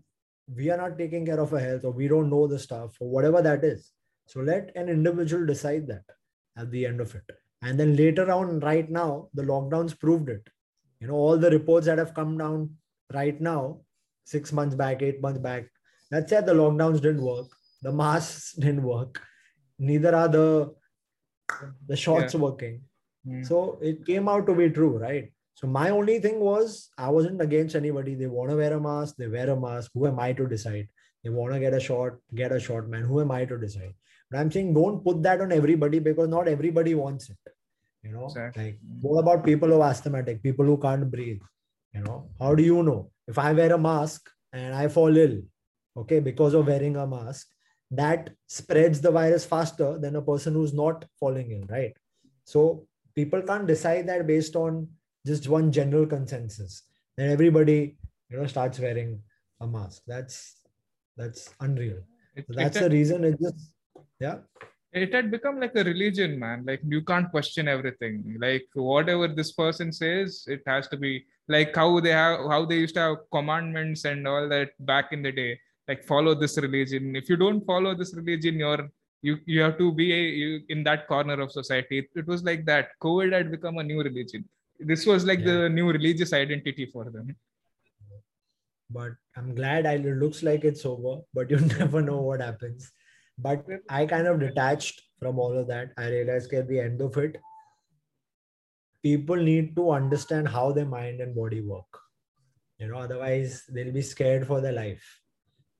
we 0.55 0.69
are 0.69 0.77
not 0.77 0.97
taking 0.97 1.25
care 1.25 1.39
of 1.39 1.53
our 1.53 1.59
health 1.59 1.85
or 1.85 1.91
we 1.91 2.07
don't 2.07 2.29
know 2.29 2.47
the 2.47 2.59
stuff 2.59 2.95
or 2.99 3.09
whatever 3.09 3.41
that 3.41 3.63
is. 3.63 3.91
So 4.27 4.41
let 4.41 4.71
an 4.75 4.89
individual 4.89 5.45
decide 5.45 5.87
that 5.87 6.03
at 6.57 6.71
the 6.71 6.85
end 6.85 7.01
of 7.01 7.15
it. 7.15 7.23
And 7.61 7.79
then 7.79 7.95
later 7.95 8.31
on, 8.31 8.59
right 8.59 8.89
now, 8.89 9.29
the 9.33 9.43
lockdowns 9.43 9.99
proved 9.99 10.29
it. 10.29 10.47
You 10.99 11.07
know, 11.07 11.15
all 11.15 11.37
the 11.37 11.49
reports 11.49 11.85
that 11.87 11.97
have 11.97 12.13
come 12.13 12.37
down 12.37 12.75
right 13.13 13.39
now, 13.39 13.81
six 14.25 14.51
months 14.51 14.75
back, 14.75 15.01
eight 15.01 15.21
months 15.21 15.39
back, 15.39 15.65
that 16.11 16.29
said 16.29 16.45
the 16.45 16.53
lockdowns 16.53 17.01
didn't 17.01 17.21
work. 17.21 17.47
The 17.81 17.91
masks 17.91 18.53
didn't 18.59 18.83
work. 18.83 19.21
Neither 19.77 20.15
are 20.15 20.27
the 20.27 20.75
the 21.87 21.95
shots 21.95 22.33
yeah. 22.33 22.39
working. 22.39 22.81
Mm. 23.27 23.45
So 23.45 23.79
it 23.81 24.05
came 24.05 24.29
out 24.29 24.45
to 24.47 24.53
be 24.53 24.69
true, 24.69 24.97
right? 24.97 25.31
So 25.59 25.67
my 25.67 25.89
only 25.89 26.19
thing 26.19 26.39
was 26.39 26.89
I 26.97 27.09
wasn't 27.09 27.41
against 27.41 27.75
anybody. 27.75 28.15
They 28.15 28.27
want 28.27 28.49
to 28.49 28.55
wear 28.55 28.71
a 28.71 28.79
mask, 28.79 29.15
they 29.17 29.27
wear 29.27 29.49
a 29.49 29.59
mask. 29.59 29.91
Who 29.93 30.07
am 30.07 30.17
I 30.17 30.31
to 30.31 30.47
decide? 30.47 30.87
They 31.21 31.29
want 31.29 31.53
to 31.53 31.59
get 31.59 31.73
a 31.73 31.81
shot, 31.81 32.13
get 32.33 32.53
a 32.53 32.59
shot, 32.61 32.87
man. 32.87 33.01
Who 33.01 33.19
am 33.19 33.31
I 33.31 33.43
to 33.43 33.57
decide? 33.57 33.93
But 34.31 34.39
I'm 34.39 34.49
saying 34.49 34.73
don't 34.73 35.03
put 35.03 35.21
that 35.23 35.41
on 35.41 35.51
everybody 35.51 35.99
because 35.99 36.29
not 36.29 36.47
everybody 36.47 36.95
wants 36.95 37.29
it. 37.29 37.37
You 38.03 38.13
know, 38.13 38.27
exactly. 38.27 38.63
like 38.63 38.79
what 39.01 39.19
about 39.19 39.43
people 39.43 39.67
who 39.67 39.81
are 39.81 39.89
asthmatic, 39.89 40.41
people 40.41 40.65
who 40.65 40.77
can't 40.77 41.11
breathe? 41.11 41.41
You 41.93 42.03
know, 42.03 42.29
how 42.39 42.55
do 42.55 42.63
you 42.63 42.81
know? 42.81 43.11
If 43.27 43.37
I 43.37 43.51
wear 43.51 43.73
a 43.73 43.77
mask 43.77 44.29
and 44.53 44.73
I 44.73 44.87
fall 44.87 45.17
ill, 45.17 45.41
okay, 45.97 46.21
because 46.21 46.53
of 46.53 46.67
wearing 46.67 46.95
a 46.95 47.05
mask, 47.05 47.47
that 47.91 48.29
spreads 48.47 49.01
the 49.01 49.11
virus 49.11 49.43
faster 49.43 49.99
than 49.99 50.15
a 50.15 50.21
person 50.21 50.53
who's 50.53 50.73
not 50.73 51.03
falling 51.19 51.51
ill, 51.51 51.65
right? 51.69 51.91
So 52.45 52.87
people 53.13 53.41
can't 53.41 53.67
decide 53.67 54.07
that 54.07 54.25
based 54.25 54.55
on 54.55 54.87
just 55.25 55.47
one 55.47 55.71
general 55.71 56.05
consensus. 56.05 56.83
Then 57.17 57.31
everybody, 57.31 57.97
you 58.29 58.37
know, 58.37 58.47
starts 58.47 58.79
wearing 58.79 59.21
a 59.59 59.67
mask. 59.67 60.03
That's 60.07 60.55
that's 61.17 61.53
unreal. 61.59 61.99
It, 62.35 62.45
that's 62.49 62.77
it, 62.77 62.83
the 62.83 62.89
reason 62.89 63.23
it 63.23 63.39
just 63.39 63.71
yeah. 64.19 64.37
It 64.91 65.13
had 65.13 65.29
become 65.29 65.59
like 65.59 65.75
a 65.75 65.83
religion 65.83 66.39
man. 66.39 66.63
Like 66.65 66.81
you 66.83 67.01
can't 67.03 67.29
question 67.29 67.67
everything. 67.67 68.37
Like 68.39 68.67
whatever 68.73 69.27
this 69.27 69.51
person 69.51 69.91
says 69.91 70.45
it 70.47 70.63
has 70.65 70.87
to 70.87 70.97
be 70.97 71.25
like 71.47 71.75
how 71.75 71.99
they 71.99 72.11
have 72.11 72.39
how 72.49 72.65
they 72.65 72.77
used 72.77 72.95
to 72.95 73.01
have 73.01 73.17
commandments 73.31 74.05
and 74.05 74.27
all 74.27 74.47
that 74.49 74.71
back 74.79 75.11
in 75.11 75.21
the 75.21 75.31
day. 75.31 75.59
Like 75.87 76.03
follow 76.03 76.33
this 76.33 76.57
religion. 76.57 77.15
If 77.15 77.29
you 77.29 77.37
don't 77.37 77.65
follow 77.65 77.93
this 77.95 78.15
religion 78.15 78.57
you're 78.57 78.89
you 79.21 79.37
you 79.45 79.61
have 79.61 79.77
to 79.77 79.91
be 79.91 80.13
a, 80.13 80.21
you, 80.41 80.61
in 80.69 80.83
that 80.83 81.07
corner 81.07 81.39
of 81.41 81.51
society. 81.51 81.99
It, 81.99 82.09
it, 82.15 82.27
was 82.27 82.43
like 82.43 82.65
that. 82.65 82.91
Covid 83.01 83.33
had 83.33 83.51
become 83.51 83.77
a 83.77 83.83
new 83.83 84.01
religion 84.01 84.45
this 84.79 85.05
was 85.05 85.25
like 85.25 85.39
yeah. 85.39 85.45
the 85.45 85.69
new 85.69 85.91
religious 85.91 86.33
identity 86.33 86.85
for 86.85 87.05
them 87.09 87.35
but 88.89 89.11
i'm 89.37 89.53
glad 89.53 89.85
I, 89.85 89.93
it 89.93 90.17
looks 90.17 90.41
like 90.41 90.63
it's 90.63 90.85
over 90.85 91.21
but 91.33 91.49
you 91.51 91.59
never 91.79 92.01
know 92.01 92.21
what 92.21 92.41
happens 92.41 92.91
but 93.41 93.65
I 93.87 94.05
kind 94.05 94.27
of 94.27 94.39
detached 94.39 95.01
from 95.19 95.39
all 95.39 95.57
of 95.57 95.67
that. 95.67 95.91
I 95.97 96.09
realized 96.09 96.53
at 96.53 96.67
the 96.67 96.79
end 96.79 97.01
of 97.01 97.15
it, 97.17 97.37
people 99.01 99.37
need 99.37 99.75
to 99.77 99.91
understand 99.91 100.47
how 100.49 100.71
their 100.71 100.85
mind 100.85 101.21
and 101.21 101.35
body 101.35 101.61
work. 101.61 101.99
You 102.79 102.89
know, 102.89 102.97
otherwise 102.97 103.63
they'll 103.69 103.93
be 103.93 104.01
scared 104.01 104.45
for 104.45 104.59
their 104.61 104.73
life. 104.73 105.03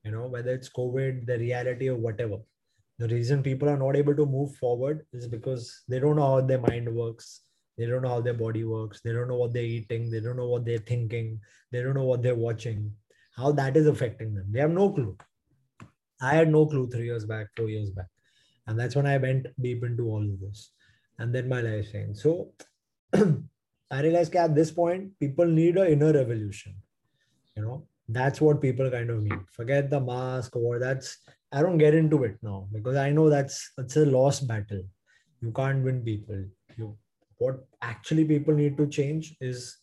You 0.03 0.11
know, 0.11 0.27
whether 0.27 0.51
it's 0.51 0.69
COVID, 0.69 1.25
the 1.25 1.37
reality 1.37 1.89
or 1.89 1.97
whatever. 1.97 2.37
The 2.97 3.07
reason 3.07 3.43
people 3.43 3.69
are 3.69 3.77
not 3.77 3.95
able 3.95 4.15
to 4.15 4.25
move 4.25 4.55
forward 4.55 5.05
is 5.13 5.27
because 5.27 5.83
they 5.87 5.99
don't 5.99 6.15
know 6.15 6.27
how 6.27 6.41
their 6.41 6.59
mind 6.59 6.93
works. 6.93 7.41
They 7.79 7.85
don't 7.85 8.01
know 8.01 8.09
how 8.09 8.21
their 8.21 8.33
body 8.33 8.65
works. 8.65 8.99
They 9.01 9.13
don't 9.13 9.29
know 9.29 9.37
what 9.37 9.53
they're 9.53 9.63
eating. 9.63 10.11
They 10.11 10.19
don't 10.19 10.35
know 10.35 10.49
what 10.49 10.65
they're 10.65 10.79
thinking. 10.79 11.39
They 11.71 11.81
don't 11.81 11.93
know 11.93 12.03
what 12.03 12.21
they're 12.21 12.35
watching. 12.35 12.91
How 13.37 13.53
that 13.53 13.77
is 13.77 13.87
affecting 13.87 14.33
them. 14.35 14.47
They 14.51 14.59
have 14.59 14.71
no 14.71 14.91
clue. 14.91 15.17
I 16.21 16.35
had 16.35 16.51
no 16.51 16.65
clue 16.65 16.89
three 16.89 17.05
years 17.05 17.25
back, 17.25 17.47
four 17.55 17.69
years 17.69 17.89
back. 17.91 18.07
And 18.67 18.77
that's 18.77 18.97
when 18.97 19.07
I 19.07 19.17
went 19.17 19.47
deep 19.61 19.85
into 19.85 20.03
all 20.09 20.21
of 20.21 20.41
this. 20.41 20.71
And 21.19 21.33
then 21.33 21.47
my 21.47 21.61
life 21.61 21.89
changed. 21.89 22.19
So 22.19 22.51
I 23.13 24.01
realized 24.01 24.35
at 24.35 24.53
this 24.55 24.71
point, 24.71 25.17
people 25.17 25.45
need 25.45 25.77
an 25.77 25.87
inner 25.87 26.11
revolution. 26.11 26.75
You 27.55 27.63
know, 27.63 27.87
that's 28.09 28.41
what 28.41 28.61
people 28.61 28.91
kind 28.91 29.09
of 29.09 29.23
need. 29.23 29.39
Forget 29.51 29.89
the 29.89 30.01
mask 30.01 30.55
or 30.57 30.79
that's 30.79 31.17
I 31.51 31.61
don't 31.61 31.77
get 31.77 31.95
into 31.95 32.23
it 32.25 32.37
now 32.41 32.67
because 32.71 32.97
I 32.97 33.11
know 33.11 33.29
that's 33.29 33.71
it's 33.77 33.95
a 33.95 34.05
lost 34.05 34.47
battle. 34.47 34.83
You 35.41 35.51
can't 35.51 35.83
win 35.83 36.03
people. 36.03 36.43
What 37.39 37.65
actually 37.81 38.25
people 38.25 38.53
need 38.53 38.77
to 38.77 38.87
change 38.87 39.35
is 39.41 39.77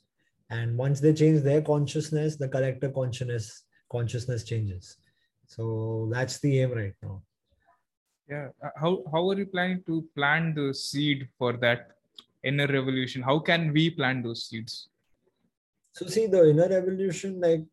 and 0.49 0.79
once 0.79 1.01
they 1.01 1.13
change 1.13 1.43
their 1.43 1.61
consciousness, 1.61 2.37
the 2.37 2.49
collective 2.49 2.95
consciousness 2.95 3.65
consciousness 3.91 4.45
changes 4.45 4.97
so 5.47 6.09
that's 6.13 6.39
the 6.41 6.61
aim 6.61 6.73
right 6.73 6.95
now. 7.03 7.23
Yeah. 8.29 8.49
Uh, 8.63 8.71
how 8.77 9.05
how 9.13 9.29
are 9.31 9.39
you 9.39 9.47
planning 9.47 9.83
to 9.87 10.05
plant 10.15 10.57
the 10.57 10.75
seed 10.75 11.29
for 11.39 11.53
that 11.59 11.93
inner 12.43 12.67
revolution? 12.67 13.23
How 13.23 13.39
can 13.39 13.73
we 13.73 13.91
plant 13.91 14.25
those 14.25 14.47
seeds? 14.47 14.89
So 15.93 16.07
see 16.07 16.27
the 16.27 16.51
inner 16.51 16.69
revolution, 16.69 17.41
like 17.41 17.65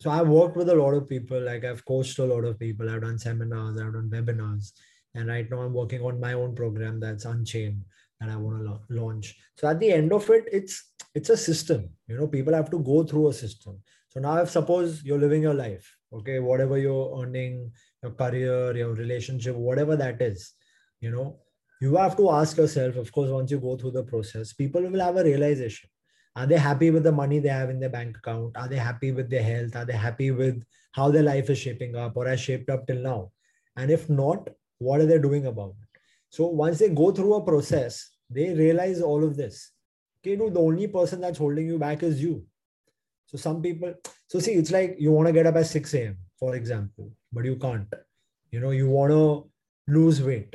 so 0.00 0.10
I've 0.10 0.28
worked 0.28 0.56
with 0.56 0.68
a 0.68 0.74
lot 0.74 0.94
of 0.94 1.08
people, 1.08 1.40
like 1.40 1.64
I've 1.64 1.84
coached 1.84 2.18
a 2.18 2.24
lot 2.24 2.44
of 2.44 2.58
people, 2.58 2.88
I've 2.88 3.02
done 3.02 3.18
seminars, 3.18 3.80
I've 3.80 3.92
done 3.92 4.10
webinars. 4.10 4.72
And 5.14 5.28
right 5.28 5.50
now 5.50 5.62
I'm 5.62 5.72
working 5.72 6.02
on 6.02 6.20
my 6.20 6.34
own 6.34 6.54
program 6.54 7.00
that's 7.00 7.24
Unchained 7.24 7.82
that 8.20 8.28
I 8.28 8.36
want 8.36 8.64
to 8.64 8.80
launch. 8.88 9.36
So 9.56 9.68
at 9.68 9.80
the 9.80 9.92
end 9.92 10.12
of 10.12 10.28
it, 10.30 10.44
it's 10.52 10.92
it's 11.14 11.30
a 11.30 11.36
system. 11.36 11.88
You 12.06 12.16
know, 12.18 12.26
people 12.26 12.54
have 12.54 12.70
to 12.70 12.78
go 12.78 13.04
through 13.04 13.28
a 13.28 13.32
system. 13.32 13.80
So 14.08 14.20
now 14.20 14.36
if 14.38 14.50
suppose 14.50 15.02
you're 15.04 15.18
living 15.18 15.42
your 15.42 15.54
life 15.54 15.96
okay 16.12 16.38
whatever 16.38 16.78
you're 16.78 17.20
earning 17.20 17.70
your 18.02 18.12
career 18.12 18.76
your 18.76 18.94
relationship 18.94 19.56
whatever 19.56 19.96
that 19.96 20.20
is 20.22 20.52
you 21.00 21.10
know 21.10 21.38
you 21.80 21.96
have 21.96 22.16
to 22.16 22.30
ask 22.30 22.56
yourself 22.56 22.96
of 22.96 23.10
course 23.12 23.30
once 23.30 23.50
you 23.50 23.58
go 23.58 23.76
through 23.76 23.90
the 23.90 24.02
process 24.02 24.52
people 24.52 24.82
will 24.82 25.00
have 25.00 25.16
a 25.16 25.24
realization 25.24 25.90
are 26.36 26.46
they 26.46 26.56
happy 26.56 26.90
with 26.90 27.02
the 27.02 27.12
money 27.12 27.38
they 27.38 27.48
have 27.48 27.70
in 27.70 27.80
their 27.80 27.90
bank 27.90 28.16
account 28.18 28.56
are 28.56 28.68
they 28.68 28.76
happy 28.76 29.10
with 29.10 29.28
their 29.28 29.42
health 29.42 29.74
are 29.74 29.84
they 29.84 30.00
happy 30.08 30.30
with 30.30 30.62
how 30.92 31.10
their 31.10 31.22
life 31.22 31.50
is 31.50 31.58
shaping 31.58 31.96
up 31.96 32.16
or 32.16 32.26
has 32.26 32.40
shaped 32.40 32.70
up 32.70 32.86
till 32.86 33.02
now 33.02 33.30
and 33.76 33.90
if 33.90 34.08
not 34.08 34.48
what 34.78 35.00
are 35.00 35.06
they 35.06 35.18
doing 35.18 35.46
about 35.46 35.74
it 35.82 35.85
so 36.29 36.47
once 36.47 36.79
they 36.79 36.89
go 36.89 37.11
through 37.11 37.33
a 37.35 37.45
process 37.45 38.09
they 38.29 38.53
realize 38.53 39.01
all 39.01 39.23
of 39.23 39.35
this 39.35 39.71
okay 40.19 40.35
no 40.35 40.49
the 40.49 40.59
only 40.59 40.87
person 40.87 41.21
that's 41.21 41.37
holding 41.37 41.67
you 41.67 41.77
back 41.77 42.03
is 42.03 42.21
you 42.21 42.45
so 43.31 43.37
some 43.37 43.61
people, 43.61 43.93
so 44.27 44.39
see, 44.39 44.51
it's 44.51 44.71
like 44.71 44.97
you 44.99 45.13
want 45.13 45.27
to 45.27 45.33
get 45.33 45.47
up 45.47 45.55
at 45.55 45.65
6 45.65 45.93
a.m., 45.93 46.17
for 46.37 46.53
example, 46.55 47.13
but 47.31 47.45
you 47.45 47.55
can't. 47.55 47.87
You 48.51 48.59
know, 48.59 48.71
you 48.71 48.89
want 48.89 49.11
to 49.11 49.49
lose 49.87 50.21
weight, 50.21 50.53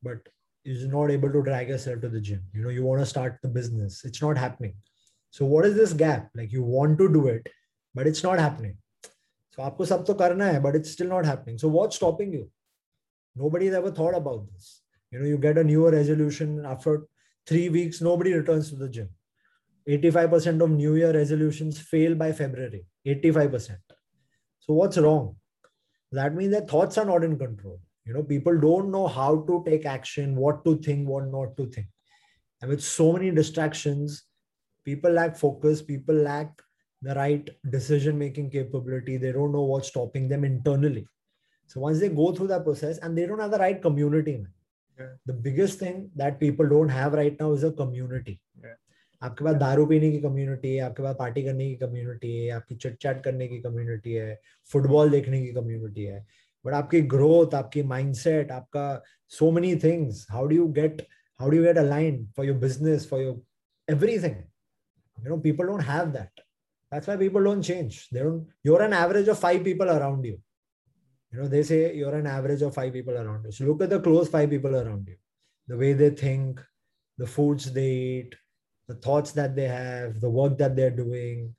but 0.00 0.18
is 0.64 0.86
not 0.86 1.10
able 1.10 1.32
to 1.32 1.42
drag 1.42 1.68
yourself 1.68 2.00
to 2.02 2.08
the 2.08 2.20
gym. 2.20 2.44
You 2.54 2.62
know, 2.62 2.68
you 2.68 2.84
want 2.84 3.00
to 3.00 3.06
start 3.06 3.38
the 3.42 3.48
business. 3.48 4.04
It's 4.04 4.22
not 4.22 4.38
happening. 4.38 4.74
So 5.30 5.44
what 5.44 5.64
is 5.64 5.74
this 5.74 5.92
gap? 5.92 6.30
Like 6.36 6.52
you 6.52 6.62
want 6.62 6.98
to 6.98 7.12
do 7.12 7.26
it, 7.26 7.48
but 7.96 8.06
it's 8.06 8.22
not 8.22 8.38
happening. 8.38 8.76
So 9.50 9.62
आपको 9.62 9.86
सब 9.86 10.06
तो 10.06 10.14
करना 10.14 10.52
है, 10.52 10.62
but 10.62 10.76
it's 10.76 10.92
still 10.92 11.08
not 11.08 11.26
happening. 11.26 11.58
So 11.58 11.66
what's 11.66 11.96
stopping 11.96 12.32
you? 12.32 12.48
Nobody's 13.34 13.72
ever 13.72 13.90
thought 13.90 14.14
about 14.14 14.46
this. 14.52 14.81
You 15.13 15.19
know, 15.19 15.25
you 15.25 15.37
get 15.37 15.59
a 15.59 15.63
newer 15.63 15.91
resolution 15.91 16.65
after 16.65 17.05
three 17.45 17.69
weeks, 17.69 18.01
nobody 18.01 18.33
returns 18.33 18.71
to 18.71 18.75
the 18.75 18.89
gym. 18.89 19.09
85% 19.87 20.63
of 20.63 20.71
New 20.71 20.95
Year 20.95 21.13
resolutions 21.13 21.79
fail 21.79 22.15
by 22.15 22.31
February. 22.31 22.87
85%. 23.05 23.77
So 24.59 24.73
what's 24.73 24.97
wrong? 24.97 25.35
That 26.11 26.33
means 26.33 26.51
that 26.53 26.67
thoughts 26.67 26.97
are 26.97 27.05
not 27.05 27.23
in 27.23 27.37
control. 27.37 27.79
You 28.05 28.15
know, 28.15 28.23
people 28.23 28.59
don't 28.59 28.89
know 28.89 29.07
how 29.07 29.41
to 29.41 29.63
take 29.67 29.85
action, 29.85 30.35
what 30.35 30.65
to 30.65 30.77
think, 30.79 31.07
what 31.07 31.27
not 31.27 31.55
to 31.57 31.67
think. 31.67 31.87
And 32.61 32.71
with 32.71 32.83
so 32.83 33.13
many 33.13 33.29
distractions, 33.29 34.23
people 34.83 35.11
lack 35.11 35.37
focus, 35.37 35.83
people 35.83 36.15
lack 36.15 36.59
the 37.03 37.13
right 37.13 37.47
decision 37.69 38.17
making 38.17 38.49
capability. 38.49 39.17
They 39.17 39.31
don't 39.31 39.51
know 39.51 39.61
what's 39.61 39.89
stopping 39.89 40.27
them 40.27 40.43
internally. 40.43 41.05
So 41.67 41.81
once 41.81 41.99
they 41.99 42.09
go 42.09 42.33
through 42.33 42.47
that 42.47 42.63
process 42.63 42.97
and 42.97 43.15
they 43.15 43.27
don't 43.27 43.39
have 43.39 43.51
the 43.51 43.59
right 43.59 43.79
community, 43.79 44.43
the 44.99 45.39
biggest 45.43 45.81
thing 45.81 46.03
that 46.17 46.39
people 46.39 46.67
don't 46.69 46.91
have 46.91 47.15
right 47.15 47.41
now 47.41 47.55
is 47.55 47.65
a 47.65 47.69
community 47.77 48.39
आपके 49.21 49.45
पास 49.45 49.55
दारू 49.55 49.85
पीने 49.85 50.11
की 50.11 50.19
community 50.21 50.73
है 50.75 50.79
आपके 50.83 51.03
पास 51.03 51.15
party 51.19 51.43
करने 51.43 51.67
की 51.69 51.75
community 51.85 52.35
है 52.35 52.49
आपकी 52.51 52.75
चट 52.75 52.95
चैट 53.01 53.23
करने 53.23 53.47
की 53.47 53.59
कम्युनिटी 53.61 54.13
है 54.13 54.39
फुटबॉल 54.71 55.09
देखने 55.09 55.41
की 55.41 55.51
कम्युनिटी 55.53 56.03
है. 56.03 56.25
बट 56.65 56.73
आपकी 56.73 57.01
ग्रोथ 57.13 57.55
आपकी 57.55 57.83
माइंड 57.83 58.13
सेट 58.15 58.51
आपका 58.51 58.85
so 59.31 59.51
many 59.51 59.75
things 59.83 60.25
how 60.31 60.45
do 60.47 60.55
you 60.55 60.67
get 60.79 61.01
how 61.39 61.49
do 61.49 61.57
you 61.57 61.63
get 61.63 61.77
align 61.77 62.25
for 62.37 62.45
your 62.45 62.57
business 62.57 63.07
for 63.09 63.21
your 63.21 63.41
everything 63.87 64.35
you 65.17 65.29
know 65.29 65.37
people 65.41 65.67
don't 65.67 65.81
have 65.83 66.11
that 66.11 66.39
that's 66.91 67.09
why 67.09 67.17
people 67.17 67.43
don't 67.43 67.63
change 67.65 68.07
their 68.13 68.23
don't 68.23 68.81
an 68.81 68.93
average 68.93 69.29
of 69.29 69.41
five 69.41 69.63
people 69.63 69.87
around 69.89 70.25
you 70.25 70.37
you 71.33 71.39
know 71.39 71.47
they 71.47 71.63
say 71.63 71.95
you're 71.95 72.15
an 72.15 72.27
average 72.27 72.61
of 72.61 72.75
five 72.75 72.93
people 72.93 73.15
around 73.15 73.43
you 73.45 73.51
so 73.51 73.65
look 73.65 73.81
at 73.81 73.89
the 73.89 73.99
close 73.99 74.29
five 74.29 74.49
people 74.49 74.75
around 74.75 75.07
you 75.07 75.17
the 75.67 75.77
way 75.77 75.91
they 75.93 76.11
think 76.11 76.61
the 77.17 77.27
foods 77.27 77.71
they 77.73 77.91
eat 77.91 78.35
the 78.87 78.95
thoughts 78.95 79.31
that 79.31 79.55
they 79.55 79.67
have, 79.67 80.19
the 80.19 80.29
work 80.29 80.57
that 80.57 80.75
they're 80.75 80.91
doing, 80.91 81.55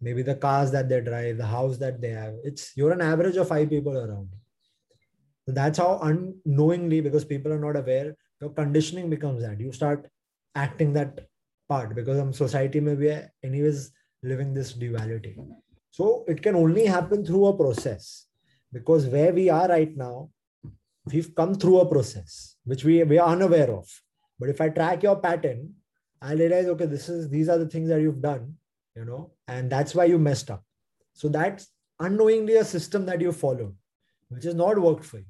maybe 0.00 0.22
the 0.22 0.34
cars 0.34 0.70
that 0.70 0.88
they 0.88 1.00
drive, 1.00 1.36
the 1.36 1.46
house 1.46 1.76
that 1.78 2.00
they 2.00 2.10
have. 2.10 2.34
It's 2.44 2.76
you're 2.76 2.92
an 2.92 3.00
average 3.00 3.36
of 3.36 3.48
five 3.48 3.68
people 3.68 3.96
around. 3.96 4.28
So 5.46 5.52
that's 5.52 5.78
how 5.78 5.98
unknowingly, 6.02 7.00
because 7.00 7.24
people 7.24 7.52
are 7.52 7.58
not 7.58 7.76
aware, 7.76 8.14
your 8.40 8.50
conditioning 8.50 9.10
becomes 9.10 9.42
that. 9.42 9.60
You 9.60 9.72
start 9.72 10.06
acting 10.54 10.92
that 10.94 11.26
part 11.68 11.94
because 11.94 12.18
um, 12.18 12.32
society 12.32 12.80
may 12.80 12.94
be 12.94 13.18
anyways 13.42 13.92
living 14.22 14.54
this 14.54 14.72
duality. 14.72 15.36
So 15.90 16.24
it 16.28 16.42
can 16.42 16.54
only 16.54 16.86
happen 16.86 17.24
through 17.24 17.46
a 17.46 17.56
process 17.56 18.26
because 18.72 19.06
where 19.06 19.32
we 19.32 19.48
are 19.48 19.68
right 19.68 19.96
now, 19.96 20.30
we've 21.06 21.34
come 21.34 21.54
through 21.54 21.80
a 21.80 21.86
process 21.86 22.56
which 22.64 22.84
we, 22.84 23.02
we 23.04 23.18
are 23.18 23.30
unaware 23.30 23.70
of. 23.70 23.88
But 24.38 24.48
if 24.48 24.60
I 24.60 24.68
track 24.68 25.02
your 25.02 25.16
pattern, 25.16 25.74
I 26.22 26.34
realize, 26.34 26.66
okay, 26.66 26.86
this 26.86 27.08
is 27.08 27.28
these 27.28 27.48
are 27.48 27.58
the 27.58 27.68
things 27.68 27.88
that 27.88 28.00
you've 28.00 28.22
done, 28.22 28.54
you 28.94 29.04
know, 29.04 29.32
and 29.48 29.70
that's 29.70 29.94
why 29.94 30.04
you 30.04 30.18
messed 30.18 30.50
up. 30.50 30.62
So 31.14 31.28
that's 31.28 31.68
unknowingly 31.98 32.56
a 32.56 32.64
system 32.64 33.06
that 33.06 33.20
you 33.20 33.32
followed, 33.32 33.74
which 34.28 34.44
has 34.44 34.54
not 34.54 34.78
worked 34.78 35.04
for 35.04 35.18
you. 35.18 35.24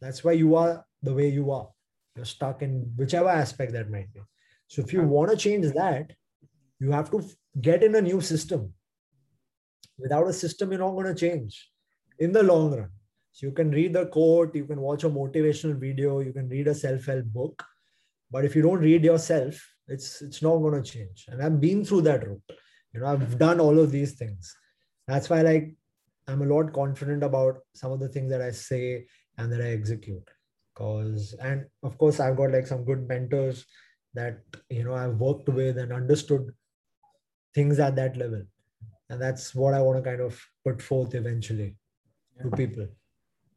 That's 0.00 0.22
why 0.22 0.32
you 0.32 0.54
are 0.56 0.84
the 1.02 1.14
way 1.14 1.28
you 1.28 1.50
are. 1.50 1.68
You're 2.16 2.24
stuck 2.24 2.62
in 2.62 2.92
whichever 2.96 3.28
aspect 3.28 3.72
that 3.72 3.90
might 3.90 4.12
be. 4.12 4.20
So 4.66 4.82
if 4.82 4.92
you 4.92 5.02
want 5.02 5.30
to 5.30 5.36
change 5.36 5.66
that, 5.74 6.12
you 6.80 6.90
have 6.90 7.10
to 7.12 7.24
get 7.60 7.82
in 7.82 7.94
a 7.94 8.02
new 8.02 8.20
system. 8.20 8.74
Without 9.98 10.28
a 10.28 10.32
system, 10.32 10.70
you're 10.70 10.80
not 10.80 10.92
going 10.92 11.06
to 11.06 11.14
change 11.14 11.68
in 12.18 12.32
the 12.32 12.42
long 12.42 12.72
run. 12.72 12.90
So 13.32 13.46
you 13.46 13.52
can 13.52 13.70
read 13.70 13.92
the 13.92 14.06
quote, 14.06 14.54
you 14.54 14.64
can 14.64 14.80
watch 14.80 15.04
a 15.04 15.10
motivational 15.10 15.78
video, 15.78 16.20
you 16.20 16.32
can 16.32 16.48
read 16.48 16.66
a 16.68 16.74
self-help 16.74 17.26
book. 17.26 17.64
But 18.30 18.44
if 18.44 18.56
you 18.56 18.62
don't 18.62 18.80
read 18.80 19.04
yourself, 19.04 19.60
it's 19.88 20.20
it's 20.20 20.42
not 20.42 20.58
going 20.58 20.80
to 20.80 20.90
change 20.90 21.26
and 21.28 21.42
i've 21.42 21.60
been 21.60 21.84
through 21.84 22.02
that 22.02 22.26
route 22.26 22.52
you 22.92 23.00
know 23.00 23.06
i've 23.06 23.38
done 23.38 23.60
all 23.60 23.78
of 23.78 23.90
these 23.90 24.12
things 24.12 24.54
that's 25.06 25.30
why 25.30 25.40
like 25.40 25.74
i'm 26.28 26.42
a 26.42 26.46
lot 26.46 26.72
confident 26.72 27.22
about 27.22 27.58
some 27.74 27.92
of 27.92 28.00
the 28.00 28.08
things 28.08 28.30
that 28.30 28.42
i 28.42 28.50
say 28.50 29.06
and 29.38 29.50
that 29.50 29.60
i 29.60 29.70
execute 29.70 30.28
because 30.74 31.34
and 31.40 31.64
of 31.82 31.96
course 31.98 32.20
i've 32.20 32.36
got 32.36 32.52
like 32.52 32.66
some 32.66 32.84
good 32.84 33.08
mentors 33.08 33.64
that 34.14 34.40
you 34.68 34.84
know 34.84 34.94
i've 34.94 35.16
worked 35.16 35.48
with 35.48 35.78
and 35.78 35.92
understood 35.92 36.52
things 37.54 37.78
at 37.78 37.96
that 37.96 38.16
level 38.16 38.42
and 39.08 39.20
that's 39.20 39.54
what 39.54 39.74
i 39.74 39.80
want 39.80 39.96
to 40.02 40.08
kind 40.10 40.20
of 40.20 40.38
put 40.64 40.82
forth 40.82 41.14
eventually. 41.14 41.74
To 42.42 42.50
people. 42.50 42.86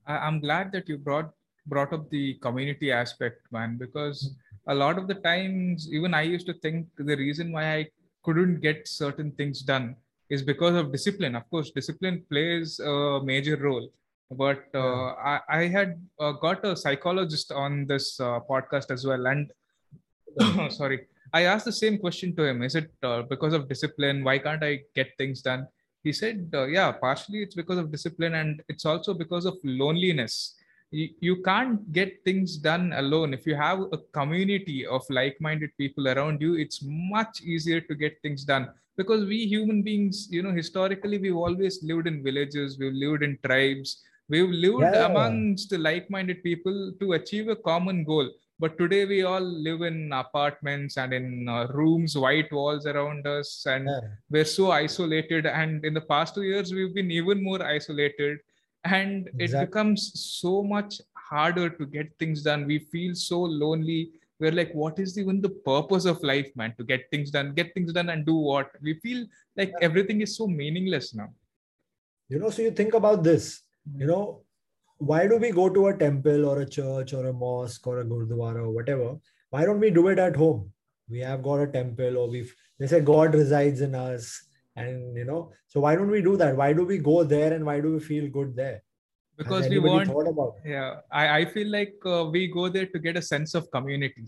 I'm 0.08 0.40
glad 0.40 0.72
that 0.74 0.90
you 0.90 0.98
brought 0.98 1.32
brought 1.68 1.94
up 1.94 2.10
the 2.10 2.36
community 2.36 2.92
aspect 2.92 3.42
man 3.52 3.78
because 3.78 4.36
a 4.68 4.74
lot 4.74 4.98
of 4.98 5.08
the 5.08 5.14
times 5.14 5.88
even 5.92 6.14
i 6.14 6.22
used 6.22 6.48
to 6.48 6.54
think 6.54 6.88
the 6.98 7.16
reason 7.16 7.52
why 7.52 7.66
i 7.76 7.88
couldn't 8.24 8.62
get 8.62 8.88
certain 8.88 9.32
things 9.34 9.62
done 9.62 9.96
is 10.30 10.42
because 10.42 10.76
of 10.76 10.92
discipline. 10.92 11.36
Of 11.36 11.50
course 11.50 11.72
discipline 11.72 12.24
plays 12.30 12.80
a 12.80 13.20
major 13.24 13.58
role 13.58 13.90
but 14.32 14.64
uh, 14.74 15.08
I, 15.32 15.40
I, 15.50 15.68
had 15.68 16.02
uh, 16.18 16.32
got 16.32 16.64
a 16.66 16.76
psychologist 16.76 17.52
on 17.52 17.86
this 17.86 18.18
uh, 18.20 18.40
podcast 18.50 18.90
as 18.90 19.06
well 19.06 19.28
and 19.28 19.52
sorry 20.72 21.02
i 21.34 21.44
asked 21.44 21.66
the 21.66 21.72
same 21.72 21.98
question 21.98 22.36
to 22.38 22.44
him. 22.46 22.64
Is 22.64 22.76
it 22.76 22.92
uh, 23.04 23.24
because 23.24 23.54
of 23.54 23.68
discipline? 23.68 24.24
Why 24.24 24.40
can't 24.40 24.64
i 24.64 24.82
get 24.96 25.18
things 25.18 25.42
done 25.42 25.68
he 26.04 26.12
said 26.12 26.50
uh, 26.54 26.66
yeah 26.66 26.92
partially 26.92 27.42
it's 27.44 27.56
because 27.56 27.78
of 27.78 27.92
discipline 27.92 28.36
and 28.36 28.62
it's 28.70 28.86
also 28.86 29.14
because 29.14 29.46
of 29.46 29.56
loneliness. 29.64 30.56
You, 30.94 31.08
you 31.22 31.42
can't 31.42 31.90
get 31.94 32.22
things 32.26 32.58
done 32.58 32.92
alone. 32.92 33.34
If 33.34 33.48
you 33.48 33.56
have 33.56 33.80
a 33.94 33.98
community 34.12 34.86
of 34.86 35.04
like-minded 35.10 35.72
people 35.78 36.10
around 36.10 36.42
you 36.42 36.56
it's 36.56 36.82
much 36.84 37.42
easier 37.42 37.80
to 37.82 37.96
get 37.96 38.22
things 38.22 38.44
done. 38.44 38.70
Because 38.98 39.26
we 39.26 39.46
human 39.46 39.84
beings 39.84 40.28
you 40.30 40.44
know 40.44 40.52
historically 40.52 41.18
we've 41.18 41.36
always 41.36 41.82
lived 41.82 42.08
in 42.08 42.24
villages 42.24 42.78
we've 42.78 42.94
lived 42.94 43.24
in 43.24 43.38
tribes 43.44 44.04
we've 44.30 44.50
lived 44.50 44.82
yeah. 44.82 45.06
amongst 45.06 45.72
like-minded 45.72 46.44
people 46.44 46.94
to 47.00 47.14
achieve 47.14 47.48
a 47.48 47.56
common 47.56 48.04
goal 48.04 48.30
but 48.62 48.78
today 48.78 49.06
we 49.06 49.24
all 49.24 49.46
live 49.68 49.82
in 49.82 50.14
apartments 50.14 50.98
and 50.98 51.14
in 51.14 51.50
uh, 51.50 51.66
rooms 51.74 52.16
white 52.16 52.52
walls 52.52 52.86
around 52.86 53.26
us 53.26 53.66
and 53.66 53.88
yeah. 53.88 54.02
we're 54.30 54.46
so 54.46 54.70
isolated. 54.70 55.48
And 55.48 55.84
in 55.84 55.96
the 55.96 56.02
past 56.14 56.36
two 56.36 56.44
years 56.44 56.72
we've 56.72 56.94
been 56.94 57.10
even 57.10 57.44
more 57.44 57.64
isolated. 57.66 58.38
And 58.84 59.30
exactly. 59.40 59.64
it 59.64 59.66
becomes 59.66 60.12
so 60.42 60.62
much 60.62 61.02
harder 61.16 61.72
to 61.72 61.86
get 61.88 62.12
things 62.20 62.44
done. 62.44 62.68
We 62.68 62.78
feel 62.94 63.16
so 63.16 63.40
lonely. 63.42 64.12
We're 64.40 64.52
like 64.52 64.74
what 64.74 65.00
is 65.00 65.18
even 65.18 65.42
the 65.42 65.56
purpose 65.72 66.06
of 66.06 66.22
life 66.22 66.52
man? 66.56 66.76
To 66.78 66.84
get 66.84 67.10
things 67.10 67.32
done 67.32 67.54
get 67.56 67.74
things 67.74 67.92
done 67.94 68.10
and 68.10 68.28
do 68.28 68.36
what? 68.36 68.70
We 68.80 68.94
feel 69.00 69.26
like 69.58 69.74
everything 69.82 70.22
is 70.22 70.38
so 70.38 70.46
meaningless 70.46 71.16
now. 71.16 71.30
You 72.30 72.38
know 72.38 72.52
so 72.52 72.62
you 72.62 72.72
think 72.72 72.94
about 72.94 73.24
this. 73.24 73.64
You 73.96 74.06
know 74.06 74.44
why 75.02 75.28
do 75.28 75.38
we 75.38 75.50
go 75.52 75.68
to 75.68 75.88
a 75.88 75.98
temple 75.98 76.46
or 76.46 76.60
a 76.62 76.70
church 76.70 77.14
or 77.14 77.28
a 77.28 77.34
mosque 77.34 77.88
or 77.88 78.00
a 78.00 78.06
gurdwara 78.06 78.58
or 78.58 78.70
whatever? 78.70 79.18
Why 79.50 79.66
don't 79.66 79.80
we 79.80 79.90
do 79.90 80.08
it 80.10 80.20
at 80.20 80.36
home? 80.36 80.72
We 81.10 81.20
have 81.20 81.42
got 81.42 81.56
a 81.56 81.68
temple 81.68 82.18
or 82.18 82.30
we've 82.30 82.54
they 82.80 82.88
say 82.88 83.02
god 83.02 83.34
resides 83.34 83.82
in 83.82 83.96
us 83.96 84.44
and 84.76 85.18
you 85.18 85.26
know 85.26 85.52
so 85.68 85.80
why 85.80 85.96
don't 85.96 86.12
we 86.12 86.22
do 86.22 86.38
that? 86.38 86.56
Why 86.56 86.72
do 86.74 86.86
we 86.86 87.00
go 87.00 87.24
there 87.24 87.52
and 87.54 87.66
why 87.66 87.82
do 87.82 87.94
we 87.94 88.00
feel 88.00 88.30
good 88.30 88.56
there? 88.56 88.84
Because 89.38 89.68
we 89.68 89.80
want 89.80 90.08
yeah 90.64 90.98
I, 91.12 91.40
I 91.40 91.46
feel 91.46 91.70
like 91.72 91.96
uh, 92.06 92.26
we 92.32 92.48
go 92.48 92.70
there 92.70 92.86
to 92.86 93.00
get 93.00 93.18
a 93.18 93.22
sense 93.24 93.56
of 93.56 93.72
community. 93.72 94.26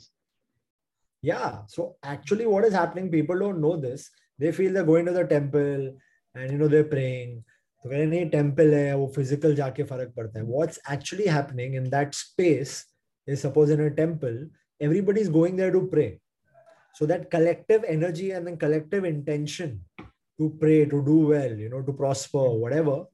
Yeah 1.22 1.60
so 1.68 1.98
actually 2.04 2.48
what 2.48 2.66
is 2.66 2.74
happening 2.74 3.12
people 3.12 3.38
don't 3.38 3.62
know 3.62 3.78
this. 3.78 4.10
They 4.40 4.52
feel 4.52 4.74
they're 4.74 4.92
going 4.92 5.06
to 5.06 5.12
the 5.12 5.26
temple 5.26 5.96
and 6.34 6.52
you 6.52 6.58
know 6.58 6.68
they're 6.68 6.92
praying 6.96 7.44
तो 7.83 7.91
कह 7.91 8.07
नहीं 8.07 8.29
temple 8.31 8.75
है 8.75 8.95
वो 8.97 9.07
physical 9.17 9.55
जाके 9.55 9.83
फर्क 9.91 10.13
पड़ता 10.17 10.39
है 10.39 10.45
what's 10.47 10.81
actually 10.93 11.27
happening 11.39 11.75
in 11.83 11.91
that 11.91 12.15
space 12.15 12.85
is 13.33 13.43
suppose 13.45 13.71
in 13.73 13.81
a 13.85 13.87
temple 13.97 14.37
everybody 14.85 15.23
is 15.23 15.27
going 15.33 15.57
there 15.57 15.73
to 15.73 15.81
pray 15.95 16.07
so 16.99 17.07
that 17.09 17.27
collective 17.31 17.85
energy 17.95 18.31
and 18.37 18.47
then 18.47 18.57
collective 18.57 19.05
intention 19.05 19.75
to 20.39 20.57
pray, 20.61 20.85
to 20.85 21.05
do 21.05 21.19
well, 21.29 21.53
you 21.53 21.69
know, 21.69 21.83
to 21.83 21.93
prosper, 21.93 22.51
whatever, 22.51 23.05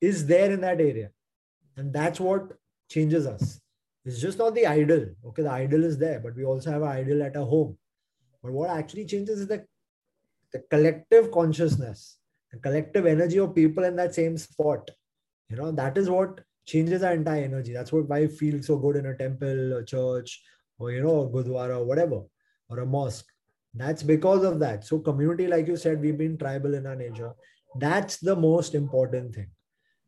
is 0.00 0.26
there 0.26 0.50
in 0.50 0.60
that 0.60 0.80
area. 0.80 1.10
And 1.76 1.92
that's 1.92 2.20
what 2.20 2.52
changes 2.88 3.26
us. 3.26 3.60
It's 4.04 4.20
just 4.20 4.38
not 4.38 4.54
the 4.54 4.66
idol. 4.66 5.06
Okay, 5.26 5.42
the 5.42 5.50
idol 5.50 5.84
is 5.84 5.98
there, 5.98 6.20
but 6.20 6.36
we 6.36 6.44
also 6.44 6.70
have 6.70 6.82
an 6.82 6.88
idol 6.88 7.22
at 7.22 7.36
our 7.36 7.44
home. 7.44 7.76
But 8.42 8.52
what 8.52 8.70
actually 8.70 9.04
changes 9.04 9.40
is 9.40 9.48
the, 9.48 9.64
the 10.52 10.60
collective 10.70 11.30
consciousness, 11.30 12.18
the 12.22 12.23
collective 12.61 13.05
energy 13.05 13.39
of 13.39 13.55
people 13.55 13.83
in 13.83 13.95
that 13.95 14.15
same 14.15 14.37
spot. 14.37 14.89
You 15.49 15.57
know, 15.57 15.71
that 15.71 15.97
is 15.97 16.09
what 16.09 16.41
changes 16.65 17.03
our 17.03 17.13
entire 17.13 17.43
energy. 17.43 17.73
That's 17.73 17.91
what 17.91 18.09
why 18.09 18.19
I 18.19 18.27
feel 18.27 18.61
so 18.63 18.77
good 18.77 18.95
in 18.95 19.05
a 19.05 19.17
temple, 19.17 19.77
a 19.77 19.85
church, 19.85 20.41
or 20.79 20.91
you 20.91 21.03
know 21.03 21.21
a 21.21 21.29
gurdwara 21.29 21.77
or 21.77 21.83
whatever 21.85 22.21
or 22.69 22.79
a 22.79 22.85
mosque. 22.85 23.27
That's 23.73 24.03
because 24.03 24.43
of 24.43 24.59
that. 24.59 24.85
So 24.85 24.99
community 24.99 25.47
like 25.47 25.67
you 25.67 25.77
said 25.77 26.01
we've 26.01 26.17
been 26.17 26.37
tribal 26.37 26.73
in 26.73 26.87
our 26.87 26.95
nature. 26.95 27.33
That's 27.77 28.17
the 28.17 28.35
most 28.35 28.73
important 28.73 29.35
thing. 29.35 29.49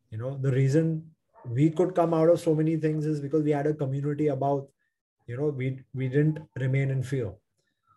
You 0.10 0.18
know 0.18 0.38
the 0.38 0.52
reason 0.52 1.12
we 1.46 1.70
could 1.70 1.96
come 1.96 2.14
out 2.14 2.30
of 2.30 2.40
so 2.40 2.56
many 2.56 2.78
things 2.78 3.06
is 3.06 3.20
because 3.22 3.44
we 3.44 3.52
had 3.52 3.68
a 3.68 3.74
community 3.74 4.28
about 4.28 4.68
you 5.28 5.38
know 5.38 5.50
we 5.50 5.80
we 5.94 6.08
didn't 6.08 6.40
remain 6.56 6.92
in 6.92 7.04
fear 7.04 7.34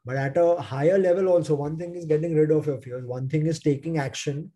but 0.04 0.16
at 0.16 0.36
a 0.36 0.56
higher 0.56 0.98
level 0.98 1.28
also 1.28 1.54
one 1.54 1.76
thing 1.76 1.94
is 1.94 2.04
getting 2.06 2.34
rid 2.34 2.50
of 2.50 2.66
your 2.66 2.80
fears. 2.80 3.04
One 3.04 3.28
thing 3.28 3.46
is 3.46 3.60
taking 3.60 3.98
action 3.98 4.50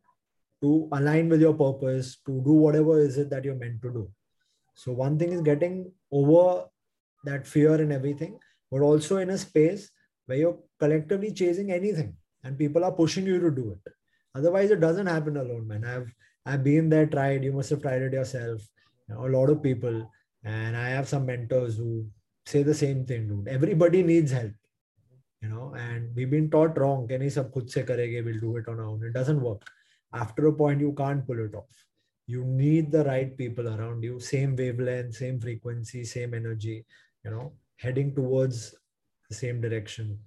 to 0.62 0.88
align 0.92 1.28
with 1.28 1.40
your 1.40 1.54
purpose 1.54 2.16
to 2.26 2.42
do 2.44 2.52
whatever 2.52 2.98
is 2.98 3.18
it 3.18 3.28
that 3.30 3.44
you're 3.44 3.54
meant 3.54 3.82
to 3.82 3.90
do. 3.92 4.10
So 4.74 4.92
one 4.92 5.18
thing 5.18 5.32
is 5.32 5.42
getting 5.42 5.92
over 6.10 6.64
that 7.24 7.46
fear 7.46 7.74
and 7.74 7.92
everything 7.92 8.38
but 8.70 8.80
also 8.80 9.18
in 9.18 9.30
a 9.30 9.38
space 9.38 9.90
where 10.26 10.38
you're 10.38 10.58
collectively 10.78 11.32
chasing 11.32 11.70
anything 11.70 12.16
and 12.42 12.58
people 12.58 12.84
are 12.84 12.92
pushing 12.92 13.26
you 13.26 13.38
to 13.40 13.50
do 13.50 13.72
it. 13.72 13.92
Otherwise 14.34 14.70
it 14.70 14.80
doesn't 14.80 15.06
happen 15.06 15.36
alone 15.36 15.68
man. 15.68 15.84
I've 15.84 16.12
i've 16.46 16.64
been 16.64 16.88
there 16.88 17.06
tried. 17.06 17.44
You 17.44 17.52
must 17.52 17.70
have 17.70 17.82
tried 17.82 18.02
it 18.02 18.14
yourself 18.14 18.62
you 19.08 19.14
know, 19.14 19.26
a 19.26 19.34
lot 19.36 19.50
of 19.50 19.62
people. 19.62 20.10
And 20.42 20.76
i 20.76 20.88
have 20.88 21.08
some 21.08 21.26
mentors 21.26 21.76
who 21.76 22.06
say 22.46 22.62
the 22.62 22.74
same 22.74 23.04
thing 23.04 23.28
dude. 23.28 23.48
Everybody 23.48 24.02
needs 24.02 24.32
help 24.32 24.52
you 25.44 25.50
know 25.54 25.74
and 25.78 26.10
we've 26.16 26.30
been 26.34 26.50
taught 26.50 26.78
wrong 26.82 27.06
can 27.08 27.24
sab 27.36 27.48
khud 27.54 27.72
karege 27.88 28.20
we'll 28.26 28.44
do 28.44 28.56
it 28.60 28.68
on 28.72 28.78
our 28.80 28.90
own. 28.92 29.02
It 29.08 29.14
doesn't 29.18 29.40
work. 29.48 29.62
After 30.22 30.46
a 30.50 30.52
point 30.60 30.80
you 30.86 30.92
can't 31.00 31.26
pull 31.26 31.40
it 31.46 31.54
off. 31.60 31.74
You 32.26 32.44
need 32.44 32.90
the 32.90 33.04
right 33.04 33.36
people 33.40 33.68
around 33.72 34.06
you 34.08 34.20
same 34.28 34.54
wavelength 34.60 35.18
same 35.22 35.40
frequency 35.46 36.04
same 36.12 36.38
energy 36.40 36.76
you 37.24 37.30
know 37.34 37.52
heading 37.86 38.14
towards 38.14 38.74
the 39.28 39.34
same 39.42 39.60
direction. 39.60 40.18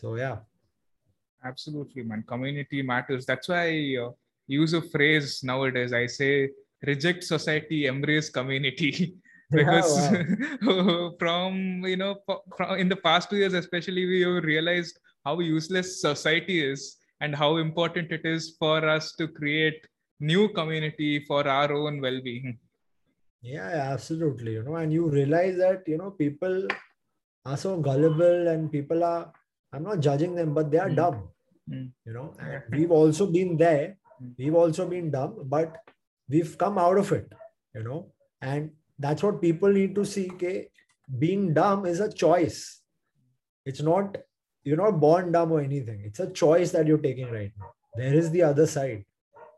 So 0.00 0.16
yeah. 0.16 0.36
Absolutely 1.52 2.02
man. 2.02 2.24
Community 2.26 2.82
matters. 2.82 3.26
That's 3.26 3.48
why 3.48 3.64
i 3.70 3.96
uh, 4.02 4.10
use 4.46 4.72
a 4.74 4.82
phrase 4.82 5.40
nowadays. 5.42 5.92
I 5.92 6.06
say 6.06 6.50
reject 6.90 7.24
society 7.24 7.86
embrace 7.86 8.30
community 8.30 8.94
because 9.50 10.12
yeah, 10.12 11.08
from 11.18 11.84
you 11.84 11.96
know 11.96 12.16
from 12.56 12.78
in 12.78 12.88
the 12.88 12.96
past 12.96 13.30
two 13.30 13.36
years 13.36 13.54
especially 13.54 14.06
we 14.06 14.20
have 14.22 14.44
realized 14.44 14.98
how 15.24 15.38
useless 15.40 16.00
society 16.00 16.64
is 16.64 16.96
and 17.20 17.34
how 17.34 17.56
important 17.56 18.10
it 18.12 18.24
is 18.24 18.56
for 18.58 18.86
us 18.88 19.12
to 19.12 19.28
create 19.28 19.86
new 20.20 20.48
community 20.48 21.24
for 21.24 21.46
our 21.46 21.72
own 21.72 22.00
well-being 22.00 22.58
yeah 23.42 23.92
absolutely 23.92 24.52
you 24.52 24.62
know 24.62 24.76
and 24.76 24.92
you 24.92 25.08
realize 25.08 25.56
that 25.56 25.82
you 25.86 25.98
know 25.98 26.10
people 26.10 26.66
are 27.44 27.56
so 27.56 27.76
gullible 27.78 28.48
and 28.48 28.72
people 28.72 29.04
are 29.04 29.32
i'm 29.72 29.82
not 29.82 30.00
judging 30.00 30.34
them 30.34 30.54
but 30.54 30.70
they 30.70 30.78
are 30.78 30.88
mm. 30.88 30.96
dumb 30.96 31.28
mm. 31.70 31.90
you 32.06 32.12
know 32.12 32.34
and 32.38 32.62
we've 32.70 32.90
also 32.90 33.26
been 33.26 33.56
there 33.56 33.96
hmm. 34.18 34.30
we've 34.38 34.54
also 34.54 34.86
been 34.88 35.10
dumb 35.10 35.34
but 35.44 35.76
we've 36.28 36.56
come 36.56 36.78
out 36.78 36.96
of 36.96 37.12
it 37.12 37.30
you 37.74 37.82
know 37.82 38.06
and 38.40 38.70
that's 39.04 39.22
what 39.22 39.42
people 39.46 39.76
need 39.80 39.94
to 40.00 40.04
see 40.04 40.26
okay 40.34 40.56
being 41.18 41.52
dumb 41.54 41.86
is 41.86 42.00
a 42.00 42.12
choice. 42.12 42.80
It's 43.66 43.80
not 43.80 44.16
you're 44.64 44.78
not 44.78 45.00
born 45.00 45.32
dumb 45.32 45.52
or 45.52 45.60
anything. 45.60 46.02
It's 46.04 46.20
a 46.20 46.30
choice 46.30 46.70
that 46.72 46.86
you're 46.86 46.98
taking 46.98 47.30
right 47.30 47.52
now. 47.58 47.72
There 47.96 48.14
is 48.14 48.30
the 48.30 48.42
other 48.42 48.66
side. 48.66 49.04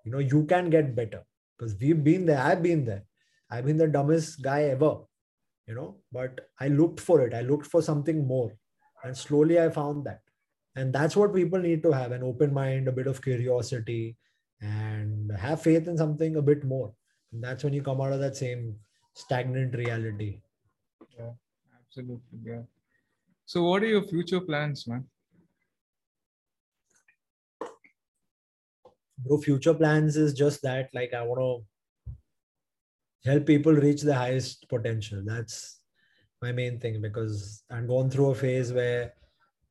You 0.04 0.12
know 0.12 0.18
you 0.18 0.44
can 0.44 0.70
get 0.70 0.94
better 0.94 1.22
because 1.56 1.76
we've 1.80 2.02
been 2.02 2.26
there. 2.26 2.40
I've 2.40 2.62
been 2.62 2.84
there. 2.84 3.04
I've 3.50 3.66
been 3.66 3.76
the 3.76 3.88
dumbest 3.88 4.42
guy 4.42 4.64
ever 4.64 4.96
you 5.68 5.74
know 5.74 5.96
but 6.12 6.48
i 6.60 6.68
looked 6.68 7.00
for 7.00 7.20
it. 7.22 7.34
I 7.34 7.42
looked 7.42 7.66
for 7.66 7.82
something 7.82 8.26
more. 8.26 8.52
And 9.04 9.16
slowly 9.16 9.60
i 9.60 9.68
found 9.68 10.04
that. 10.06 10.20
And 10.74 10.92
that's 10.92 11.16
what 11.16 11.34
people 11.34 11.58
need 11.58 11.82
to 11.84 11.92
have 11.92 12.12
an 12.12 12.22
open 12.22 12.52
mind 12.52 12.88
a 12.88 12.92
bit 12.92 13.06
of 13.06 13.22
curiosity 13.22 14.16
and 14.60 15.30
have 15.32 15.62
faith 15.62 15.88
in 15.88 15.96
something 15.96 16.36
a 16.36 16.42
bit 16.42 16.64
more. 16.64 16.92
And 17.32 17.42
that's 17.42 17.64
when 17.64 17.72
you 17.72 17.82
come 17.82 18.00
out 18.00 18.12
of 18.12 18.20
that 18.20 18.36
same 18.36 18.76
stagnant 19.16 19.74
reality. 19.74 20.40
Yeah 21.18 21.32
absolutely 21.96 22.38
yeah. 22.44 22.62
So 23.46 23.62
what 23.62 23.82
are 23.82 23.86
your 23.86 24.02
future 24.02 24.40
plans 24.40 24.86
man? 24.86 25.04
Bro 29.18 29.38
future 29.38 29.74
plans 29.74 30.16
is 30.16 30.34
just 30.34 30.62
that 30.62 30.90
like 30.92 31.14
i 31.14 31.22
want 31.22 31.40
to 31.40 33.30
help 33.30 33.46
people 33.46 33.72
reach 33.72 34.02
the 34.02 34.14
highest 34.14 34.68
potential. 34.68 35.22
That's 35.24 35.80
my 36.42 36.52
main 36.52 36.78
thing 36.78 37.00
because 37.00 37.64
i'm 37.70 37.86
going 37.86 38.10
through 38.10 38.30
a 38.30 38.34
phase 38.34 38.72
where 38.72 39.14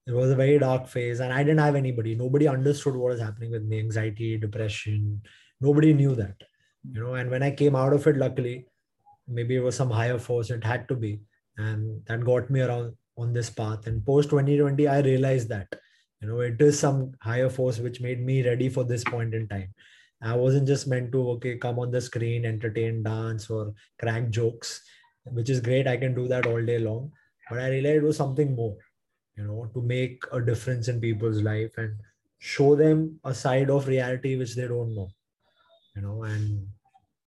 it 0.08 0.12
was 0.14 0.32
a 0.32 0.36
very 0.36 0.58
dark 0.60 0.88
phase 0.88 1.20
and 1.20 1.32
i 1.32 1.43
didn't 1.43 1.60
have 1.60 1.76
anybody. 1.76 2.16
Nobody 2.16 2.48
understood 2.48 2.96
what 2.96 3.12
was 3.12 3.22
happening 3.22 3.52
with 3.52 3.64
me 3.64 3.80
anxiety 3.80 4.38
depression. 4.38 5.22
Nobody 5.62 5.93
knew 5.93 6.16
that 6.16 6.36
you 6.91 7.02
know 7.02 7.16
and 7.16 7.30
when 7.32 7.41
i 7.41 7.50
came 7.50 7.76
out 7.76 7.93
of 7.93 8.06
it 8.08 8.18
luckily 8.18 8.68
maybe 9.28 9.55
it 9.55 9.61
was 9.61 9.76
some 9.76 9.89
higher 9.89 10.19
force 10.19 10.49
it 10.49 10.63
had 10.63 10.88
to 10.89 10.95
be. 10.95 11.21
And 11.57 12.05
that 12.05 12.26
got 12.26 12.49
me 12.49 12.61
around 12.61 12.97
on 13.17 13.34
this 13.34 13.49
path. 13.49 13.88
And 13.88 14.05
post 14.05 14.30
2020 14.30 14.88
i 14.88 14.99
realized 14.99 15.49
that 15.49 15.67
you 16.21 16.28
know 16.28 16.39
it 16.41 16.61
is 16.61 16.80
some 16.80 17.13
higher 17.21 17.49
force 17.49 17.80
which 17.80 18.01
made 18.01 18.21
me 18.21 18.43
ready 18.47 18.69
for 18.69 18.84
this 18.84 19.03
point 19.03 19.34
in 19.34 19.47
time. 19.47 19.73
I 20.21 20.36
wasn't 20.36 20.67
just 20.67 20.88
meant 20.88 21.11
to 21.11 21.30
okay 21.32 21.57
come 21.57 21.80
on 21.80 21.91
the 21.91 22.01
screen 22.01 22.45
entertain 22.45 23.03
dance 23.03 23.49
or 23.49 23.73
crack 23.99 24.30
jokes 24.30 24.82
which 25.26 25.49
is 25.49 25.59
great 25.59 25.88
i 25.88 25.97
can 25.97 26.13
do 26.15 26.28
that 26.28 26.45
all 26.47 26.63
day 26.65 26.80
long. 26.80 27.11
But 27.49 27.59
i 27.59 27.69
realized 27.69 28.03
it 28.03 28.03
was 28.03 28.17
something 28.17 28.55
more 28.55 28.78
you 29.38 29.43
know 29.45 29.69
to 29.73 29.82
make 29.82 30.23
a 30.32 30.41
difference 30.41 30.88
in 30.88 31.01
people's 31.01 31.41
life 31.41 31.78
and 31.78 31.99
show 32.39 32.76
them 32.76 33.19
a 33.23 33.34
side 33.34 33.69
of 33.69 33.88
reality 33.88 34.36
which 34.36 34.55
they 34.55 34.67
don't 34.67 34.95
know 34.95 35.09
you 35.95 36.01
know 36.01 36.23
and 36.23 36.67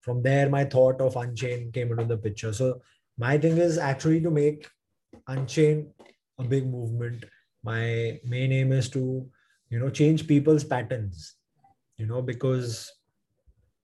from 0.07 0.23
there 0.23 0.49
my 0.49 0.65
thought 0.65 1.01
of 1.01 1.17
unchain 1.17 1.73
came 1.73 1.91
into 1.91 2.05
the 2.05 2.17
picture. 2.17 2.53
So 2.53 2.81
my 3.19 3.37
thing 3.37 3.59
is 3.59 3.77
actually 3.77 4.21
to 4.21 4.31
make 4.31 4.69
unchain 5.27 5.89
a 6.39 6.45
big 6.45 6.69
movement. 6.71 7.25
My 7.65 8.21
main 8.25 8.53
aim 8.53 8.71
is 8.71 8.89
to 8.91 9.29
you 9.69 9.81
know 9.81 9.91
change 9.91 10.29
people's 10.29 10.63
patterns 10.63 11.35
you 11.99 12.07
know 12.07 12.23
because 12.23 12.93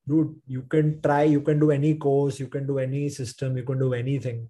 dude 0.06 0.36
you 0.46 0.62
can 0.74 1.02
try 1.02 1.24
you 1.24 1.40
can 1.40 1.58
do 1.58 1.72
any 1.72 1.94
course 2.04 2.38
you 2.38 2.46
can 2.46 2.68
do 2.68 2.78
any 2.78 3.08
system 3.08 3.56
you 3.56 3.64
can 3.64 3.80
do 3.80 3.92
anything. 3.92 4.48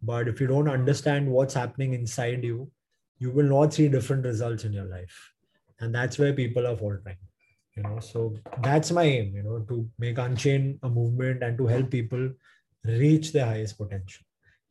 But 0.00 0.28
if 0.28 0.40
you 0.40 0.46
don't 0.46 0.68
understand 0.78 1.28
what's 1.28 1.54
happening 1.54 1.94
inside 1.94 2.44
you 2.44 2.70
you 3.18 3.32
will 3.32 3.50
not 3.56 3.74
see 3.74 3.88
different 3.88 4.24
results 4.24 4.64
in 4.64 4.72
your 4.72 4.84
life. 4.84 5.32
And 5.80 5.92
that's 5.92 6.16
where 6.16 6.32
people 6.32 6.64
are 6.64 6.76
faltering 6.76 7.27
you 7.78 7.84
know. 7.88 7.98
So 8.00 8.34
that's 8.62 8.90
my 8.90 9.04
aim 9.04 9.34
you 9.34 9.42
know 9.42 9.58
to 9.70 9.88
make 9.98 10.18
unchain 10.18 10.78
a 10.82 10.88
movement 10.88 11.42
and 11.42 11.58
to 11.58 11.66
help 11.66 11.90
people 11.90 12.30
reach 12.84 13.32
their 13.32 13.46
highest 13.46 13.78
potential. 13.78 14.24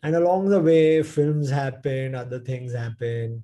And 0.03 0.16
along 0.16 0.49
the 0.49 0.62
way 0.62 1.03
films 1.03 1.49
happen 1.49 2.16
other 2.16 2.39
things 2.39 2.74
happen. 2.74 3.43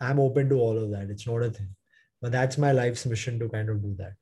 I'm 0.00 0.18
open 0.18 0.48
to 0.50 0.56
all 0.56 0.76
of 0.76 0.90
that. 0.90 1.08
It's 1.10 1.26
not 1.26 1.42
a 1.42 1.50
thing. 1.50 1.68
But 2.20 2.32
that's 2.32 2.58
my 2.58 2.72
life's 2.72 3.06
mission 3.06 3.38
to 3.38 3.48
kind 3.48 3.68
of 3.68 3.82
do 3.82 3.94
that. 3.98 4.14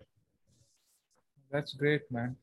That's 1.51 1.73
great 1.75 2.03
man. 2.11 2.37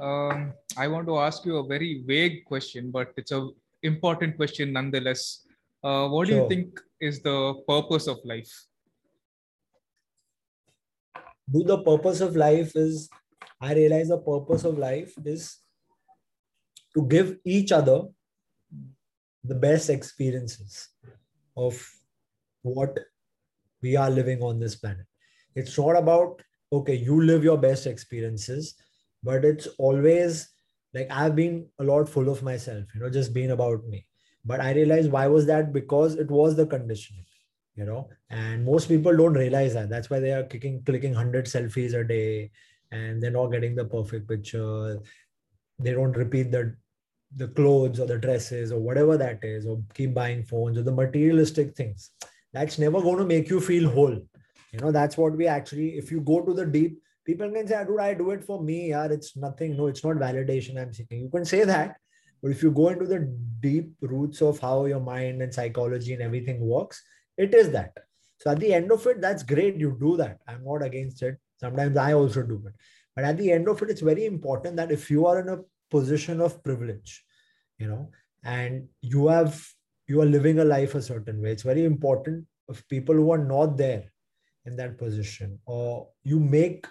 Um, 0.00 0.54
i 0.78 0.88
want 0.88 1.06
to 1.06 1.18
ask 1.18 1.44
you 1.44 1.58
a 1.58 1.66
very 1.72 2.02
vague 2.06 2.46
question 2.46 2.90
but 2.90 3.12
it's 3.18 3.30
a 3.30 3.48
important 3.82 4.36
question 4.36 4.72
nonetheless. 4.72 5.46
Uh, 5.84 6.08
what 6.08 6.28
sure. 6.28 6.36
do 6.36 6.42
you 6.42 6.48
think 6.48 6.80
is 7.00 7.20
the 7.20 7.54
purpose 7.68 8.06
of 8.06 8.18
life? 8.24 8.52
Do 11.52 11.62
the 11.64 11.78
purpose 11.82 12.20
of 12.20 12.36
life 12.36 12.74
is, 12.74 13.08
I 13.60 13.74
realize 13.74 14.08
the 14.08 14.18
purpose 14.18 14.64
of 14.64 14.78
life 14.78 15.14
is 15.24 15.58
to 16.94 17.06
give 17.06 17.36
each 17.44 17.72
other 17.72 18.02
the 19.44 19.54
best 19.54 19.90
experiences 19.90 20.88
of 21.56 21.84
what 22.62 22.98
we 23.82 23.96
are 23.96 24.10
living 24.10 24.42
on 24.42 24.60
this 24.60 24.76
planet. 24.76 25.06
It's 25.54 25.76
not 25.76 25.96
about, 25.96 26.40
okay, 26.72 26.94
you 26.94 27.22
live 27.22 27.44
your 27.44 27.58
best 27.58 27.86
experiences, 27.86 28.74
but 29.22 29.44
it's 29.44 29.66
always 29.78 30.48
like 30.94 31.08
I've 31.10 31.36
been 31.36 31.66
a 31.78 31.84
lot 31.84 32.08
full 32.08 32.28
of 32.28 32.42
myself, 32.42 32.84
you 32.94 33.00
know, 33.00 33.10
just 33.10 33.34
being 33.34 33.50
about 33.50 33.84
me. 33.86 34.06
But 34.44 34.60
i 34.60 34.72
realized 34.72 35.10
why 35.10 35.26
was 35.28 35.46
that? 35.46 35.72
Because 35.72 36.16
it 36.16 36.30
was 36.30 36.56
the 36.56 36.66
conditioning 36.66 37.24
you 37.74 37.84
know 37.84 38.08
and 38.30 38.64
most 38.64 38.88
people 38.88 39.16
don't 39.16 39.34
realize 39.34 39.74
that. 39.74 39.88
That's 39.88 40.10
why 40.10 40.20
they 40.20 40.32
are 40.32 40.44
clicking 40.44 40.82
clicking 40.84 41.14
100 41.14 41.46
selfies 41.46 41.94
a 41.94 42.04
day 42.04 42.50
and 42.90 43.22
they're 43.22 43.30
not 43.30 43.48
getting 43.48 43.74
the 43.74 43.84
perfect 43.84 44.28
picture. 44.28 45.00
They 45.78 45.92
don't 45.92 46.16
repeat 46.16 46.50
the 46.50 46.74
the 47.36 47.48
clothes 47.48 47.98
or 47.98 48.06
the 48.06 48.18
dresses 48.18 48.72
or 48.72 48.78
whatever 48.78 49.16
that 49.16 49.42
is 49.42 49.66
or 49.66 49.82
keep 49.94 50.12
buying 50.12 50.44
phones 50.44 50.76
or 50.76 50.82
the 50.82 50.92
materialistic 50.92 51.74
things. 51.74 52.10
That's 52.52 52.78
never 52.78 53.00
going 53.00 53.18
to 53.18 53.24
make 53.24 53.48
you 53.48 53.60
feel 53.60 53.90
whole. 53.90 54.18
You 54.72 54.78
know 54.80 54.92
that's 54.92 55.16
what 55.16 55.36
we 55.36 55.46
actually 55.46 55.90
if 55.96 56.10
you 56.10 56.20
go 56.20 56.42
to 56.42 56.52
the 56.52 56.66
deep 56.66 56.98
people 57.24 57.50
can 57.50 57.68
say 57.68 57.74
ah, 57.74 57.84
dude 57.84 58.00
i 58.00 58.14
do 58.14 58.30
it 58.30 58.42
for 58.44 58.62
me 58.62 58.90
yeah 58.90 59.04
it's 59.04 59.36
nothing. 59.36 59.76
No 59.76 59.86
it's 59.86 60.04
not 60.04 60.16
validation 60.16 60.80
i'm 60.80 60.92
seeking. 60.92 61.20
You 61.20 61.30
can 61.30 61.44
say 61.44 61.64
that 61.64 61.96
but 62.42 62.50
if 62.50 62.62
you 62.62 62.70
go 62.70 62.88
into 62.88 63.06
the 63.06 63.20
deep 63.60 63.92
roots 64.00 64.42
of 64.42 64.58
how 64.58 64.84
your 64.86 65.00
mind 65.00 65.42
and 65.42 65.54
psychology 65.54 66.12
and 66.12 66.22
everything 66.22 66.60
works 66.60 67.02
it 67.36 67.54
is 67.54 67.70
that. 67.70 67.92
So 68.38 68.50
at 68.50 68.60
the 68.60 68.72
end 68.74 68.90
of 68.90 69.06
it 69.06 69.20
that's 69.20 69.42
great. 69.42 69.76
You 69.76 69.96
do 70.00 70.16
that. 70.16 70.38
I'm 70.48 70.64
not 70.64 70.82
against 70.82 71.22
it. 71.22 71.38
Sometimes 71.60 71.96
i 71.96 72.12
also 72.12 72.42
do 72.42 72.62
it. 72.66 72.74
But 73.14 73.24
at 73.24 73.38
the 73.38 73.52
end 73.52 73.68
of 73.68 73.80
it 73.82 73.90
it's 73.90 74.00
very 74.00 74.26
important 74.26 74.76
that 74.76 74.90
if 74.90 75.10
you 75.10 75.26
are 75.26 75.40
in 75.40 75.48
a 75.48 75.60
position 75.90 76.40
of 76.40 76.64
privilege 76.64 77.22
you 77.78 77.86
know 77.86 78.08
and 78.44 78.88
you 79.02 79.26
have 79.28 79.62
you 80.08 80.22
are 80.22 80.24
living 80.26 80.58
a 80.58 80.64
life 80.64 80.94
a 80.94 81.02
certain 81.02 81.42
way 81.42 81.50
it's 81.50 81.62
very 81.62 81.84
important 81.84 82.46
of 82.68 82.88
people 82.88 83.14
who 83.14 83.30
are 83.30 83.44
not 83.44 83.76
there 83.76 84.04
in 84.64 84.76
that 84.76 84.96
position 84.98 85.58
or 85.66 86.08
you 86.24 86.38
make 86.40 86.86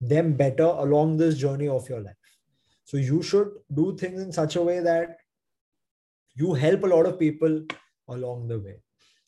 them 0.00 0.34
better 0.34 0.64
along 0.64 1.16
this 1.16 1.36
journey 1.38 1.68
of 1.68 1.88
your 1.88 2.00
life. 2.00 2.14
So 2.84 2.96
you 2.96 3.22
should 3.22 3.50
do 3.72 3.96
things 3.96 4.20
in 4.22 4.32
such 4.32 4.56
a 4.56 4.62
way 4.62 4.80
that 4.80 5.16
you 6.34 6.52
help 6.52 6.82
a 6.84 6.86
lot 6.86 7.06
of 7.06 7.18
people 7.18 7.62
along 8.08 8.48
the 8.48 8.58
way 8.58 8.76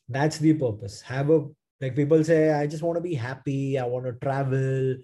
that's 0.09 0.37
the 0.37 0.53
purpose. 0.53 1.01
Have 1.01 1.29
a 1.29 1.45
like 1.79 1.95
people 1.95 2.23
say 2.23 2.51
i 2.51 2.65
just 2.65 2.83
want 2.83 2.97
to 2.97 3.01
be 3.01 3.13
happy. 3.13 3.77
I 3.77 3.85
want 3.85 4.05
to 4.05 4.13
travel. 4.13 4.95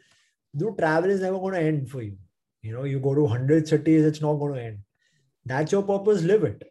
Do 0.55 0.75
travel 0.77 1.09
is 1.09 1.21
never 1.21 1.39
going 1.39 1.53
to 1.53 1.61
end 1.61 1.89
for 1.89 2.01
you. 2.01 2.17
You 2.61 2.73
know 2.73 2.83
you 2.83 2.99
go 2.99 3.13
to 3.13 3.21
100 3.21 3.67
cities 3.67 4.05
it's 4.05 4.21
not 4.21 4.35
going 4.35 4.53
to 4.53 4.63
end. 4.63 4.79
That's 5.45 5.71
your 5.71 5.83
purpose 5.83 6.23
live 6.23 6.43
it. 6.43 6.63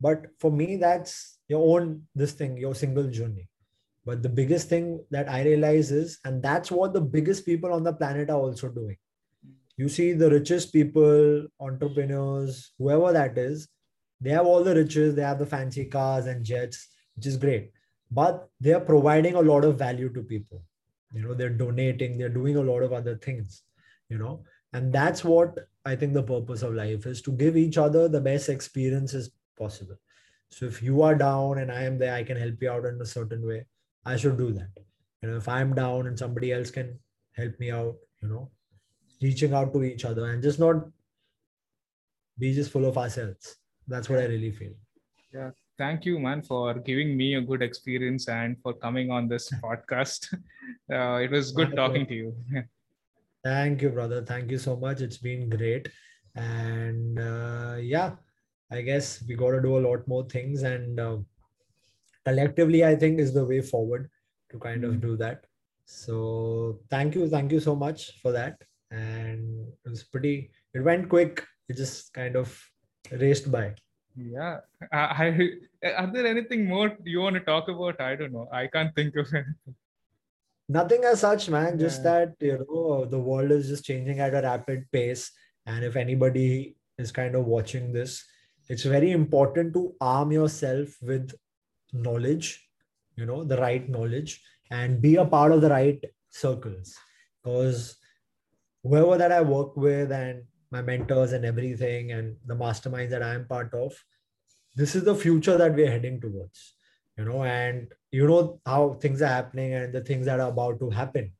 But 0.00 0.26
for 0.38 0.50
me 0.50 0.76
that's 0.76 1.38
your 1.48 1.76
own 1.76 2.02
this 2.14 2.32
thing 2.32 2.56
your 2.56 2.74
single 2.74 3.08
journey. 3.10 3.48
But 4.04 4.22
the 4.22 4.28
biggest 4.28 4.68
thing 4.68 5.02
that 5.10 5.30
I 5.30 5.42
realize 5.44 5.90
is, 5.90 6.18
and 6.24 6.42
that's 6.42 6.70
what 6.70 6.92
the 6.92 7.00
biggest 7.00 7.46
people 7.46 7.72
on 7.72 7.84
the 7.84 7.92
planet 7.92 8.28
are 8.28 8.38
also 8.38 8.68
doing. 8.68 8.96
You 9.76 9.88
see, 9.88 10.12
the 10.12 10.30
richest 10.30 10.72
people, 10.72 11.46
entrepreneurs, 11.58 12.72
whoever 12.78 13.12
that 13.12 13.38
is, 13.38 13.66
they 14.20 14.30
have 14.30 14.46
all 14.46 14.62
the 14.62 14.74
riches, 14.74 15.14
they 15.14 15.22
have 15.22 15.38
the 15.38 15.46
fancy 15.46 15.86
cars 15.86 16.26
and 16.26 16.44
jets, 16.44 16.88
which 17.16 17.26
is 17.26 17.36
great. 17.36 17.72
But 18.10 18.48
they 18.60 18.72
are 18.72 18.80
providing 18.80 19.34
a 19.34 19.40
lot 19.40 19.64
of 19.64 19.78
value 19.78 20.12
to 20.12 20.22
people. 20.22 20.62
You 21.12 21.22
know, 21.22 21.34
they're 21.34 21.50
donating, 21.50 22.18
they're 22.18 22.28
doing 22.28 22.56
a 22.56 22.62
lot 22.62 22.82
of 22.82 22.92
other 22.92 23.16
things, 23.16 23.62
you 24.08 24.18
know, 24.18 24.44
and 24.72 24.92
that's 24.92 25.24
what 25.24 25.56
I 25.84 25.94
think 25.94 26.14
the 26.14 26.22
purpose 26.22 26.62
of 26.62 26.74
life 26.74 27.06
is 27.06 27.22
to 27.22 27.32
give 27.32 27.56
each 27.56 27.78
other 27.78 28.08
the 28.08 28.20
best 28.20 28.48
experiences 28.48 29.30
possible. 29.56 29.96
So 30.50 30.66
if 30.66 30.82
you 30.82 31.02
are 31.02 31.14
down 31.14 31.58
and 31.58 31.70
I 31.70 31.82
am 31.84 31.98
there, 31.98 32.14
I 32.14 32.24
can 32.24 32.36
help 32.36 32.60
you 32.60 32.70
out 32.70 32.84
in 32.84 33.00
a 33.00 33.06
certain 33.06 33.46
way 33.46 33.66
I 34.04 34.16
should 34.16 34.36
do 34.36 34.52
that. 34.52 34.70
You 35.22 35.30
know, 35.30 35.36
if 35.36 35.48
I'm 35.48 35.74
down 35.74 36.06
and 36.06 36.18
somebody 36.18 36.52
else 36.52 36.70
can 36.70 36.98
help 37.32 37.58
me 37.58 37.70
out, 37.70 37.96
you 38.20 38.28
know, 38.28 38.50
reaching 39.22 39.54
out 39.54 39.72
to 39.72 39.82
each 39.82 40.04
other 40.04 40.30
and 40.30 40.42
just 40.42 40.58
not 40.58 40.84
be 42.38 42.54
just 42.54 42.70
full 42.70 42.84
of 42.84 42.98
ourselves. 42.98 43.56
That's 43.86 44.08
what 44.08 44.18
I 44.18 44.24
really 44.24 44.50
feel. 44.50 44.72
Yeah. 45.32 45.50
Thank 45.76 46.04
you, 46.04 46.18
man, 46.18 46.42
for 46.42 46.74
giving 46.74 47.16
me 47.16 47.34
a 47.34 47.40
good 47.40 47.62
experience 47.62 48.28
and 48.28 48.56
for 48.62 48.74
coming 48.74 49.10
on 49.10 49.28
this 49.28 49.50
podcast. 49.64 50.32
Uh, 50.92 51.16
it 51.16 51.30
was 51.30 51.52
good 51.52 51.74
talking 51.74 52.06
to 52.06 52.14
you. 52.14 52.34
Thank 53.42 53.82
you, 53.82 53.90
brother. 53.90 54.24
Thank 54.24 54.50
you 54.50 54.58
so 54.58 54.76
much. 54.76 55.00
It's 55.00 55.18
been 55.18 55.48
great. 55.48 55.88
And 56.34 57.18
uh, 57.18 57.76
yeah, 57.80 58.12
I 58.70 58.82
guess 58.82 59.22
we 59.28 59.34
got 59.34 59.50
to 59.50 59.60
do 59.60 59.78
a 59.78 59.84
lot 59.86 60.06
more 60.06 60.24
things. 60.24 60.62
And 60.62 61.00
uh, 61.00 61.18
collectively 62.24 62.84
i 62.84 62.94
think 62.96 63.18
is 63.18 63.32
the 63.32 63.44
way 63.44 63.60
forward 63.60 64.10
to 64.50 64.58
kind 64.58 64.82
mm. 64.82 64.88
of 64.88 64.94
hmm. 64.94 65.00
do 65.00 65.16
that 65.16 65.44
so 65.84 66.80
thank 66.90 67.14
you 67.14 67.28
thank 67.28 67.52
you 67.52 67.60
so 67.60 67.74
much 67.76 68.18
for 68.22 68.32
that 68.32 68.56
and 68.90 69.66
it 69.84 69.90
was 69.90 70.04
pretty 70.04 70.50
it 70.72 70.80
went 70.80 71.08
quick 71.08 71.44
it 71.68 71.76
just 71.76 72.12
kind 72.14 72.36
of 72.36 72.58
raced 73.12 73.50
by 73.52 73.74
yeah. 74.16 74.58
I, 74.92 74.98
I 75.82 75.90
are 75.96 76.10
there 76.12 76.26
anything 76.26 76.66
more 76.66 76.96
you 77.04 77.20
want 77.20 77.34
to 77.34 77.40
talk 77.40 77.68
about? 77.68 78.00
I 78.00 78.16
don't 78.16 78.32
know. 78.32 78.48
I 78.52 78.66
can't 78.66 78.94
think 78.94 79.16
of 79.16 79.26
anything. 79.34 79.74
Nothing 80.68 81.04
as 81.04 81.20
such 81.20 81.48
man. 81.48 81.78
Just 81.78 82.04
yeah. 82.04 82.10
that 82.10 82.34
you 82.40 82.58
know 82.58 83.04
the 83.04 83.18
world 83.18 83.50
is 83.50 83.68
just 83.68 83.84
changing 83.84 84.20
at 84.20 84.34
a 84.34 84.42
rapid 84.42 84.90
pace. 84.90 85.30
And 85.66 85.84
if 85.84 85.96
anybody 85.96 86.76
is 86.98 87.12
kind 87.12 87.34
of 87.34 87.46
watching 87.46 87.92
this 87.92 88.24
it's 88.68 88.84
very 88.84 89.10
important 89.10 89.74
to 89.74 89.94
arm 90.00 90.32
yourself 90.32 90.96
with 91.02 91.34
knowledge, 91.92 92.66
you 93.16 93.26
know, 93.26 93.44
the 93.44 93.58
right 93.58 93.88
knowledge, 93.88 94.42
and 94.70 95.00
be 95.02 95.16
a 95.16 95.24
part 95.24 95.52
of 95.52 95.60
the 95.60 95.68
right 95.68 96.02
circles. 96.30 96.96
Because 97.42 97.96
whoever 98.82 99.18
that 99.18 99.32
I 99.32 99.42
work 99.42 99.76
with 99.76 100.10
and 100.12 100.44
my 100.74 100.82
mentors 100.82 101.32
and 101.32 101.44
everything, 101.44 102.12
and 102.12 102.36
the 102.46 102.56
masterminds 102.62 103.10
that 103.10 103.22
I'm 103.22 103.46
part 103.46 103.72
of, 103.74 103.94
this 104.76 104.94
is 104.94 105.04
the 105.04 105.14
future 105.14 105.56
that 105.56 105.74
we're 105.74 105.90
heading 105.90 106.20
towards, 106.20 106.74
you 107.16 107.24
know, 107.24 107.44
and 107.44 107.92
you 108.10 108.26
know 108.26 108.60
how 108.66 108.94
things 109.00 109.22
are 109.22 109.34
happening 109.38 109.74
and 109.74 109.92
the 109.92 110.00
things 110.00 110.26
that 110.26 110.40
are 110.40 110.50
about 110.50 110.80
to 110.80 110.90
happen. 110.90 111.32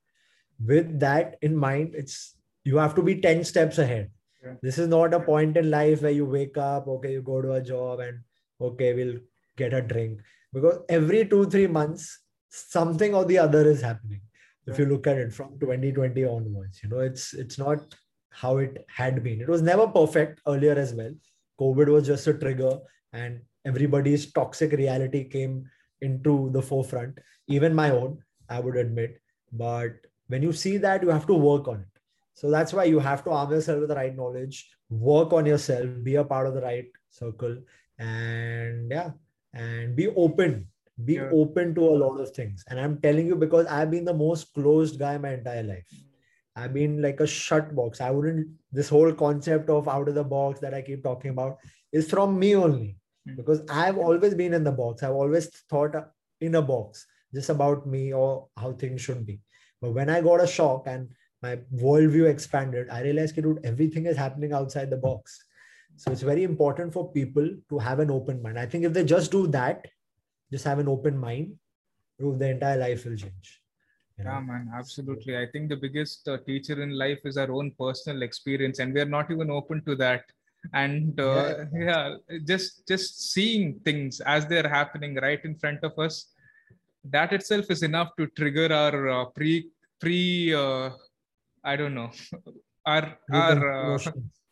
With 0.65 1.01
that 1.01 1.37
in 1.43 1.57
mind, 1.57 1.95
it's 1.95 2.37
you 2.65 2.77
have 2.79 2.95
to 2.95 3.03
be 3.03 3.21
10 3.21 3.45
steps 3.45 3.79
ahead. 3.79 4.11
Yeah. 4.43 4.55
This 4.63 4.79
is 4.79 4.89
not 4.89 5.15
a 5.15 5.21
point 5.21 5.57
in 5.57 5.71
life 5.71 6.03
where 6.03 6.19
you 6.21 6.27
wake 6.27 6.57
up, 6.57 6.87
okay, 6.87 7.13
you 7.13 7.23
go 7.23 7.43
to 7.43 7.53
a 7.55 7.61
job 7.61 8.01
and 8.01 8.21
okay, 8.61 8.95
we'll 8.95 9.19
get 9.57 9.75
a 9.75 9.83
drink 9.83 10.21
because 10.53 10.79
every 10.89 11.27
two 11.27 11.45
three 11.51 11.67
months 11.67 12.21
something 12.49 13.15
or 13.15 13.25
the 13.25 13.39
other 13.39 13.69
is 13.69 13.83
happening 13.83 14.21
if 14.67 14.79
you 14.79 14.87
look 14.87 15.07
at 15.07 15.19
it 15.19 15.33
from 15.33 15.59
2020 15.59 16.25
onwards 16.25 16.81
you 16.83 16.89
know 16.89 17.01
it's 17.01 17.35
it's 17.35 17.59
not 17.59 17.95
how 18.35 18.59
it 18.59 18.85
had 18.89 19.23
been. 19.23 19.41
It 19.41 19.49
was 19.49 19.63
never 19.63 19.87
perfect 19.87 20.41
earlier 20.47 20.73
as 20.73 20.93
well. 20.93 21.15
Covid 21.61 21.89
was 21.89 22.07
just 22.07 22.27
a 22.27 22.35
trigger 22.35 22.79
and 23.13 23.41
everybody's 23.65 24.33
toxic 24.33 24.73
reality 24.73 25.25
came 25.25 25.65
into 26.01 26.51
the 26.53 26.61
forefront 26.61 27.19
even 27.47 27.75
my 27.75 27.91
own 27.91 28.19
i 28.51 28.61
would 28.61 28.77
admit. 28.77 29.21
But 29.53 29.93
when 30.27 30.43
you 30.43 30.53
see 30.53 30.77
that 30.79 31.03
you 31.03 31.09
have 31.11 31.27
to 31.27 31.35
work 31.35 31.69
on 31.69 31.81
it. 31.81 32.01
So 32.35 32.51
that's 32.51 32.73
why 32.73 32.85
you 32.85 32.99
have 32.99 33.23
to 33.25 33.31
arm 33.31 33.53
yourself 33.53 33.81
with 33.81 33.89
the 33.89 33.95
right 33.95 34.17
knowledge 34.17 34.69
work 34.91 35.33
on 35.33 35.47
yourself 35.47 35.89
be 36.03 36.17
a 36.17 36.25
part 36.25 36.47
of 36.47 36.55
the 36.55 36.61
right 36.61 36.87
circle 37.09 37.57
and 37.99 38.91
yeah 38.91 39.11
and 39.55 39.97
be 39.97 40.09
open 40.09 40.67
be 41.05 41.15
yeah. 41.15 41.31
open 41.33 41.75
to 41.75 41.89
a 41.89 41.99
lot 42.05 42.21
of 42.21 42.31
things. 42.31 42.65
And 42.69 42.81
i'm 42.81 43.01
telling 43.01 43.27
you 43.27 43.37
because 43.37 43.67
i've 43.67 43.91
been 43.91 44.05
the 44.05 44.15
most 44.15 44.53
closed 44.53 44.99
guy 44.99 45.17
my 45.19 45.35
entire 45.35 45.63
life 45.63 45.87
i've 46.57 46.75
been 46.75 47.01
like 47.03 47.21
a 47.21 47.27
shut 47.27 47.75
box 47.75 48.01
i 48.01 48.11
wouldn't 48.11 48.49
this 48.73 48.89
whole 48.89 49.13
concept 49.13 49.71
of 49.71 49.89
out 49.89 50.09
of 50.09 50.15
the 50.15 50.25
box 50.25 50.61
that 50.61 50.75
i 50.75 50.83
keep 50.83 51.03
talking 51.03 51.31
about 51.31 51.59
is 51.93 52.11
from 52.11 52.39
me 52.39 52.55
only 52.57 52.97
hmm. 53.27 53.37
because 53.37 53.63
i've 53.71 53.99
always 53.99 54.35
been 54.35 54.55
in 54.55 54.65
the 54.65 54.73
box 54.73 55.03
i've 55.03 55.21
always 55.25 55.49
thought 55.71 55.95
in 56.41 56.55
a 56.55 56.63
box 56.63 57.07
just 57.33 57.51
about 57.51 57.87
me 57.87 58.13
or 58.13 58.49
how 58.57 58.73
things 58.73 59.01
should 59.01 59.25
be 59.27 59.41
but 59.81 59.93
when 59.93 60.11
i 60.11 60.21
got 60.21 60.43
a 60.43 60.47
shock 60.47 60.85
and 60.87 61.09
my 61.43 61.57
worldview 61.75 62.29
expanded 62.29 62.89
i 62.91 63.03
realized 63.03 63.35
dude, 63.37 63.61
everything 63.65 64.07
is 64.07 64.17
happening 64.17 64.53
outside 64.53 64.91
the 64.91 64.97
box 64.97 65.45
so 65.97 66.11
it's 66.11 66.23
very 66.23 66.43
important 66.43 66.93
for 66.93 67.13
people 67.13 67.49
to 67.69 67.79
have 67.79 68.01
an 68.01 68.11
open 68.11 68.43
mind. 68.43 68.59
I 68.59 68.67
think 68.67 68.85
if 68.85 68.93
they 68.93 69.05
just 69.05 69.31
do 69.31 69.47
that, 69.49 69.87
just 70.51 70.65
have 70.65 70.79
an 70.79 70.89
open 70.89 71.17
mind, 71.17 71.55
their 72.19 72.53
entire 72.53 72.79
life 72.79 73.05
will 73.05 73.17
change. 73.17 73.61
You 74.19 74.25
know? 74.25 74.31
Yeah, 74.31 74.41
man, 74.41 74.71
absolutely. 74.75 75.37
I 75.37 75.47
think 75.47 75.69
the 75.69 75.77
biggest 75.77 76.29
uh, 76.29 76.39
teacher 76.47 76.81
in 76.83 76.97
life 76.97 77.21
is 77.25 77.37
our 77.37 77.51
own 77.51 77.73
personal 77.79 78.23
experience, 78.23 78.79
and 78.79 78.95
we're 78.95 79.05
not 79.05 79.31
even 79.31 79.51
open 79.51 79.83
to 79.87 79.97
that. 79.97 80.23
And 80.73 81.19
uh, 81.21 81.67
yeah. 81.75 82.17
yeah, 82.31 82.39
just 82.47 82.87
just 82.89 83.33
seeing 83.33 83.81
things 83.85 84.21
as 84.21 84.47
they're 84.47 84.69
happening 84.69 85.17
right 85.17 85.45
in 85.45 85.57
front 85.57 85.85
of 85.85 85.99
us, 85.99 86.33
that 87.05 87.33
itself 87.33 87.67
is 87.71 87.83
enough 87.83 88.17
to 88.17 88.27
trigger 88.29 88.73
our 88.73 89.09
uh, 89.09 89.25
pre 89.27 89.69
pre. 90.01 90.55
Uh, 90.55 90.91
I 91.63 91.77
don't 91.77 91.95
know, 91.95 92.11
our 92.87 93.19
our 93.33 93.95
uh, 93.95 93.99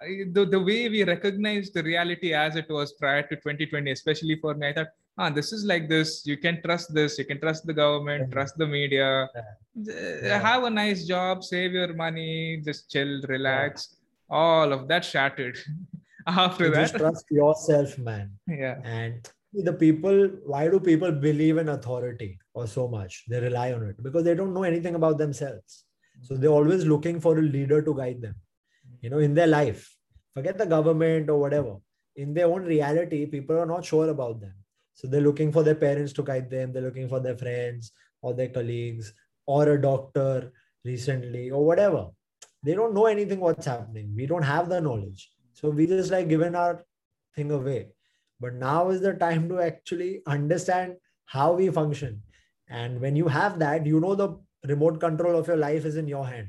the, 0.00 0.44
the 0.44 0.60
way 0.60 0.88
we 0.88 1.04
recognize 1.04 1.70
the 1.70 1.82
reality 1.82 2.34
as 2.34 2.56
it 2.56 2.68
was 2.68 2.92
prior 2.92 3.22
to 3.22 3.36
2020, 3.36 3.90
especially 3.90 4.36
for 4.40 4.54
me, 4.54 4.68
I 4.68 4.72
thought, 4.72 4.88
ah, 5.18 5.30
this 5.30 5.52
is 5.52 5.64
like 5.64 5.88
this. 5.88 6.26
You 6.26 6.36
can 6.36 6.62
trust 6.62 6.94
this. 6.94 7.18
You 7.18 7.24
can 7.24 7.40
trust 7.40 7.66
the 7.66 7.72
government, 7.72 8.32
trust 8.32 8.56
the 8.58 8.66
media. 8.66 9.28
Yeah. 9.74 10.38
Have 10.38 10.64
a 10.64 10.70
nice 10.70 11.06
job, 11.06 11.44
save 11.44 11.72
your 11.72 11.94
money, 11.94 12.62
just 12.64 12.90
chill, 12.90 13.22
relax. 13.28 13.96
Yeah. 14.30 14.36
All 14.36 14.72
of 14.72 14.88
that 14.88 15.04
shattered 15.04 15.58
after 16.26 16.66
you 16.66 16.70
that. 16.72 16.82
Just 16.82 16.96
trust 16.96 17.24
yourself, 17.30 17.98
man. 17.98 18.32
Yeah. 18.46 18.80
And 18.84 19.28
the 19.52 19.72
people, 19.72 20.30
why 20.44 20.68
do 20.68 20.80
people 20.80 21.12
believe 21.12 21.58
in 21.58 21.68
authority 21.68 22.38
or 22.54 22.66
so 22.66 22.88
much? 22.88 23.24
They 23.28 23.40
rely 23.40 23.72
on 23.72 23.84
it 23.84 24.02
because 24.02 24.24
they 24.24 24.34
don't 24.34 24.52
know 24.52 24.64
anything 24.64 24.94
about 24.94 25.18
themselves. 25.18 25.84
So 26.22 26.34
they're 26.34 26.50
always 26.50 26.84
looking 26.84 27.20
for 27.20 27.38
a 27.38 27.42
leader 27.42 27.82
to 27.82 27.94
guide 27.94 28.22
them 28.22 28.34
you 29.00 29.10
know 29.10 29.18
in 29.18 29.34
their 29.34 29.46
life 29.46 29.82
forget 30.34 30.58
the 30.58 30.66
government 30.66 31.30
or 31.30 31.38
whatever 31.38 31.76
in 32.16 32.32
their 32.34 32.46
own 32.46 32.64
reality 32.64 33.26
people 33.26 33.58
are 33.58 33.70
not 33.74 33.84
sure 33.84 34.08
about 34.10 34.40
them 34.40 34.54
so 34.96 35.06
they're 35.06 35.28
looking 35.28 35.52
for 35.52 35.62
their 35.62 35.80
parents 35.86 36.12
to 36.18 36.24
guide 36.32 36.50
them 36.50 36.72
they're 36.72 36.88
looking 36.88 37.08
for 37.14 37.20
their 37.20 37.38
friends 37.44 37.92
or 38.22 38.34
their 38.34 38.52
colleagues 38.58 39.12
or 39.46 39.62
a 39.74 39.80
doctor 39.80 40.52
recently 40.84 41.50
or 41.50 41.64
whatever 41.64 42.02
they 42.64 42.74
don't 42.74 42.94
know 42.98 43.06
anything 43.06 43.40
what's 43.46 43.66
happening 43.74 44.12
we 44.16 44.26
don't 44.26 44.50
have 44.54 44.68
the 44.74 44.80
knowledge 44.80 45.30
So 45.56 45.70
we 45.70 45.86
just 45.86 46.10
like 46.10 46.28
given 46.28 46.54
our 46.54 46.84
thing 47.34 47.50
away. 47.50 47.88
But 48.38 48.54
now 48.54 48.90
is 48.90 49.00
the 49.00 49.14
time 49.14 49.48
to 49.48 49.60
actually 49.60 50.22
understand 50.26 50.96
how 51.24 51.54
we 51.54 51.70
function. 51.70 52.22
And 52.68 53.00
when 53.00 53.16
you 53.16 53.28
have 53.28 53.58
that, 53.60 53.86
you 53.86 54.00
know 54.00 54.14
the 54.14 54.38
remote 54.66 55.00
control 55.00 55.38
of 55.38 55.48
your 55.48 55.56
life 55.56 55.86
is 55.86 55.96
in 55.96 56.08
your 56.08 56.26
hand. 56.26 56.48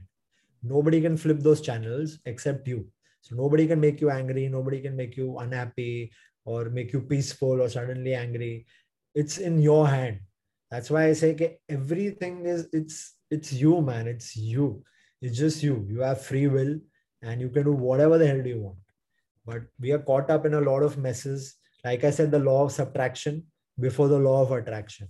Nobody 0.62 1.00
can 1.00 1.16
flip 1.16 1.40
those 1.40 1.62
channels 1.62 2.20
except 2.26 2.68
you. 2.68 2.88
So 3.22 3.36
nobody 3.36 3.66
can 3.66 3.80
make 3.80 4.02
you 4.02 4.10
angry, 4.10 4.50
nobody 4.50 4.82
can 4.82 4.96
make 4.96 5.16
you 5.16 5.38
unhappy 5.38 6.12
or 6.48 6.70
make 6.70 6.94
you 6.94 7.02
peaceful 7.02 7.62
or 7.62 7.70
suddenly 7.70 8.14
angry. 8.16 8.66
It's 9.14 9.38
in 9.38 9.60
your 9.62 9.88
hand. 9.88 10.20
That's 10.72 10.90
why 10.90 11.08
I 11.08 11.14
say 11.14 11.34
okay, 11.34 11.58
everything 11.70 12.46
is 12.46 12.68
it's 12.72 13.16
it's 13.30 13.52
you, 13.52 13.82
man. 13.82 14.08
It's 14.08 14.36
you. 14.36 14.84
It's 15.22 15.38
just 15.38 15.62
you. 15.62 15.86
You 15.90 16.02
have 16.02 16.22
free 16.22 16.48
will 16.48 16.80
and 17.22 17.42
you 17.42 17.50
can 17.50 17.64
do 17.64 17.74
whatever 17.74 18.18
the 18.18 18.28
hell 18.28 18.46
you 18.46 18.62
want. 18.62 18.78
But 19.46 19.64
we 19.80 19.92
are 19.92 20.00
caught 20.00 20.30
up 20.30 20.46
in 20.46 20.54
a 20.54 20.62
lot 20.62 20.84
of 20.84 20.98
messes. 20.98 21.56
Like 21.84 22.04
I 22.04 22.12
said, 22.12 22.32
the 22.32 22.40
law 22.40 22.64
of 22.66 22.72
subtraction 22.72 23.44
before 23.80 24.08
the 24.08 24.20
law 24.20 24.42
of 24.42 24.52
attraction. 24.52 25.08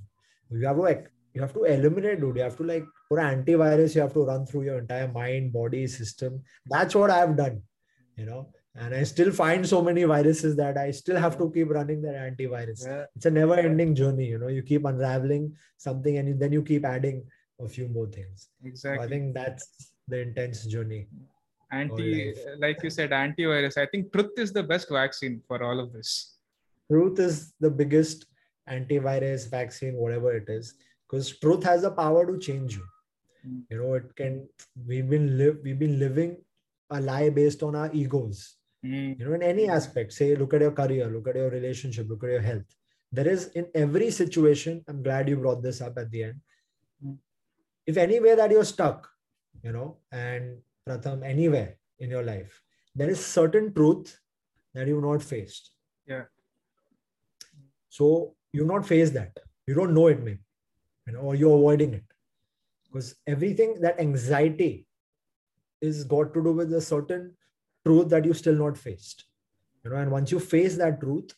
You 0.49 0.67
have 0.67 0.77
to 0.77 1.03
you 1.33 1.41
have 1.41 1.53
to 1.53 1.65
eliminate, 1.65 2.19
dude. 2.19 2.37
You 2.37 2.43
have 2.43 2.57
to 2.57 2.63
like 2.63 2.85
for 3.07 3.17
antivirus, 3.19 3.95
you 3.95 4.01
have 4.01 4.13
to 4.13 4.25
run 4.25 4.45
through 4.45 4.63
your 4.63 4.79
entire 4.79 5.07
mind, 5.07 5.53
body, 5.53 5.85
system. 5.87 6.41
That's 6.65 6.95
what 6.95 7.11
I've 7.11 7.37
done, 7.37 7.61
you 8.15 8.25
know. 8.25 8.49
And 8.79 8.93
I 8.93 9.03
still 9.03 9.31
find 9.31 9.67
so 9.67 9.81
many 9.81 10.03
viruses 10.03 10.55
that 10.57 10.77
I 10.77 10.91
still 10.91 11.17
have 11.17 11.37
to 11.39 11.49
keep 11.51 11.69
running 11.71 12.01
that 12.03 12.13
antivirus. 12.13 12.85
Yeah. 12.85 13.05
It's 13.15 13.25
a 13.25 13.31
never-ending 13.31 13.95
journey, 13.95 14.25
you 14.25 14.37
know. 14.37 14.49
You 14.49 14.61
keep 14.61 14.85
unraveling 14.85 15.55
something, 15.77 16.17
and 16.17 16.39
then 16.39 16.51
you 16.51 16.61
keep 16.61 16.85
adding 16.85 17.23
a 17.59 17.67
few 17.67 17.87
more 17.87 18.05
things. 18.05 18.49
Exactly. 18.63 18.99
So 18.99 19.03
I 19.03 19.09
think 19.09 19.33
that's 19.33 19.91
the 20.07 20.21
intense 20.21 20.65
journey. 20.65 21.07
Anti, 21.71 22.35
like 22.59 22.83
you 22.83 22.91
said, 22.91 23.09
antivirus. 23.09 23.77
I 23.77 23.87
think 23.87 24.13
truth 24.13 24.37
is 24.37 24.53
the 24.53 24.61
best 24.61 24.89
vaccine 24.89 25.41
for 25.47 25.63
all 25.63 25.79
of 25.79 25.91
this. 25.91 26.35
Truth 26.89 27.19
is 27.19 27.53
the 27.59 27.71
biggest 27.71 28.27
antivirus 28.69 29.49
vaccine, 29.49 29.95
whatever 29.95 30.35
it 30.35 30.47
is, 30.49 30.75
because 31.09 31.37
truth 31.39 31.63
has 31.63 31.81
the 31.81 31.91
power 31.91 32.31
to 32.31 32.37
change 32.37 32.75
you. 32.75 32.85
Mm. 33.45 33.63
You 33.71 33.77
know, 33.81 33.93
it 33.95 34.15
can. 34.15 34.47
We've 34.85 35.09
been 35.09 35.37
live. 35.37 35.57
We've 35.63 35.79
been 35.79 35.97
living 35.97 36.37
a 36.91 37.01
lie 37.01 37.29
based 37.29 37.63
on 37.63 37.75
our 37.75 37.89
egos. 37.91 38.56
Mm. 38.87 39.19
You 39.19 39.25
know, 39.25 39.33
in 39.33 39.43
any 39.43 39.69
aspect. 39.69 40.13
Say, 40.13 40.35
look 40.35 40.53
at 40.53 40.61
your 40.61 40.71
career, 40.71 41.07
look 41.07 41.27
at 41.27 41.35
your 41.35 41.49
relationship, 41.49 42.07
look 42.09 42.23
at 42.23 42.29
your 42.29 42.41
health. 42.41 42.75
There 43.11 43.27
is 43.27 43.47
in 43.55 43.67
every 43.75 44.11
situation. 44.11 44.83
I'm 44.87 45.03
glad 45.03 45.29
you 45.29 45.37
brought 45.37 45.61
this 45.61 45.81
up 45.81 45.97
at 45.97 46.11
the 46.11 46.23
end. 46.23 46.41
Mm. 47.05 47.17
If 47.85 47.97
anywhere 47.97 48.35
that 48.35 48.51
you're 48.51 48.65
stuck, 48.65 49.09
you 49.63 49.71
know, 49.71 49.97
and 50.11 50.57
Pratham, 50.87 51.23
anywhere 51.23 51.75
in 51.99 52.09
your 52.09 52.23
life, 52.23 52.61
there 52.95 53.09
is 53.09 53.23
certain 53.25 53.73
truth 53.73 54.19
that 54.73 54.87
you've 54.87 55.03
not 55.03 55.21
faced. 55.23 55.71
Yeah. 56.05 56.23
So 57.89 58.35
you've 58.53 58.67
not 58.67 58.85
faced 58.85 59.13
that. 59.15 59.37
You 59.65 59.73
don't 59.75 59.93
know 59.93 60.07
it, 60.07 60.19
maybe, 60.23 60.39
you 61.07 61.13
know, 61.13 61.19
or 61.19 61.35
you're 61.35 61.57
avoiding 61.57 61.93
it. 61.93 62.03
Because 62.85 63.15
everything 63.25 63.81
that 63.81 63.99
anxiety 63.99 64.87
is 65.81 66.03
got 66.03 66.33
to 66.33 66.43
do 66.43 66.51
with 66.53 66.73
a 66.73 66.81
certain 66.81 67.35
truth 67.87 68.09
that 68.09 68.25
you 68.25 68.33
still 68.33 68.55
not 68.55 68.77
faced. 68.77 69.25
You 69.83 69.91
know, 69.91 69.97
and 69.97 70.11
once 70.11 70.31
you 70.31 70.39
face 70.39 70.77
that 70.77 70.99
truth, 70.99 71.33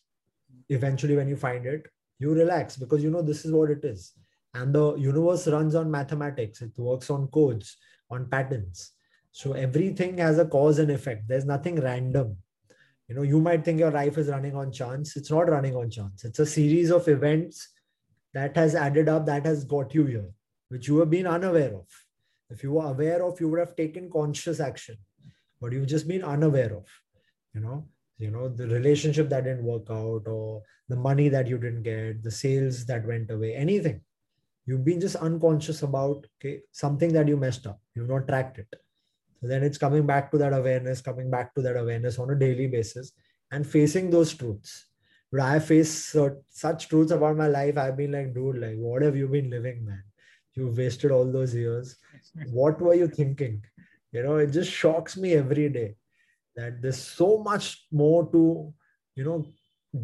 eventually 0.69 1.15
when 1.15 1.29
you 1.29 1.35
find 1.35 1.65
it, 1.65 1.87
you 2.19 2.33
relax 2.33 2.77
because 2.77 3.03
you 3.03 3.11
know 3.11 3.21
this 3.21 3.45
is 3.45 3.51
what 3.51 3.69
it 3.69 3.83
is. 3.83 4.13
And 4.53 4.73
the 4.73 4.95
universe 4.95 5.47
runs 5.47 5.75
on 5.75 5.91
mathematics, 5.91 6.61
it 6.61 6.71
works 6.77 7.09
on 7.09 7.27
codes, 7.27 7.77
on 8.09 8.27
patterns. 8.29 8.91
So 9.31 9.53
everything 9.53 10.17
has 10.17 10.39
a 10.39 10.45
cause 10.45 10.79
and 10.79 10.91
effect. 10.91 11.27
There's 11.27 11.45
nothing 11.45 11.79
random 11.79 12.37
you 13.09 13.15
know 13.15 13.23
you 13.23 13.41
might 13.41 13.65
think 13.65 13.79
your 13.79 13.91
life 13.91 14.17
is 14.17 14.29
running 14.29 14.55
on 14.55 14.71
chance 14.71 15.17
it's 15.17 15.31
not 15.31 15.49
running 15.49 15.75
on 15.75 15.89
chance 15.89 16.23
it's 16.23 16.39
a 16.39 16.45
series 16.45 16.91
of 16.91 17.07
events 17.07 17.69
that 18.33 18.55
has 18.55 18.75
added 18.75 19.09
up 19.09 19.25
that 19.25 19.45
has 19.45 19.65
got 19.65 19.93
you 19.93 20.05
here 20.05 20.29
which 20.69 20.87
you 20.87 20.99
have 20.99 21.09
been 21.09 21.27
unaware 21.27 21.73
of 21.73 21.87
if 22.51 22.63
you 22.63 22.73
were 22.73 22.85
aware 22.85 23.23
of 23.23 23.41
you 23.41 23.49
would 23.49 23.59
have 23.59 23.75
taken 23.75 24.09
conscious 24.09 24.59
action 24.59 24.95
but 25.61 25.71
you've 25.71 25.87
just 25.87 26.07
been 26.07 26.23
unaware 26.23 26.73
of 26.75 26.85
you 27.53 27.61
know 27.61 27.85
you 28.17 28.31
know 28.31 28.47
the 28.49 28.67
relationship 28.67 29.29
that 29.29 29.43
didn't 29.43 29.63
work 29.63 29.87
out 29.89 30.23
or 30.27 30.61
the 30.89 30.95
money 30.95 31.29
that 31.29 31.47
you 31.47 31.57
didn't 31.57 31.83
get 31.83 32.23
the 32.23 32.31
sales 32.31 32.85
that 32.85 33.05
went 33.05 33.29
away 33.31 33.53
anything 33.55 34.01
you've 34.65 34.85
been 34.85 34.99
just 34.99 35.15
unconscious 35.17 35.83
about 35.83 36.25
okay 36.37 36.61
something 36.71 37.13
that 37.13 37.27
you 37.27 37.37
messed 37.37 37.67
up 37.67 37.79
you've 37.95 38.09
not 38.09 38.27
tracked 38.27 38.59
it 38.59 38.81
so 39.41 39.47
then 39.47 39.63
it's 39.63 39.77
coming 39.77 40.05
back 40.05 40.31
to 40.31 40.37
that 40.37 40.53
awareness, 40.53 41.01
coming 41.01 41.29
back 41.31 41.55
to 41.55 41.61
that 41.61 41.77
awareness 41.77 42.19
on 42.19 42.29
a 42.29 42.35
daily 42.35 42.67
basis 42.67 43.13
and 43.51 43.65
facing 43.65 44.09
those 44.09 44.33
truths. 44.33 44.87
But 45.31 45.41
I 45.41 45.59
face 45.59 46.13
such 46.49 46.89
truths 46.89 47.11
about 47.11 47.37
my 47.37 47.47
life. 47.47 47.77
I've 47.77 47.95
been 47.95 48.11
like, 48.11 48.33
dude, 48.33 48.57
like, 48.57 48.75
what 48.77 49.01
have 49.03 49.15
you 49.15 49.27
been 49.27 49.49
living, 49.49 49.85
man? 49.85 50.03
You've 50.55 50.77
wasted 50.77 51.11
all 51.11 51.31
those 51.31 51.55
years. 51.55 51.95
What 52.51 52.81
were 52.81 52.95
you 52.95 53.07
thinking? 53.07 53.63
You 54.11 54.23
know, 54.23 54.37
it 54.37 54.51
just 54.51 54.71
shocks 54.71 55.17
me 55.17 55.33
every 55.33 55.69
day 55.69 55.95
that 56.55 56.81
there's 56.81 56.97
so 56.97 57.37
much 57.43 57.85
more 57.91 58.29
to, 58.31 58.73
you 59.15 59.23
know, 59.23 59.45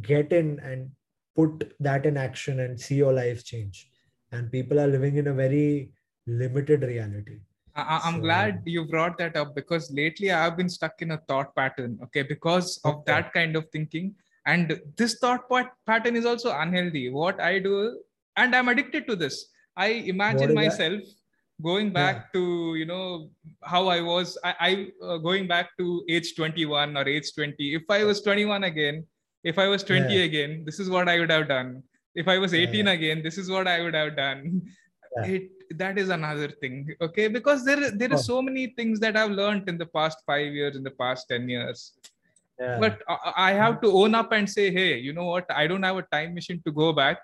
get 0.01 0.32
in 0.32 0.60
and 0.60 0.91
put 1.36 1.74
that 1.80 2.06
in 2.06 2.18
action 2.18 2.60
and 2.60 2.80
see 2.80 2.95
your 2.95 3.14
life 3.14 3.43
change. 3.43 3.89
And 4.32 4.51
people 4.51 4.80
are 4.80 4.88
living 4.88 5.18
in 5.18 5.28
a 5.28 5.34
very 5.34 5.91
limited 6.28 6.84
reality 6.84 7.39
I, 7.76 8.08
am 8.08 8.16
so, 8.16 8.22
glad 8.22 8.62
you 8.66 8.86
brought 8.86 9.18
that 9.18 9.36
up 9.36 9.53
because 9.53 9.91
lately 9.91 10.32
I've 10.32 10.56
been 10.56 10.70
stuck 10.70 11.01
in 11.01 11.12
a 11.12 11.18
thought 11.18 11.53
pattern. 11.56 11.99
Okay, 12.03 12.24
because 12.24 12.80
of 12.86 12.95
okay. 12.95 13.03
that 13.12 13.34
kind 13.34 13.56
of 13.56 13.70
thinking, 13.70 14.16
and 14.45 14.80
this 14.95 15.16
thought 15.16 15.49
pattern 15.86 16.16
is 16.16 16.26
also 16.26 16.58
unhealthy. 16.58 17.10
What 17.10 17.41
I 17.41 17.60
do, 17.60 17.99
and 18.38 18.56
I'm 18.56 18.70
addicted 18.70 19.08
to 19.08 19.16
this. 19.16 19.47
I 19.76 19.88
imagine 19.88 20.53
myself 20.53 21.01
that? 21.01 21.14
Going 21.62 21.91
back 21.91 22.16
yeah. 22.16 22.39
to 22.39 22.76
you 22.76 22.86
know 22.86 23.30
how 23.64 23.88
I 23.88 24.01
was. 24.01 24.38
I, 24.43 24.56
I 24.60 24.72
uh, 25.03 25.18
going 25.18 25.47
back 25.47 25.70
to 25.78 26.03
age 26.10 26.36
21 26.36 26.97
or 26.97 27.08
age 27.08 27.34
20. 27.34 27.76
If 27.76 27.84
I 27.89 28.03
was 28.03 28.22
21 28.22 28.64
again, 28.64 29.06
if 29.43 29.58
I 29.58 29.68
was 29.68 29.84
20 29.84 30.14
yeah. 30.14 30.24
again, 30.24 30.64
this 30.66 30.80
is 30.80 30.89
what 30.89 31.08
I 31.08 31.20
would 31.20 31.32
have 31.32 31.47
done. 31.47 31.84
If 32.16 32.28
I 32.28 32.38
was 32.38 32.53
18 32.53 32.86
yeah. 32.86 32.91
again, 32.91 33.24
this 33.24 33.38
is 33.38 33.49
what 33.49 33.68
I 33.68 33.82
would 33.82 33.95
have 33.95 34.16
done. 34.16 34.62
It 35.24 35.51
that 35.72 35.97
is 35.97 36.10
another 36.10 36.49
thing 36.49 36.95
okay 37.01 37.28
because 37.28 37.66
there 37.66 37.91
there 37.91 38.14
is 38.14 38.22
oh. 38.22 38.36
so 38.36 38.41
many 38.41 38.68
things 38.78 38.99
that 38.99 39.18
i've 39.18 39.32
learned 39.32 39.68
in 39.68 39.78
the 39.78 39.86
past 39.86 40.20
5 40.26 40.53
years 40.53 40.76
in 40.76 40.84
the 40.84 40.91
past 40.91 41.28
10 41.30 41.49
years 41.49 41.93
but 42.58 43.01
I, 43.36 43.51
have 43.51 43.82
to 43.82 43.91
own 43.91 44.16
up 44.16 44.32
and 44.32 44.49
say 44.49 44.72
hey 44.72 44.97
you 44.97 45.14
know 45.14 45.26
what 45.26 45.45
i 45.49 45.68
don't 45.68 45.84
have 45.84 45.97
a 45.97 46.03
time 46.03 46.34
machine 46.34 46.62
to 46.66 46.72
go 46.72 46.93
back 46.93 47.22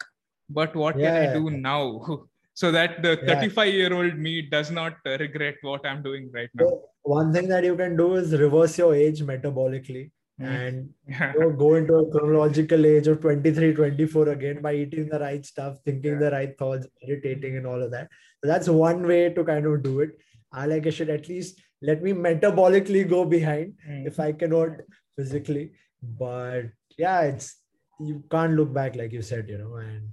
but 0.49 0.75
what 0.75 0.97
can 0.97 1.15
i 1.15 1.33
do 1.33 1.49
now 1.49 2.27
so 2.61 2.71
that 2.77 3.01
the 3.03 3.13
35 3.25 3.73
year 3.73 3.93
old 3.99 4.17
me 4.25 4.33
does 4.55 4.71
not 4.79 5.11
regret 5.25 5.55
what 5.69 5.85
i'm 5.91 6.01
doing 6.07 6.31
right 6.39 6.49
now 6.53 6.65
so 6.65 6.81
one 7.17 7.33
thing 7.35 7.47
that 7.53 7.63
you 7.69 7.75
can 7.83 7.95
do 8.01 8.09
is 8.23 8.33
reverse 8.45 8.77
your 8.83 8.93
age 9.03 9.21
metabolically 9.33 10.03
Mm. 10.41 10.67
and 10.67 10.89
you 11.35 11.39
know, 11.39 11.51
go 11.51 11.75
into 11.75 11.95
a 11.95 12.11
chronological 12.11 12.85
age 12.85 13.07
of 13.07 13.21
23 13.21 13.73
24 13.73 14.29
again 14.29 14.61
by 14.61 14.73
eating 14.73 15.07
the 15.09 15.19
right 15.19 15.45
stuff 15.45 15.77
thinking 15.85 16.13
yeah. 16.13 16.19
the 16.19 16.31
right 16.31 16.57
thoughts 16.57 16.87
meditating 17.01 17.57
and 17.57 17.67
all 17.67 17.81
of 17.81 17.91
that 17.91 18.09
so 18.41 18.49
that's 18.51 18.69
one 18.69 19.05
way 19.05 19.29
to 19.29 19.43
kind 19.43 19.65
of 19.65 19.83
do 19.83 19.99
it 19.99 20.11
i 20.51 20.65
like 20.65 20.87
i 20.87 20.89
should 20.89 21.09
at 21.09 21.27
least 21.29 21.61
let 21.81 22.01
me 22.01 22.13
metabolically 22.13 23.07
go 23.07 23.23
behind 23.25 23.73
mm. 23.87 24.07
if 24.07 24.19
i 24.19 24.31
cannot 24.31 24.69
physically 25.15 25.71
but 26.01 26.63
yeah 26.97 27.21
it's 27.21 27.57
you 27.99 28.23
can't 28.31 28.53
look 28.53 28.73
back 28.73 28.95
like 28.95 29.11
you 29.11 29.21
said 29.21 29.47
you 29.47 29.57
know 29.57 29.75
and 29.75 30.09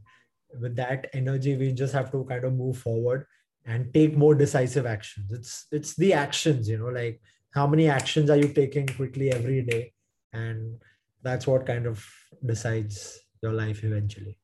with 0.60 0.76
that 0.76 1.08
energy 1.12 1.56
we 1.56 1.72
just 1.72 1.92
have 1.92 2.10
to 2.12 2.24
kind 2.24 2.44
of 2.44 2.52
move 2.52 2.78
forward 2.78 3.26
and 3.66 3.92
take 3.92 4.16
more 4.16 4.34
decisive 4.34 4.86
actions. 4.86 5.32
It's 5.32 5.66
it's 5.70 5.94
the 5.96 6.12
actions 6.12 6.68
you 6.68 6.78
know 6.78 6.88
like 6.88 7.20
how 7.50 7.66
many 7.66 7.88
actions 7.88 8.30
are 8.30 8.36
you 8.36 8.48
taking 8.48 8.86
quickly 8.86 9.32
every 9.32 9.62
day? 9.62 9.92
And 10.32 10.82
that's 11.22 11.46
what 11.46 11.66
kind 11.66 11.86
of 11.86 12.04
decides 12.44 13.20
your 13.42 13.52
life 13.52 13.84
eventually. 13.84 14.38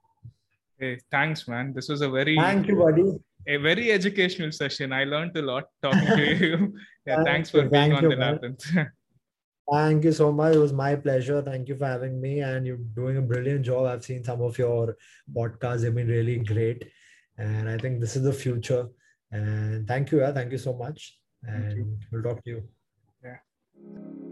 Hey 0.78 0.98
thanks 1.10 1.46
man. 1.48 1.72
This 1.74 1.88
was 1.88 2.00
a 2.00 2.10
very 2.10 2.36
thank 2.36 2.66
you 2.68 2.76
buddy. 2.76 3.04
a 3.46 3.56
very 3.58 3.92
educational 3.92 4.52
session. 4.52 4.92
I 4.92 5.04
learned 5.04 5.36
a 5.36 5.42
lot 5.42 5.64
talking 5.82 6.06
to 6.16 6.34
you. 6.46 6.74
Yeah 7.06 7.22
thanks 7.22 7.50
for 7.50 7.64
you, 7.64 7.68
being 7.68 7.92
on 7.92 8.04
you, 8.04 8.08
the 8.10 8.16
labyrinth 8.16 8.64
thank 9.70 10.04
you 10.04 10.12
so 10.12 10.32
much. 10.32 10.54
It 10.54 10.58
was 10.58 10.72
my 10.72 10.96
pleasure. 10.96 11.42
Thank 11.42 11.68
you 11.68 11.76
for 11.76 11.86
having 11.86 12.20
me 12.20 12.40
and 12.40 12.66
you're 12.66 12.76
doing 12.76 13.16
a 13.16 13.22
brilliant 13.22 13.64
job. 13.64 13.86
I've 13.86 14.04
seen 14.04 14.24
some 14.24 14.42
of 14.42 14.58
your 14.58 14.96
podcasts. 15.34 15.82
They've 15.82 15.94
been 15.94 16.08
really 16.08 16.38
great 16.38 16.90
and 17.36 17.68
i 17.68 17.76
think 17.76 18.00
this 18.00 18.16
is 18.16 18.22
the 18.22 18.32
future. 18.32 18.88
And 19.30 19.88
thank 19.88 20.12
you 20.12 20.20
yeah, 20.20 20.32
thank 20.32 20.52
you 20.52 20.58
so 20.58 20.74
much. 20.74 21.18
And 21.42 21.98
we'll 22.12 22.22
talk 22.22 22.42
to 22.44 22.50
you. 22.50 22.62
Yeah 23.22 24.23